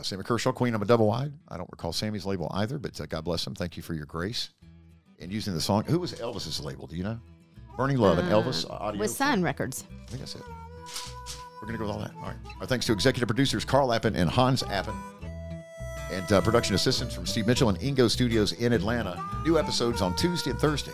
Sammy 0.01 0.23
Kershaw, 0.23 0.51
Queen, 0.51 0.73
I'm 0.73 0.81
a 0.81 0.85
Double 0.85 1.05
Wide. 1.05 1.31
I 1.47 1.57
don't 1.57 1.69
recall 1.71 1.93
Sammy's 1.93 2.25
label 2.25 2.49
either, 2.55 2.79
but 2.79 2.99
God 3.07 3.23
bless 3.23 3.45
him. 3.45 3.53
Thank 3.53 3.77
you 3.77 3.83
for 3.83 3.93
your 3.93 4.07
grace 4.07 4.49
and 5.19 5.31
using 5.31 5.53
the 5.53 5.61
song. 5.61 5.83
Who 5.85 5.99
was 5.99 6.13
Elvis's 6.13 6.59
label? 6.59 6.87
Do 6.87 6.95
you 6.95 7.03
know? 7.03 7.19
Burning 7.77 7.97
Love 7.97 8.19
and 8.19 8.29
Elvis 8.29 8.69
uh, 8.69 8.73
audio. 8.73 8.99
with 8.99 9.11
Sun 9.11 9.43
Records. 9.43 9.85
I 9.89 10.05
think 10.07 10.19
that's 10.19 10.35
it. 10.35 10.41
We're 11.61 11.67
going 11.67 11.73
to 11.73 11.77
go 11.77 11.85
with 11.85 11.95
all 11.95 12.01
that. 12.01 12.13
All 12.17 12.23
right. 12.27 12.35
Our 12.59 12.67
thanks 12.67 12.85
to 12.87 12.93
executive 12.93 13.27
producers 13.27 13.63
Carl 13.65 13.93
Appen 13.93 14.15
and 14.15 14.29
Hans 14.29 14.63
Appen. 14.63 14.95
And 16.11 16.31
uh, 16.31 16.41
production 16.41 16.75
assistants 16.75 17.15
from 17.15 17.25
Steve 17.25 17.47
Mitchell 17.47 17.69
and 17.69 17.79
Ingo 17.79 18.09
Studios 18.09 18.51
in 18.53 18.73
Atlanta. 18.73 19.23
New 19.45 19.57
episodes 19.57 20.01
on 20.01 20.15
Tuesday 20.15 20.51
and 20.51 20.59
Thursday 20.59 20.91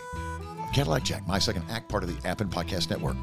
of 0.64 0.72
Cadillac 0.72 1.04
Jack, 1.04 1.28
my 1.28 1.40
second 1.40 1.64
act, 1.70 1.90
part 1.90 2.04
of 2.04 2.10
the 2.10 2.28
Appen 2.28 2.50
Podcast 2.50 2.90
Network. 2.90 3.18